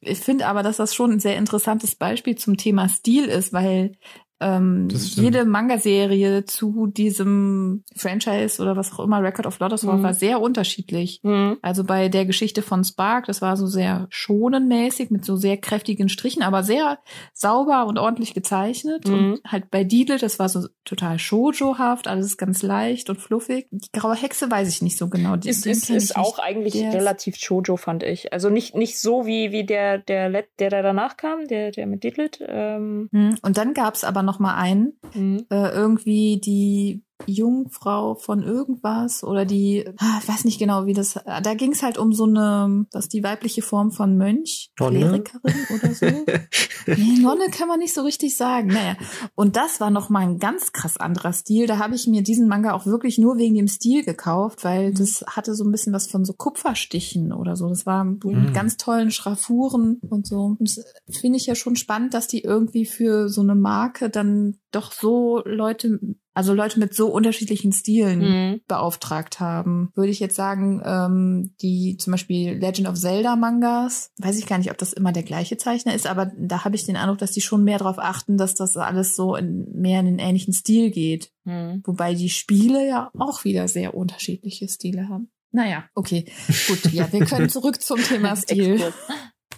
[0.00, 3.92] Ich finde aber, dass das schon ein sehr interessantes Beispiel zum Thema Stil ist, weil
[4.40, 10.02] ähm, jede Manga-Serie zu diesem Franchise oder was auch immer, Record of Lotus mhm.
[10.02, 11.20] war sehr unterschiedlich.
[11.22, 11.58] Mhm.
[11.60, 16.08] Also bei der Geschichte von Spark, das war so sehr schonenmäßig mit so sehr kräftigen
[16.08, 16.98] Strichen, aber sehr
[17.34, 19.06] sauber und ordentlich gezeichnet.
[19.06, 19.14] Mhm.
[19.14, 23.68] Und halt bei Diedle, das war so total Shoujo-haft, alles ganz leicht und fluffig.
[23.70, 25.36] Die graue Hexe weiß ich nicht so genau.
[25.36, 28.32] Die, ist ist, ist auch eigentlich relativ Shoujo, fand ich.
[28.32, 32.04] Also nicht, nicht so wie, wie der, der, der, der danach kam, der, der mit
[32.04, 32.30] Diedle.
[32.40, 33.08] Ähm.
[33.12, 33.36] Mhm.
[33.42, 34.92] Und dann gab's aber noch noch mal ein.
[35.14, 35.46] Mhm.
[35.50, 41.14] Äh, irgendwie die Jungfrau von irgendwas oder die, ah, ich weiß nicht genau, wie das,
[41.14, 45.94] da ging es halt um so eine, ist die weibliche Form von Mönch, Klerikerin oder
[45.94, 46.06] so.
[46.86, 48.68] nee, Nonne kann man nicht so richtig sagen.
[48.68, 48.96] Naja,
[49.34, 51.66] und das war noch mal ein ganz krass anderer Stil.
[51.66, 54.94] Da habe ich mir diesen Manga auch wirklich nur wegen dem Stil gekauft, weil mhm.
[54.94, 57.68] das hatte so ein bisschen was von so Kupferstichen oder so.
[57.68, 58.52] Das war mit mhm.
[58.52, 60.56] ganz tollen Schraffuren und so.
[60.58, 64.58] Und das finde ich ja schon spannend, dass die irgendwie für so eine Marke dann
[64.72, 66.00] doch so Leute
[66.40, 68.60] also Leute mit so unterschiedlichen Stilen mhm.
[68.66, 69.90] beauftragt haben.
[69.94, 74.56] Würde ich jetzt sagen, ähm, die zum Beispiel Legend of Zelda Mangas, weiß ich gar
[74.56, 77.32] nicht, ob das immer der gleiche Zeichner ist, aber da habe ich den Eindruck, dass
[77.32, 80.90] die schon mehr darauf achten, dass das alles so in, mehr in den ähnlichen Stil
[80.90, 81.30] geht.
[81.44, 81.82] Mhm.
[81.84, 85.30] Wobei die Spiele ja auch wieder sehr unterschiedliche Stile haben.
[85.52, 86.24] Naja, okay,
[86.68, 88.80] gut, ja, wir können zurück zum Thema Stil.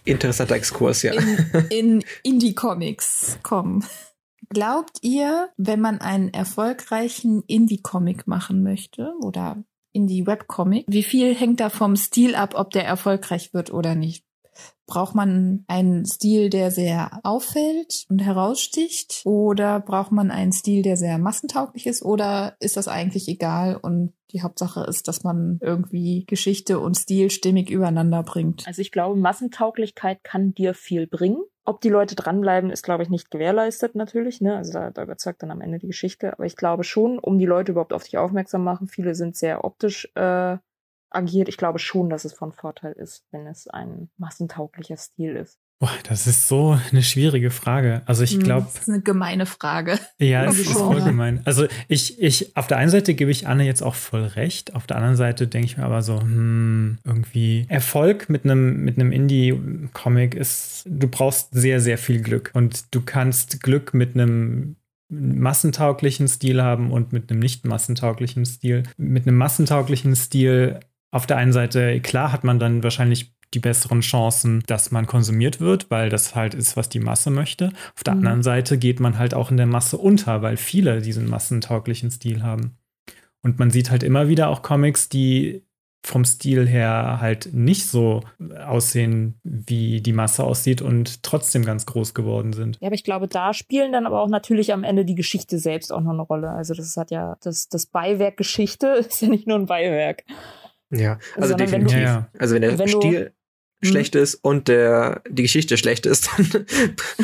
[0.04, 1.12] Interessanter Exkurs, ja.
[1.12, 3.84] In, in Indie-Comics kommen.
[4.52, 11.70] Glaubt ihr, wenn man einen erfolgreichen Indie-Comic machen möchte oder Indie-Webcomic, wie viel hängt da
[11.70, 14.26] vom Stil ab, ob der erfolgreich wird oder nicht?
[14.86, 19.22] Braucht man einen Stil, der sehr auffällt und heraussticht?
[19.24, 22.02] Oder braucht man einen Stil, der sehr massentauglich ist?
[22.02, 27.30] Oder ist das eigentlich egal und die Hauptsache ist, dass man irgendwie Geschichte und Stil
[27.30, 28.66] stimmig übereinander bringt?
[28.66, 31.42] Also ich glaube, Massentauglichkeit kann dir viel bringen.
[31.64, 34.40] Ob die Leute dranbleiben, ist, glaube ich, nicht gewährleistet natürlich.
[34.40, 34.56] Ne?
[34.56, 36.32] Also da, da überzeugt dann am Ende die Geschichte.
[36.32, 39.64] Aber ich glaube schon, um die Leute überhaupt auf dich aufmerksam machen, viele sind sehr
[39.64, 40.56] optisch äh,
[41.10, 41.48] agiert.
[41.48, 45.60] Ich glaube schon, dass es von Vorteil ist, wenn es ein massentauglicher Stil ist.
[45.82, 48.02] Boah, das ist so eine schwierige Frage.
[48.06, 48.68] Also ich glaube.
[48.72, 49.98] Das ist eine gemeine Frage.
[50.20, 51.40] Ja, es ist voll gemein.
[51.44, 54.76] Also ich, ich, auf der einen Seite gebe ich Anne jetzt auch voll recht.
[54.76, 58.96] Auf der anderen Seite denke ich mir aber so, hm, irgendwie Erfolg mit einem, mit
[58.96, 62.52] einem Indie-Comic ist, du brauchst sehr, sehr viel Glück.
[62.54, 64.76] Und du kannst Glück mit einem
[65.08, 68.84] massentauglichen Stil haben und mit einem nicht massentauglichen Stil.
[68.98, 70.78] Mit einem massentauglichen Stil
[71.10, 75.60] auf der einen Seite, klar hat man dann wahrscheinlich die besseren Chancen, dass man konsumiert
[75.60, 77.72] wird, weil das halt ist, was die Masse möchte.
[77.94, 78.20] Auf der mhm.
[78.20, 82.42] anderen Seite geht man halt auch in der Masse unter, weil viele diesen massentauglichen Stil
[82.42, 82.76] haben.
[83.42, 85.64] Und man sieht halt immer wieder auch Comics, die
[86.04, 88.22] vom Stil her halt nicht so
[88.66, 92.76] aussehen, wie die Masse aussieht und trotzdem ganz groß geworden sind.
[92.80, 95.92] Ja, aber ich glaube, da spielen dann aber auch natürlich am Ende die Geschichte selbst
[95.92, 96.50] auch noch eine Rolle.
[96.50, 100.24] Also das hat ja, das, das Beiwerk Geschichte ist ja nicht nur ein Beiwerk.
[100.90, 101.96] Ja, also definitiv.
[101.96, 102.28] Du, ja.
[102.38, 103.32] Also wenn der wenn Stil
[103.82, 103.88] Mhm.
[103.88, 106.66] schlecht ist und der die Geschichte schlecht ist, dann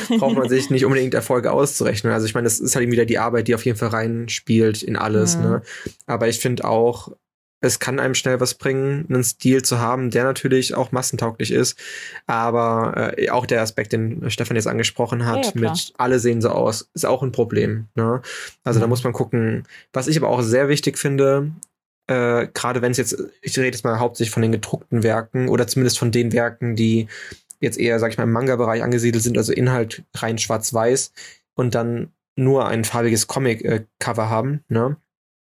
[0.19, 2.13] braucht man sich nicht unbedingt Erfolge auszurechnen.
[2.13, 4.97] Also ich meine, das ist halt wieder die Arbeit, die auf jeden Fall reinspielt in
[4.97, 5.37] alles.
[5.37, 5.43] Mhm.
[5.43, 5.63] Ne?
[6.07, 7.13] Aber ich finde auch,
[7.61, 11.77] es kann einem schnell was bringen, einen Stil zu haben, der natürlich auch massentauglich ist.
[12.27, 16.41] Aber äh, auch der Aspekt, den Stefan jetzt angesprochen hat, ja, ja, mit alle sehen
[16.41, 17.89] so aus, ist auch ein Problem.
[17.97, 18.23] Ne?
[18.63, 18.83] Also mhm.
[18.83, 19.65] da muss man gucken.
[19.93, 21.51] Was ich aber auch sehr wichtig finde,
[22.09, 25.67] äh, gerade wenn es jetzt, ich rede jetzt mal hauptsächlich von den gedruckten Werken oder
[25.67, 27.07] zumindest von den Werken, die
[27.61, 31.13] jetzt eher, sag ich mal, im Manga-Bereich angesiedelt sind, also Inhalt rein schwarz-weiß
[31.55, 34.97] und dann nur ein farbiges Comic-Cover haben, ne?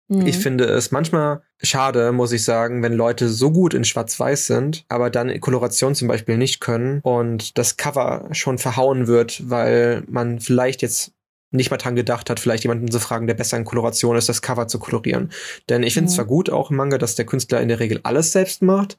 [0.09, 0.27] Mhm.
[0.27, 4.85] Ich finde es manchmal schade, muss ich sagen, wenn Leute so gut in Schwarz-Weiß sind,
[4.89, 10.41] aber dann Koloration zum Beispiel nicht können und das Cover schon verhauen wird, weil man
[10.41, 11.14] vielleicht jetzt
[11.55, 14.43] nicht mal dran gedacht hat, vielleicht jemanden zu fragen, der besser in Koloration ist, das
[14.43, 15.31] Cover zu kolorieren.
[15.69, 16.17] Denn ich finde es mhm.
[16.17, 18.99] zwar gut auch im Manga, dass der Künstler in der Regel alles selbst macht,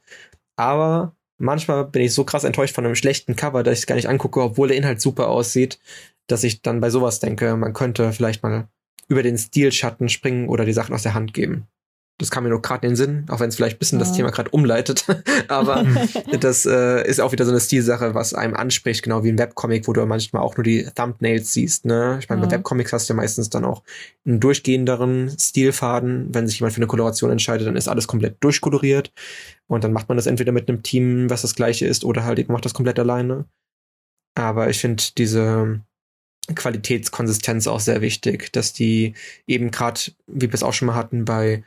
[0.56, 3.96] aber manchmal bin ich so krass enttäuscht von einem schlechten Cover, dass ich es gar
[3.96, 5.78] nicht angucke, obwohl der Inhalt super aussieht,
[6.26, 8.68] dass ich dann bei sowas denke, man könnte vielleicht mal
[9.08, 11.68] über den Stilschatten springen oder die Sachen aus der Hand geben.
[12.18, 14.06] Das kam mir nur gerade in den Sinn, auch wenn es vielleicht ein bisschen ja.
[14.06, 15.04] das Thema gerade umleitet.
[15.48, 15.84] Aber
[16.40, 19.86] das äh, ist auch wieder so eine Stilsache, was einem anspricht, genau wie ein Webcomic,
[19.86, 21.84] wo du manchmal auch nur die Thumbnails siehst.
[21.84, 22.18] Ne?
[22.20, 22.48] Ich meine, ja.
[22.48, 23.82] bei Webcomics hast du ja meistens dann auch
[24.24, 26.34] einen durchgehenderen Stilfaden.
[26.34, 29.12] Wenn sich jemand für eine Koloration entscheidet, dann ist alles komplett durchkoloriert.
[29.66, 32.38] Und dann macht man das entweder mit einem Team, was das gleiche ist, oder halt
[32.38, 33.44] eben macht das komplett alleine.
[34.34, 35.80] Aber ich finde diese
[36.54, 39.14] Qualitätskonsistenz auch sehr wichtig, dass die
[39.46, 41.64] eben gerade, wie wir es auch schon mal hatten, bei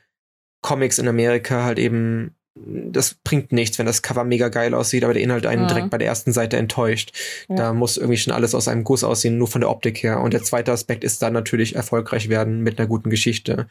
[0.62, 5.14] Comics in Amerika halt eben, das bringt nichts, wenn das Cover mega geil aussieht, aber
[5.14, 5.68] der Inhalt einen ja.
[5.68, 7.12] direkt bei der ersten Seite enttäuscht.
[7.48, 7.56] Ja.
[7.56, 10.20] Da muss irgendwie schon alles aus einem Guss aussehen, nur von der Optik her.
[10.20, 13.68] Und der zweite Aspekt ist dann natürlich erfolgreich werden mit einer guten Geschichte.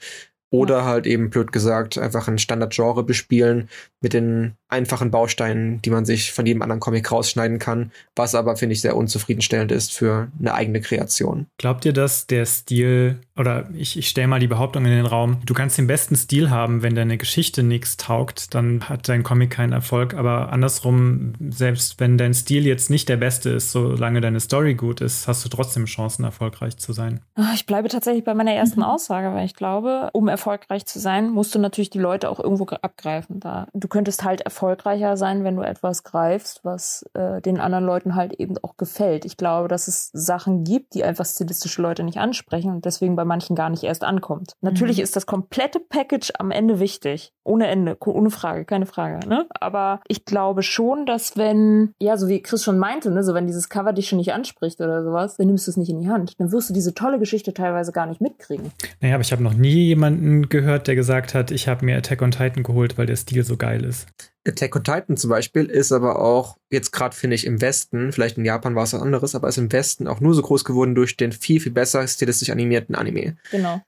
[0.51, 3.69] Oder halt eben, blöd gesagt, einfach ein Standardgenre bespielen
[4.01, 8.57] mit den einfachen Bausteinen, die man sich von jedem anderen Comic rausschneiden kann, was aber,
[8.57, 11.47] finde ich, sehr unzufriedenstellend ist für eine eigene Kreation.
[11.57, 15.39] Glaubt ihr, dass der Stil, oder ich, ich stelle mal die Behauptung in den Raum,
[15.47, 19.51] du kannst den besten Stil haben, wenn deine Geschichte nichts taugt, dann hat dein Comic
[19.51, 24.41] keinen Erfolg, aber andersrum, selbst wenn dein Stil jetzt nicht der beste ist, solange deine
[24.41, 27.21] Story gut ist, hast du trotzdem Chancen, erfolgreich zu sein.
[27.37, 31.31] Ah, ich bleibe tatsächlich bei meiner ersten Aussage, weil ich glaube, um erfolgreich zu sein,
[31.31, 33.41] musst du natürlich die Leute auch irgendwo abgreifen.
[33.41, 38.17] Da du könntest halt erfolgreicher sein, wenn du etwas greifst, was äh, den anderen Leuten
[38.17, 39.25] halt eben auch gefällt.
[39.25, 43.25] Ich glaube, dass es Sachen gibt, die einfach stilistische Leute nicht ansprechen und deswegen bei
[43.25, 44.55] manchen gar nicht erst ankommt.
[44.61, 45.05] Natürlich mhm.
[45.05, 47.33] ist das komplette Package am Ende wichtig.
[47.45, 49.27] Ohne Ende, ohne Frage, keine Frage.
[49.29, 49.47] Ne?
[49.61, 53.47] Aber ich glaube schon, dass wenn, ja, so wie Chris schon meinte, ne, so wenn
[53.47, 56.09] dieses Cover dich schon nicht anspricht oder sowas, dann nimmst du es nicht in die
[56.09, 56.35] Hand.
[56.39, 58.73] Dann wirst du diese tolle Geschichte teilweise gar nicht mitkriegen.
[59.01, 62.21] Naja, aber ich habe noch nie jemanden gehört, der gesagt hat, ich habe mir Attack
[62.23, 64.09] on Titan geholt, weil der Stil so geil ist.
[64.49, 68.39] Attack on Titan zum Beispiel ist aber auch jetzt gerade finde ich im Westen, vielleicht
[68.39, 70.95] in Japan war es was anderes, aber ist im Westen auch nur so groß geworden
[70.95, 73.37] durch den viel viel besser stilistisch animierten Anime.
[73.51, 73.83] Genau.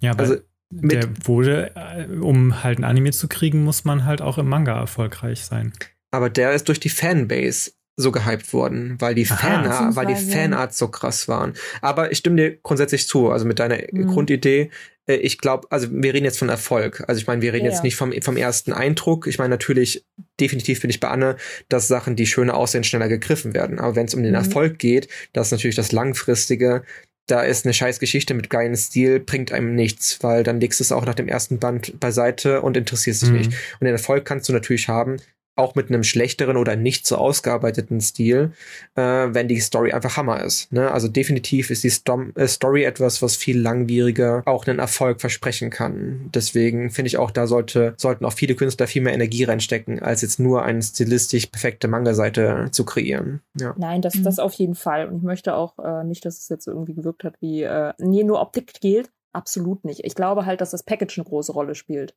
[0.00, 0.36] Ja, aber also,
[0.70, 4.78] der wurde, äh, um halt ein Anime zu kriegen, muss man halt auch im Manga
[4.78, 5.72] erfolgreich sein.
[6.10, 10.78] Aber der ist durch die Fanbase so gehypt worden, weil die, Aha, weil die Fanarts
[10.78, 11.54] so krass waren.
[11.80, 14.06] Aber ich stimme dir grundsätzlich zu, also mit deiner mhm.
[14.06, 14.70] Grundidee.
[15.08, 17.02] Äh, ich glaube, also wir reden jetzt von Erfolg.
[17.08, 17.72] Also ich meine, wir reden ja.
[17.72, 19.26] jetzt nicht vom, vom ersten Eindruck.
[19.26, 20.04] Ich meine, natürlich,
[20.38, 21.36] definitiv bin ich bei Anne,
[21.68, 23.80] dass Sachen, die schöner aussehen, schneller gegriffen werden.
[23.80, 24.36] Aber wenn es um den mhm.
[24.36, 26.84] Erfolg geht, das ist natürlich das Langfristige,
[27.26, 30.84] da ist eine scheiß Geschichte mit geilen Stil, bringt einem nichts, weil dann legst du
[30.84, 33.36] es auch nach dem ersten Band beiseite und interessierst dich mhm.
[33.36, 33.50] nicht.
[33.80, 35.18] Und den Erfolg kannst du natürlich haben,
[35.58, 38.52] auch mit einem schlechteren oder nicht so ausgearbeiteten Stil,
[38.94, 40.72] äh, wenn die Story einfach Hammer ist.
[40.72, 40.90] Ne?
[40.90, 45.70] Also definitiv ist die Stom äh, Story etwas, was viel langwieriger auch einen Erfolg versprechen
[45.70, 46.30] kann.
[46.32, 50.22] Deswegen finde ich auch, da sollte, sollten auch viele Künstler viel mehr Energie reinstecken, als
[50.22, 53.40] jetzt nur eine stilistisch perfekte Manga-Seite zu kreieren.
[53.58, 53.74] Ja.
[53.76, 55.08] Nein, das, das auf jeden Fall.
[55.08, 58.24] Und ich möchte auch äh, nicht, dass es jetzt irgendwie gewirkt hat, wie äh, nee,
[58.24, 59.10] nur Optik gilt.
[59.32, 60.04] Absolut nicht.
[60.04, 62.14] Ich glaube halt, dass das Package eine große Rolle spielt.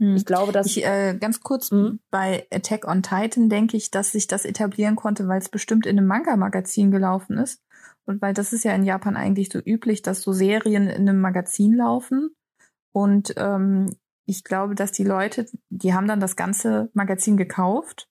[0.00, 0.16] Hm.
[0.16, 2.00] Ich glaube, dass ich äh, ganz kurz mhm.
[2.10, 5.98] bei Attack on Titan denke ich, dass sich das etablieren konnte, weil es bestimmt in
[5.98, 7.62] einem Manga-Magazin gelaufen ist
[8.06, 11.20] und weil das ist ja in Japan eigentlich so üblich, dass so Serien in einem
[11.20, 12.30] Magazin laufen
[12.92, 13.94] und ähm,
[14.26, 18.08] ich glaube, dass die Leute, die haben dann das ganze Magazin gekauft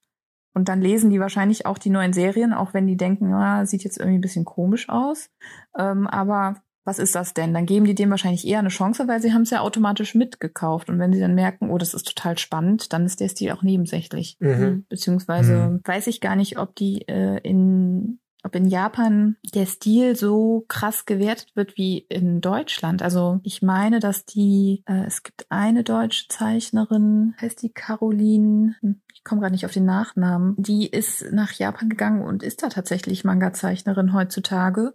[0.53, 3.83] und dann lesen die wahrscheinlich auch die neuen Serien, auch wenn die denken, ah, sieht
[3.83, 5.29] jetzt irgendwie ein bisschen komisch aus.
[5.77, 7.53] Ähm, aber was ist das denn?
[7.53, 10.89] Dann geben die dem wahrscheinlich eher eine Chance, weil sie haben es ja automatisch mitgekauft.
[10.89, 13.61] Und wenn sie dann merken, oh, das ist total spannend, dann ist der Stil auch
[13.61, 14.37] nebensächlich.
[14.39, 14.85] Mhm.
[14.89, 15.81] Beziehungsweise mhm.
[15.85, 21.05] weiß ich gar nicht, ob die äh, in ob in Japan der Stil so krass
[21.05, 23.03] gewertet wird wie in Deutschland.
[23.03, 29.01] Also ich meine, dass die, äh, es gibt eine deutsche Zeichnerin, heißt die Caroline, hm,
[29.13, 32.69] ich komme gerade nicht auf den Nachnamen, die ist nach Japan gegangen und ist da
[32.69, 34.93] tatsächlich Manga-Zeichnerin heutzutage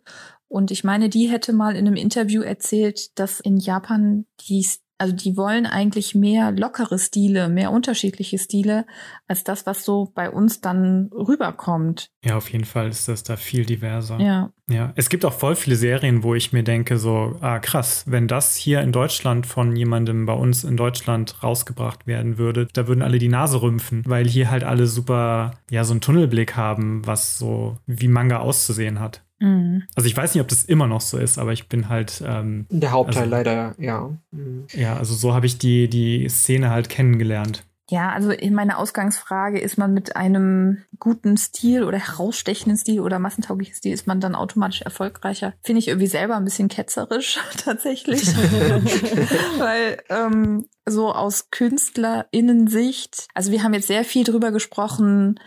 [0.49, 4.66] und ich meine, die hätte mal in einem Interview erzählt, dass in Japan die
[4.97, 8.86] Also die wollen eigentlich mehr lockere Stile, mehr unterschiedliche Stile,
[9.26, 12.11] als das, was so bei uns dann rüberkommt.
[12.24, 14.20] Ja, auf jeden Fall ist das da viel diverser.
[14.20, 14.53] Ja.
[14.70, 18.28] Ja, es gibt auch voll viele Serien, wo ich mir denke, so, ah krass, wenn
[18.28, 23.03] das hier in Deutschland von jemandem bei uns in Deutschland rausgebracht werden würde, da würden
[23.03, 27.36] alle die Nase rümpfen, weil hier halt alle super, ja, so einen Tunnelblick haben, was
[27.36, 29.23] so wie Manga auszusehen hat.
[29.39, 29.85] Mhm.
[29.95, 32.23] Also ich weiß nicht, ob das immer noch so ist, aber ich bin halt.
[32.27, 34.11] Ähm, Der Hauptteil also, leider, ja.
[34.31, 34.66] Mhm.
[34.73, 37.65] Ja, also so habe ich die, die Szene halt kennengelernt.
[37.90, 43.74] Ja, also meine Ausgangsfrage, ist man mit einem guten Stil oder herausstechenden Stil oder massentauglichen
[43.74, 45.52] Stil, ist man dann automatisch erfolgreicher?
[45.62, 48.27] Finde ich irgendwie selber ein bisschen ketzerisch tatsächlich.
[49.59, 55.39] Weil ähm, so aus KünstlerInnensicht, also wir haben jetzt sehr viel drüber gesprochen,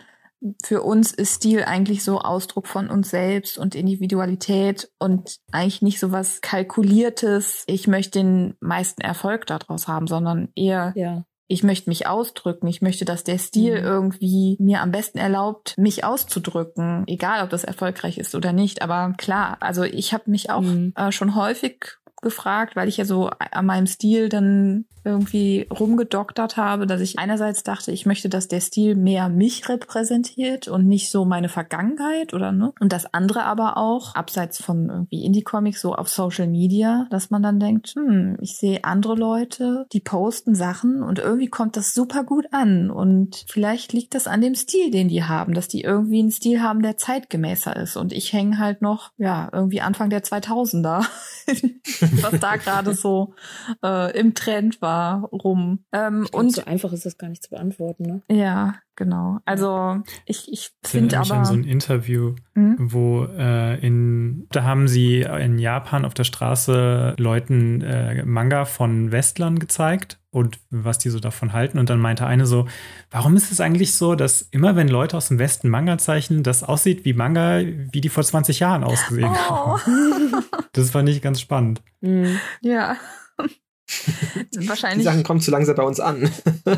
[0.62, 5.98] für uns ist Stil eigentlich so Ausdruck von uns selbst und Individualität und eigentlich nicht
[5.98, 7.64] so was Kalkuliertes.
[7.66, 12.66] Ich möchte den meisten Erfolg daraus haben, sondern eher ja ich möchte mich ausdrücken.
[12.66, 13.86] Ich möchte, dass der Stil mhm.
[13.86, 18.82] irgendwie mir am besten erlaubt, mich auszudrücken, egal ob das erfolgreich ist oder nicht.
[18.82, 20.92] Aber klar, also ich habe mich auch mhm.
[20.94, 26.86] äh, schon häufig gefragt, weil ich ja so an meinem Stil dann irgendwie rumgedoktert habe,
[26.86, 31.24] dass ich einerseits dachte, ich möchte, dass der Stil mehr mich repräsentiert und nicht so
[31.24, 32.72] meine Vergangenheit oder ne?
[32.80, 37.42] Und das andere aber auch, abseits von irgendwie Indie-Comics, so auf Social Media, dass man
[37.42, 42.24] dann denkt, hm, ich sehe andere Leute, die posten Sachen und irgendwie kommt das super
[42.24, 42.90] gut an.
[42.90, 46.60] Und vielleicht liegt das an dem Stil, den die haben, dass die irgendwie einen Stil
[46.62, 47.96] haben, der zeitgemäßer ist.
[47.96, 51.04] Und ich hänge halt noch, ja, irgendwie Anfang der 2000er,
[52.22, 53.34] was da gerade so
[53.82, 54.87] äh, im Trend war
[55.32, 55.84] rum.
[55.92, 58.22] Ähm, glaub, und so einfach ist das gar nicht zu beantworten, ne?
[58.30, 59.38] Ja, genau.
[59.44, 62.76] Also ich, ich finde aber an so ein Interview, hm?
[62.78, 69.12] wo äh, in da haben sie in Japan auf der Straße Leuten äh, Manga von
[69.12, 71.78] Westlern gezeigt und was die so davon halten.
[71.78, 72.66] Und dann meinte eine so,
[73.10, 76.62] warum ist es eigentlich so, dass immer wenn Leute aus dem Westen Manga zeichnen, das
[76.62, 79.78] aussieht wie Manga, wie die vor 20 Jahren ausgesehen oh.
[79.78, 80.34] haben?
[80.72, 81.82] Das fand ich ganz spannend.
[82.02, 82.38] Mhm.
[82.60, 82.96] Ja.
[84.66, 84.98] Wahrscheinlich.
[84.98, 86.30] Die Sachen kommen zu langsam bei uns an.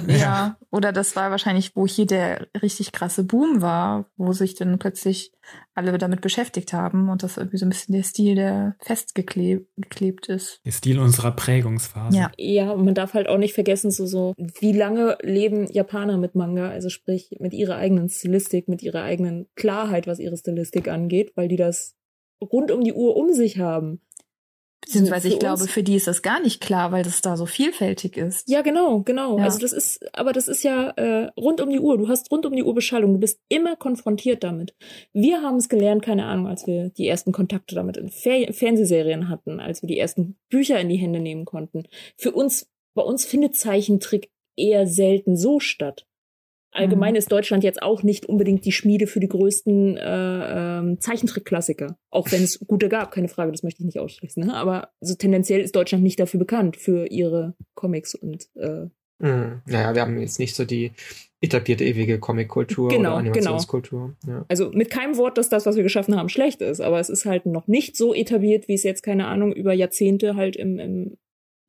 [0.06, 4.78] ja, oder das war wahrscheinlich, wo hier der richtig krasse Boom war, wo sich dann
[4.78, 5.32] plötzlich
[5.74, 10.60] alle damit beschäftigt haben und das irgendwie so ein bisschen der Stil, der festgeklebt ist.
[10.64, 12.16] Der Stil unserer Prägungsphase.
[12.16, 12.30] Ja.
[12.36, 16.34] ja, und man darf halt auch nicht vergessen, so, so, wie lange leben Japaner mit
[16.34, 21.32] Manga, also sprich mit ihrer eigenen Stilistik, mit ihrer eigenen Klarheit, was ihre Stilistik angeht,
[21.34, 21.96] weil die das
[22.40, 24.00] rund um die Uhr um sich haben.
[24.80, 28.16] Beziehungsweise ich glaube, für die ist das gar nicht klar, weil das da so vielfältig
[28.16, 28.48] ist.
[28.48, 29.38] Ja, genau, genau.
[29.38, 29.44] Ja.
[29.44, 31.98] Also das ist, aber das ist ja äh, rund um die Uhr.
[31.98, 33.12] Du hast rund um die Uhr Beschallung.
[33.12, 34.74] Du bist immer konfrontiert damit.
[35.12, 39.28] Wir haben es gelernt, keine Ahnung, als wir die ersten Kontakte damit in Fer Fernsehserien
[39.28, 41.84] hatten, als wir die ersten Bücher in die Hände nehmen konnten.
[42.16, 46.06] Für uns, bei uns findet Zeichentrick eher selten so statt.
[46.72, 47.16] Allgemein mhm.
[47.16, 51.96] ist Deutschland jetzt auch nicht unbedingt die Schmiede für die größten äh, ähm, Zeichentrickklassiker.
[52.10, 54.46] Auch wenn es gute gab, keine Frage, das möchte ich nicht ausschließen.
[54.46, 54.54] Ne?
[54.54, 58.86] Aber so tendenziell ist Deutschland nicht dafür bekannt, für ihre Comics und äh,
[59.18, 59.62] mhm.
[59.66, 60.92] Naja, wir haben jetzt nicht so die
[61.40, 63.32] etablierte ewige Comic-Kultur genau, oder genau.
[63.32, 64.14] Animationskultur.
[64.24, 64.38] Genau.
[64.38, 64.44] Ja.
[64.48, 67.24] Also mit keinem Wort, dass das, was wir geschaffen haben, schlecht ist, aber es ist
[67.24, 71.16] halt noch nicht so etabliert, wie es jetzt, keine Ahnung, über Jahrzehnte halt im, im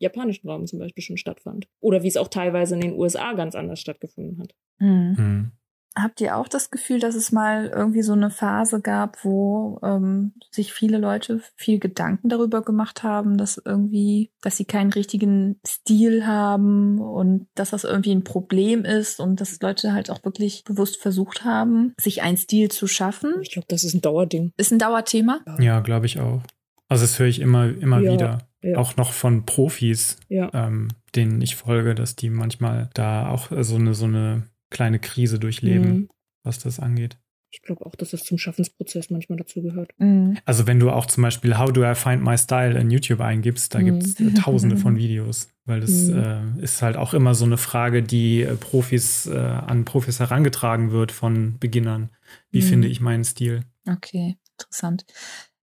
[0.01, 1.67] japanischen Raum zum Beispiel schon stattfand.
[1.79, 4.55] Oder wie es auch teilweise in den USA ganz anders stattgefunden hat.
[4.79, 5.15] Mhm.
[5.17, 5.51] Mhm.
[5.93, 10.31] Habt ihr auch das Gefühl, dass es mal irgendwie so eine Phase gab, wo ähm,
[10.49, 16.25] sich viele Leute viel Gedanken darüber gemacht haben, dass irgendwie, dass sie keinen richtigen Stil
[16.25, 21.01] haben und dass das irgendwie ein Problem ist und dass Leute halt auch wirklich bewusst
[21.01, 23.35] versucht haben, sich einen Stil zu schaffen?
[23.41, 24.53] Ich glaube, das ist ein Dauerding.
[24.55, 25.41] Ist ein Dauerthema?
[25.59, 26.41] Ja, glaube ich auch.
[26.87, 28.13] Also das höre ich immer, immer ja.
[28.13, 28.50] wieder.
[28.63, 28.77] Ja.
[28.77, 30.49] Auch noch von Profis, ja.
[30.53, 35.39] ähm, denen ich folge, dass die manchmal da auch so eine, so eine kleine Krise
[35.39, 36.09] durchleben, mhm.
[36.43, 37.17] was das angeht.
[37.53, 39.91] Ich glaube auch, dass das zum Schaffensprozess manchmal dazu gehört.
[39.97, 40.37] Mhm.
[40.45, 43.75] Also wenn du auch zum Beispiel How do I find my style in YouTube eingibst,
[43.75, 43.85] da mhm.
[43.85, 46.17] gibt es äh, tausende von Videos, weil das mhm.
[46.59, 50.91] äh, ist halt auch immer so eine Frage, die äh, Profis äh, an Profis herangetragen
[50.91, 52.09] wird von Beginnern.
[52.51, 52.65] Wie mhm.
[52.65, 53.65] finde ich meinen Stil?
[53.85, 55.05] Okay, interessant.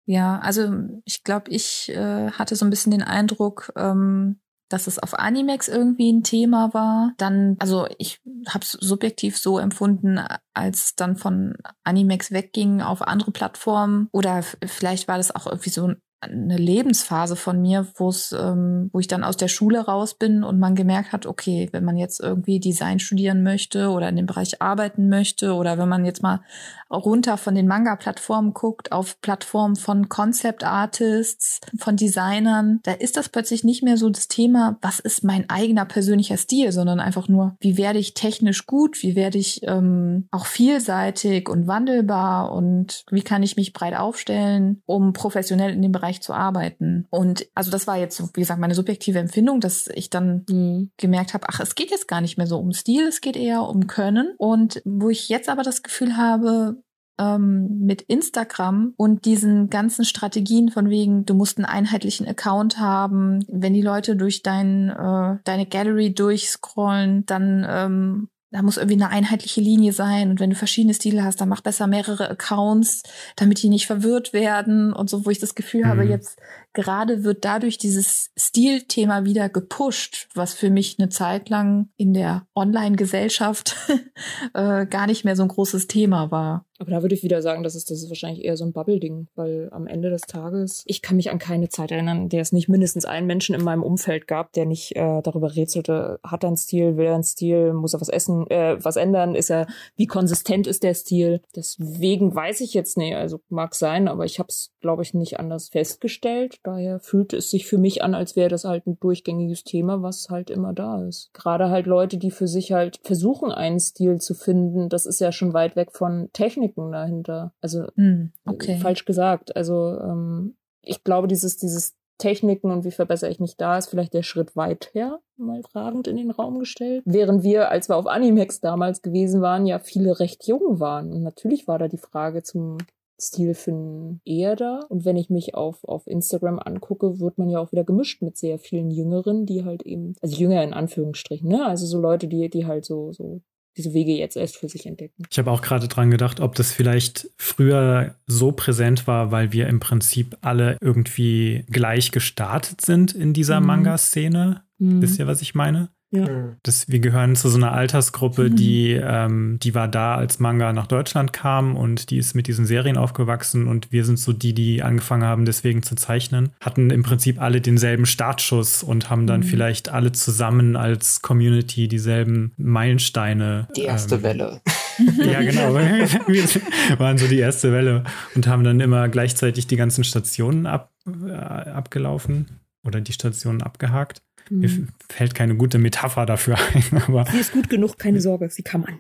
[0.08, 0.72] Ja, also
[1.04, 4.40] ich glaube, ich äh, hatte so ein bisschen den Eindruck, ähm,
[4.70, 7.14] dass es auf Animex irgendwie ein Thema war.
[7.18, 10.20] Dann, also ich habe es subjektiv so empfunden,
[10.54, 14.08] als dann von Animex wegging auf andere Plattformen.
[14.14, 19.00] Oder vielleicht war das auch irgendwie so eine Lebensphase von mir, wo es, ähm, wo
[19.00, 22.20] ich dann aus der Schule raus bin und man gemerkt hat, okay, wenn man jetzt
[22.20, 26.42] irgendwie Design studieren möchte oder in dem Bereich arbeiten möchte oder wenn man jetzt mal
[26.90, 33.30] runter von den Manga-Plattformen guckt, auf Plattformen von Concept Artists, von Designern, da ist das
[33.30, 37.58] plötzlich nicht mehr so das Thema, was ist mein eigener persönlicher Stil, sondern einfach nur,
[37.60, 43.22] wie werde ich technisch gut, wie werde ich ähm, auch vielseitig und wandelbar und wie
[43.22, 47.08] kann ich mich breit aufstellen, um professionell in dem Bereich zu arbeiten.
[47.10, 50.92] Und also das war jetzt, wie gesagt, meine subjektive Empfindung, dass ich dann mhm.
[50.98, 53.64] gemerkt habe, ach, es geht jetzt gar nicht mehr so um Stil, es geht eher
[53.64, 54.34] um Können.
[54.38, 56.78] Und wo ich jetzt aber das Gefühl habe,
[57.20, 63.44] ähm, mit Instagram und diesen ganzen Strategien von wegen, du musst einen einheitlichen Account haben.
[63.48, 69.10] Wenn die Leute durch dein, äh, deine Gallery durchscrollen, dann ähm, da muss irgendwie eine
[69.10, 73.04] einheitliche Linie sein und wenn du verschiedene Stile hast, dann mach besser mehrere Accounts,
[73.36, 75.88] damit die nicht verwirrt werden und so, wo ich das Gefühl mhm.
[75.88, 76.40] habe, jetzt
[76.78, 82.46] gerade wird dadurch dieses Stilthema wieder gepusht, was für mich eine Zeit lang in der
[82.56, 83.76] Online-Gesellschaft
[84.54, 86.66] äh, gar nicht mehr so ein großes Thema war.
[86.80, 89.28] Aber da würde ich wieder sagen, das ist, das ist wahrscheinlich eher so ein Bubble-Ding,
[89.36, 92.52] weil am Ende des Tages, ich kann mich an keine Zeit erinnern, in der es
[92.52, 96.50] nicht mindestens einen Menschen in meinem Umfeld gab, der nicht äh, darüber rätselte, hat er
[96.50, 99.66] einen Stil, will er einen Stil, muss er was essen, äh, was ändern, ist er,
[99.96, 101.42] wie konsistent ist der Stil?
[101.56, 105.40] Deswegen weiß ich jetzt nicht, also mag sein, aber ich habe es, glaube ich, nicht
[105.40, 106.60] anders festgestellt.
[106.68, 110.30] Daher fühlt es sich für mich an, als wäre das halt ein durchgängiges Thema, was
[110.30, 111.34] halt immer da ist.
[111.34, 115.32] Gerade halt Leute, die für sich halt versuchen, einen Stil zu finden, das ist ja
[115.32, 117.54] schon weit weg von Technik Techniken dahinter.
[117.62, 118.78] Also mm, okay.
[118.78, 119.56] falsch gesagt.
[119.56, 124.14] Also ähm, ich glaube, dieses, dieses Techniken und wie verbessere ich mich da, ist vielleicht
[124.14, 127.04] der Schritt weit her, mal fragend in den Raum gestellt.
[127.06, 131.12] Während wir, als wir auf Animex damals gewesen waren, ja viele recht jung waren.
[131.14, 132.78] Und natürlich war da die Frage zum
[133.20, 134.82] Stil finden eher da.
[134.90, 138.38] Und wenn ich mich auf, auf Instagram angucke, wird man ja auch wieder gemischt mit
[138.38, 141.66] sehr vielen Jüngeren, die halt eben, also Jünger in Anführungsstrichen, ne?
[141.66, 143.42] Also so Leute, die, die halt so, so
[143.78, 145.24] diese Wege jetzt erst für sich entdecken.
[145.30, 149.68] Ich habe auch gerade dran gedacht, ob das vielleicht früher so präsent war, weil wir
[149.68, 153.68] im Prinzip alle irgendwie gleich gestartet sind in dieser mhm.
[153.68, 154.64] Manga-Szene.
[154.80, 155.02] Mhm.
[155.02, 155.90] Wisst ihr, was ich meine?
[156.10, 156.56] Ja.
[156.64, 158.56] Das, wir gehören zu so einer Altersgruppe, mhm.
[158.56, 162.66] die, ähm, die war da, als Manga nach Deutschland kam und die ist mit diesen
[162.66, 166.52] Serien aufgewachsen und wir sind so die, die angefangen haben, deswegen zu zeichnen.
[166.62, 169.46] Hatten im Prinzip alle denselben Startschuss und haben dann mhm.
[169.46, 173.68] vielleicht alle zusammen als Community dieselben Meilensteine.
[173.76, 174.62] Die erste ähm, Welle.
[175.18, 175.76] ja, genau.
[175.76, 180.92] wir waren so die erste Welle und haben dann immer gleichzeitig die ganzen Stationen ab,
[181.06, 184.22] äh, abgelaufen oder die Stationen abgehakt.
[184.50, 184.88] Mir hm.
[185.10, 187.02] fällt keine gute Metapher dafür ein.
[187.08, 189.00] Aber sie ist gut genug, keine Sorge, sie kam an.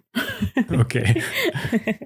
[0.80, 1.22] okay.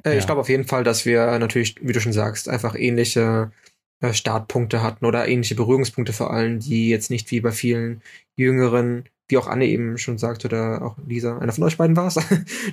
[0.03, 0.25] Äh, ich ja.
[0.25, 3.51] glaube auf jeden Fall, dass wir natürlich, wie du schon sagst, einfach ähnliche
[3.99, 8.01] äh, Startpunkte hatten oder ähnliche Berührungspunkte vor allem, die jetzt nicht wie bei vielen
[8.35, 12.07] Jüngeren, wie auch Anne eben schon sagt oder auch Lisa, einer von euch beiden war
[12.07, 12.19] es,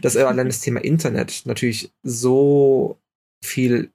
[0.03, 2.99] dass allein das Thema Internet natürlich so
[3.45, 3.91] viel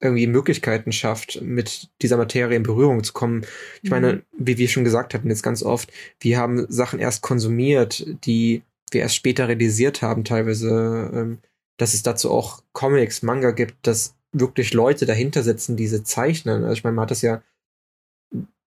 [0.00, 3.44] irgendwie Möglichkeiten schafft, mit dieser Materie in Berührung zu kommen.
[3.82, 4.22] Ich meine, mhm.
[4.38, 9.02] wie wir schon gesagt hatten jetzt ganz oft, wir haben Sachen erst konsumiert, die wir
[9.02, 11.38] erst später realisiert haben, teilweise, ähm,
[11.76, 16.62] dass es dazu auch Comics, Manga gibt, dass wirklich Leute dahinter sitzen, diese zeichnen.
[16.62, 17.42] Also ich meine, man hat das ja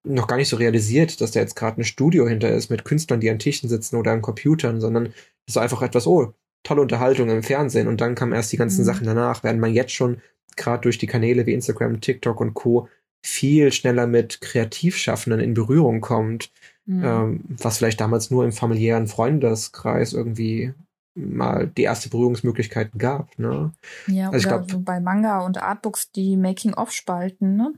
[0.03, 3.19] noch gar nicht so realisiert, dass da jetzt gerade ein Studio hinter ist mit Künstlern,
[3.19, 5.13] die an Tischen sitzen oder an Computern, sondern
[5.47, 6.33] es war einfach etwas, oh,
[6.63, 8.85] tolle Unterhaltung im Fernsehen und dann kamen erst die ganzen mhm.
[8.85, 10.21] Sachen danach, während man jetzt schon
[10.57, 12.87] gerade durch die Kanäle wie Instagram, TikTok und Co.
[13.25, 16.51] viel schneller mit Kreativschaffenden in Berührung kommt,
[16.85, 17.03] mhm.
[17.03, 20.73] ähm, was vielleicht damals nur im familiären Freundeskreis irgendwie
[21.13, 23.37] mal die erste Berührungsmöglichkeiten gab.
[23.37, 23.71] Ne?
[24.07, 27.73] Ja, also oder glaub, so bei Manga und Artbooks die Making-of-Spalten, ne?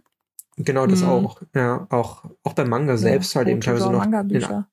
[0.57, 1.09] Genau, das mhm.
[1.09, 1.41] auch.
[1.55, 4.65] Ja, auch, auch bei Manga ja, selbst halt eben teilweise noch in,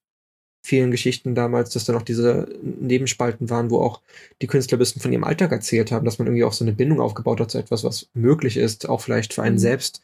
[0.62, 4.02] vielen Geschichten damals, dass da noch diese Nebenspalten waren, wo auch
[4.42, 6.72] die Künstler ein bisschen von ihrem Alltag erzählt haben, dass man irgendwie auch so eine
[6.72, 9.60] Bindung aufgebaut hat zu etwas, was möglich ist, auch vielleicht für einen mhm.
[9.60, 10.02] selbst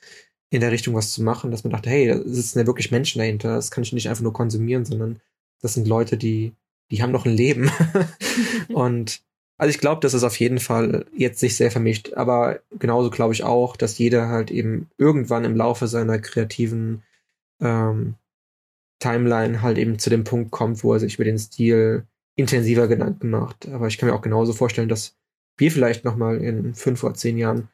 [0.51, 3.19] in der Richtung was zu machen, dass man dachte, hey, da sitzen ja wirklich Menschen
[3.19, 5.20] dahinter, das kann ich nicht einfach nur konsumieren, sondern
[5.61, 6.53] das sind Leute, die,
[6.91, 7.70] die haben noch ein Leben.
[8.69, 9.20] und
[9.59, 13.35] also ich glaube, dass es auf jeden Fall jetzt sich sehr vermischt, aber genauso glaube
[13.35, 17.03] ich auch, dass jeder halt eben irgendwann im Laufe seiner kreativen
[17.61, 18.15] ähm,
[18.98, 22.06] Timeline halt eben zu dem Punkt kommt, wo er sich über den Stil
[22.36, 23.68] intensiver Gedanken macht.
[23.68, 25.16] Aber ich kann mir auch genauso vorstellen, dass
[25.56, 27.68] wir vielleicht nochmal in fünf oder zehn Jahren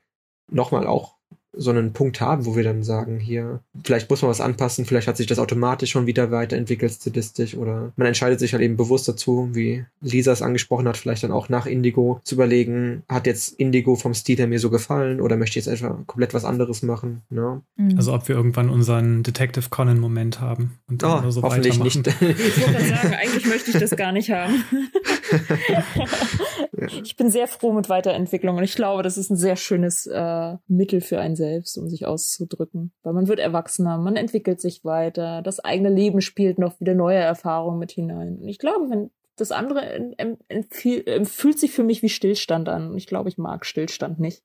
[0.51, 1.19] nochmal auch
[1.53, 5.09] so einen Punkt haben, wo wir dann sagen, hier, vielleicht muss man was anpassen, vielleicht
[5.09, 9.09] hat sich das automatisch schon wieder weiterentwickelt stilistisch oder man entscheidet sich halt eben bewusst
[9.09, 13.59] dazu, wie Lisa es angesprochen hat, vielleicht dann auch nach Indigo zu überlegen, hat jetzt
[13.61, 16.83] Indigo vom Stil her mir so gefallen oder möchte ich jetzt einfach komplett was anderes
[16.83, 17.23] machen.
[17.31, 17.61] Ne?
[17.77, 17.97] Mhm.
[17.97, 22.07] Also ob wir irgendwann unseren Detective Conan-Moment haben und dann oh, so hoffentlich nicht.
[22.07, 24.65] ich wollte sagen, eigentlich möchte ich das gar nicht haben.
[27.03, 30.57] ich bin sehr froh mit Weiterentwicklung und ich glaube, das ist ein sehr schönes äh,
[30.67, 32.93] Mittel für einen selbst, um sich auszudrücken.
[33.03, 37.19] Weil man wird erwachsener, man entwickelt sich weiter, das eigene Leben spielt noch wieder neue
[37.19, 38.39] Erfahrungen mit hinein.
[38.39, 40.15] Und ich glaube, wenn das andere
[41.25, 42.91] fühlt sich für mich wie Stillstand an.
[42.91, 44.43] Und ich glaube, ich mag Stillstand nicht.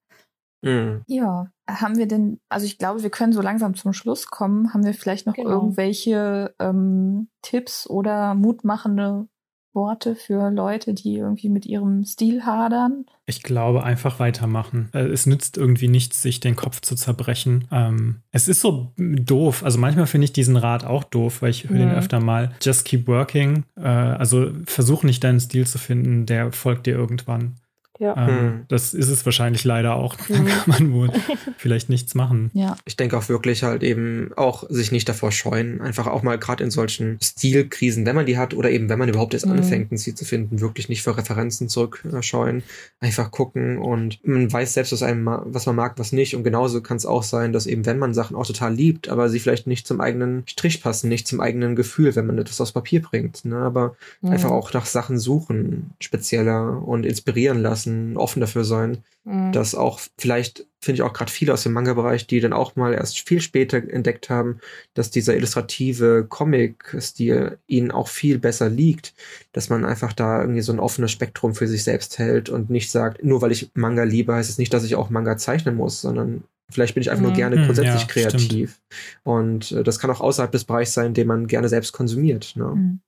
[0.61, 1.03] Mhm.
[1.07, 4.73] Ja, haben wir denn, also ich glaube, wir können so langsam zum Schluss kommen.
[4.73, 5.51] Haben wir vielleicht noch genau.
[5.51, 9.27] irgendwelche ähm, Tipps oder mutmachende
[9.77, 13.05] Worte für Leute, die irgendwie mit ihrem Stil hadern?
[13.27, 14.89] Ich glaube, einfach weitermachen.
[14.93, 17.67] Äh, es nützt irgendwie nichts, sich den Kopf zu zerbrechen.
[17.71, 19.63] Ähm, es ist so doof.
[19.63, 22.51] Also manchmal finde ich diesen Rat auch doof, weil ich höre den öfter mal.
[22.61, 23.63] Just keep working.
[23.75, 27.55] Äh, also versuch nicht deinen Stil zu finden, der folgt dir irgendwann.
[27.99, 28.15] Ja.
[28.17, 28.65] Ähm, hm.
[28.67, 30.15] Das ist es wahrscheinlich leider auch.
[30.27, 31.11] Da kann man wohl
[31.57, 32.51] vielleicht nichts machen.
[32.53, 32.77] Ja.
[32.85, 36.63] Ich denke auch wirklich halt eben auch sich nicht davor scheuen, einfach auch mal gerade
[36.63, 39.53] in solchen Stilkrisen, wenn man die hat oder eben wenn man überhaupt erst mhm.
[39.53, 42.61] anfängt, ein Stil zu finden, wirklich nicht für Referenzen zurückscheuen,
[42.99, 46.81] einfach gucken und man weiß selbst, was einem, was man mag, was nicht und genauso
[46.81, 49.65] kann es auch sein, dass eben wenn man Sachen auch total liebt, aber sie vielleicht
[49.65, 53.45] nicht zum eigenen Strich passen, nicht zum eigenen Gefühl, wenn man etwas aufs Papier bringt,
[53.45, 53.57] ne?
[53.57, 54.31] aber mhm.
[54.31, 59.51] einfach auch nach Sachen suchen, spezieller und inspirieren lassen lassen, offen dafür sein, mhm.
[59.51, 62.93] dass auch vielleicht, finde ich auch gerade viele aus dem Manga-Bereich, die dann auch mal
[62.93, 64.59] erst viel später entdeckt haben,
[64.93, 69.13] dass dieser illustrative Comic-Stil ihnen auch viel besser liegt,
[69.53, 72.91] dass man einfach da irgendwie so ein offenes Spektrum für sich selbst hält und nicht
[72.91, 76.01] sagt, nur weil ich Manga liebe, heißt es nicht, dass ich auch Manga zeichnen muss,
[76.01, 77.37] sondern Vielleicht bin ich einfach nur mhm.
[77.37, 78.71] gerne hm, grundsätzlich ja, kreativ.
[78.71, 79.21] Stimmt.
[79.23, 82.57] Und äh, das kann auch außerhalb des Bereichs sein, den man gerne selbst konsumiert.
[82.57, 82.65] Ne?
[82.65, 82.99] Mhm.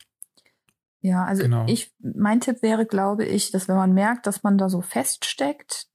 [1.01, 1.65] Ja, also genau.
[1.67, 5.87] ich, mein Tipp wäre, glaube ich, dass wenn man merkt, dass man da so feststeckt,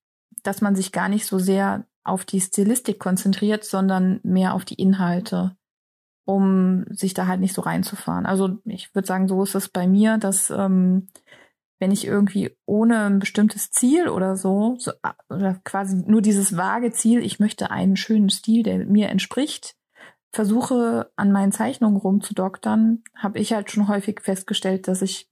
[0.43, 4.75] dass man sich gar nicht so sehr auf die Stilistik konzentriert, sondern mehr auf die
[4.75, 5.57] Inhalte,
[6.27, 8.27] um sich da halt nicht so reinzufahren.
[8.27, 11.09] Also ich würde sagen, so ist es bei mir, dass ähm,
[11.79, 14.93] wenn ich irgendwie ohne ein bestimmtes Ziel oder so, so
[15.29, 19.77] oder quasi nur dieses vage Ziel, ich möchte einen schönen Stil, der mir entspricht,
[20.35, 25.29] versuche, an meinen Zeichnungen rumzudoktern, habe ich halt schon häufig festgestellt, dass ich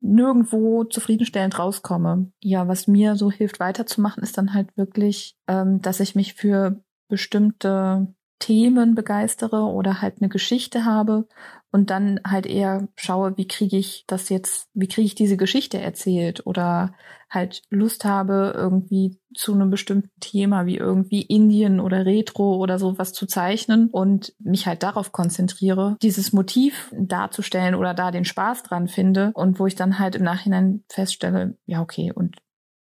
[0.00, 2.30] nirgendwo zufriedenstellend rauskomme.
[2.42, 6.82] Ja, was mir so hilft weiterzumachen, ist dann halt wirklich, ähm, dass ich mich für
[7.08, 8.14] bestimmte
[8.44, 11.26] Themen begeistere oder halt eine Geschichte habe
[11.70, 15.80] und dann halt eher schaue, wie kriege ich das jetzt, wie kriege ich diese Geschichte
[15.80, 16.92] erzählt oder
[17.30, 22.98] halt Lust habe, irgendwie zu einem bestimmten Thema wie irgendwie Indien oder Retro oder so
[22.98, 28.62] was zu zeichnen und mich halt darauf konzentriere, dieses Motiv darzustellen oder da den Spaß
[28.64, 32.36] dran finde und wo ich dann halt im Nachhinein feststelle, ja, okay, und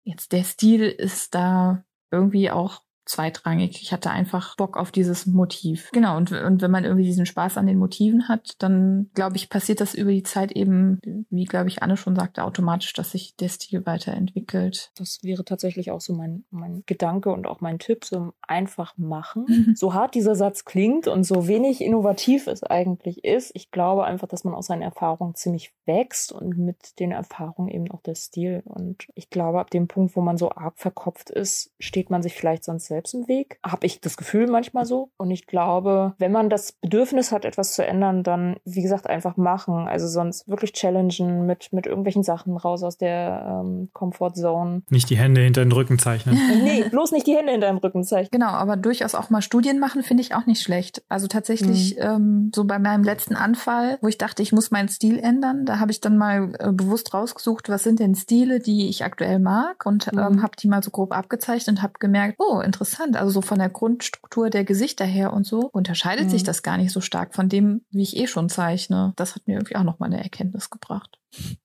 [0.04, 3.82] jetzt der Stil ist da irgendwie auch zweitrangig.
[3.82, 5.90] Ich hatte einfach Bock auf dieses Motiv.
[5.92, 9.50] Genau, und, und wenn man irgendwie diesen Spaß an den Motiven hat, dann glaube ich,
[9.50, 11.00] passiert das über die Zeit eben,
[11.30, 14.92] wie glaube ich Anne schon sagte, automatisch, dass sich der Stil weiterentwickelt.
[14.96, 19.46] Das wäre tatsächlich auch so mein, mein Gedanke und auch mein Tipp, so einfach machen.
[19.48, 19.76] Mhm.
[19.76, 24.28] So hart dieser Satz klingt und so wenig innovativ es eigentlich ist, ich glaube einfach,
[24.28, 28.62] dass man aus seinen Erfahrungen ziemlich wächst und mit den Erfahrungen eben auch der Stil.
[28.66, 32.36] Und ich glaube, ab dem Punkt, wo man so arg verkopft ist, steht man sich
[32.36, 33.58] vielleicht sonst selbst im Weg.
[33.64, 35.10] Habe ich das Gefühl manchmal so.
[35.18, 39.38] Und ich glaube, wenn man das Bedürfnis hat, etwas zu ändern, dann, wie gesagt, einfach
[39.38, 39.88] machen.
[39.88, 44.84] Also sonst wirklich challengen mit, mit irgendwelchen Sachen raus aus der ähm, Comfortzone.
[44.90, 46.38] Nicht die Hände hinter den Rücken zeichnen.
[46.64, 48.30] nee, bloß nicht die Hände hinter dem Rücken zeichnen.
[48.32, 51.02] Genau, aber durchaus auch mal Studien machen, finde ich auch nicht schlecht.
[51.08, 52.02] Also tatsächlich, mhm.
[52.02, 55.80] ähm, so bei meinem letzten Anfall, wo ich dachte, ich muss meinen Stil ändern, da
[55.80, 59.86] habe ich dann mal äh, bewusst rausgesucht, was sind denn Stile, die ich aktuell mag
[59.86, 60.20] und mhm.
[60.20, 63.16] ähm, habe die mal so grob abgezeichnet und habe gemerkt, oh, interessant interessant.
[63.16, 66.30] Also so von der Grundstruktur der Gesichter her und so unterscheidet mhm.
[66.30, 69.14] sich das gar nicht so stark von dem, wie ich eh schon zeichne.
[69.16, 71.20] Das hat mir irgendwie auch nochmal eine Erkenntnis gebracht.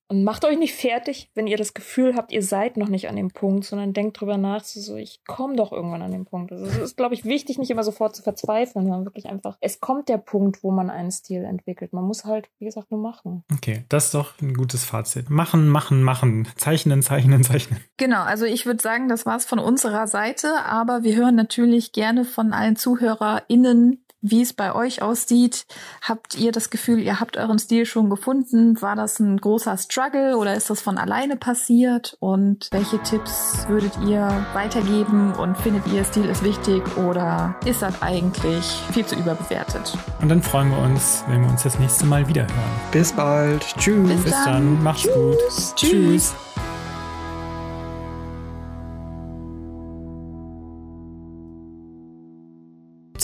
[0.08, 3.16] Und macht euch nicht fertig, wenn ihr das Gefühl habt, ihr seid noch nicht an
[3.16, 6.52] dem Punkt, sondern denkt drüber nach, so, ich komme doch irgendwann an den Punkt.
[6.52, 9.80] Also es ist, glaube ich, wichtig, nicht immer sofort zu verzweifeln, sondern wirklich einfach, es
[9.80, 11.92] kommt der Punkt, wo man einen Stil entwickelt.
[11.92, 13.42] Man muss halt, wie gesagt, nur machen.
[13.52, 15.28] Okay, das ist doch ein gutes Fazit.
[15.28, 16.46] Machen, machen, machen.
[16.54, 17.80] Zeichnen, zeichnen, zeichnen.
[17.96, 22.24] Genau, also ich würde sagen, das war's von unserer Seite, aber wir hören natürlich gerne
[22.24, 25.66] von allen ZuhörerInnen wie es bei euch aussieht.
[26.02, 28.80] Habt ihr das Gefühl, ihr habt euren Stil schon gefunden?
[28.80, 32.16] War das ein großer Struggle oder ist das von alleine passiert?
[32.20, 38.02] Und welche Tipps würdet ihr weitergeben und findet ihr, Stil ist wichtig oder ist das
[38.02, 39.96] eigentlich viel zu überbewertet?
[40.20, 42.80] Und dann freuen wir uns, wenn wir uns das nächste Mal wieder hören.
[42.92, 43.62] Bis bald.
[43.78, 44.08] Tschüss.
[44.08, 44.44] Bis Bis dann.
[44.44, 44.82] dann.
[44.82, 45.14] Macht's Tschüss.
[45.14, 45.36] gut.
[45.48, 45.74] Tschüss.
[45.76, 46.45] Tschüss.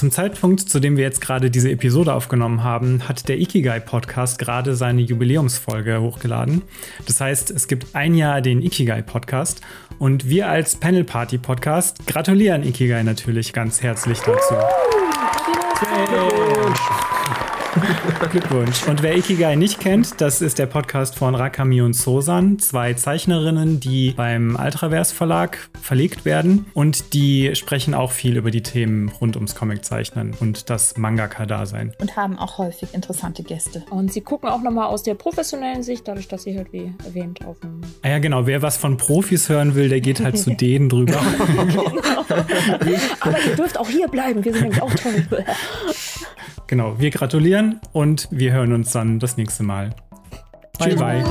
[0.02, 4.36] Zum Zeitpunkt, zu dem wir jetzt gerade diese Episode aufgenommen haben, hat der Ikigai Podcast
[4.40, 6.62] gerade seine Jubiläumsfolge hochgeladen.
[7.06, 9.60] Das heißt, es gibt ein Jahr den Ikigai Podcast
[10.00, 14.56] und wir als Panel Party Podcast gratulieren Ikigai natürlich ganz herzlich dazu.
[18.30, 18.86] Glückwunsch.
[18.86, 23.80] Und wer Ikigai nicht kennt, das ist der Podcast von Rakami und Sosan, zwei Zeichnerinnen,
[23.80, 26.66] die beim Altraverse Verlag verlegt werden.
[26.74, 31.94] Und die sprechen auch viel über die Themen rund ums Comiczeichnen und das Mangaka-Dasein.
[31.98, 33.84] Und haben auch häufig interessante Gäste.
[33.90, 37.44] Und sie gucken auch nochmal aus der professionellen Sicht, dadurch, dass sie halt, wie erwähnt,
[37.46, 37.80] auf dem.
[38.02, 38.46] Ah ja, genau.
[38.46, 41.20] Wer was von Profis hören will, der geht halt zu denen drüber.
[43.20, 45.26] Aber ihr dürft auch hier bleiben, wir sind nämlich auch toll.
[46.72, 46.98] genau.
[46.98, 49.90] Wir gratulieren und wir hören uns dann das nächste Mal.
[50.78, 50.98] Bye, Tschüss.
[50.98, 51.22] bye.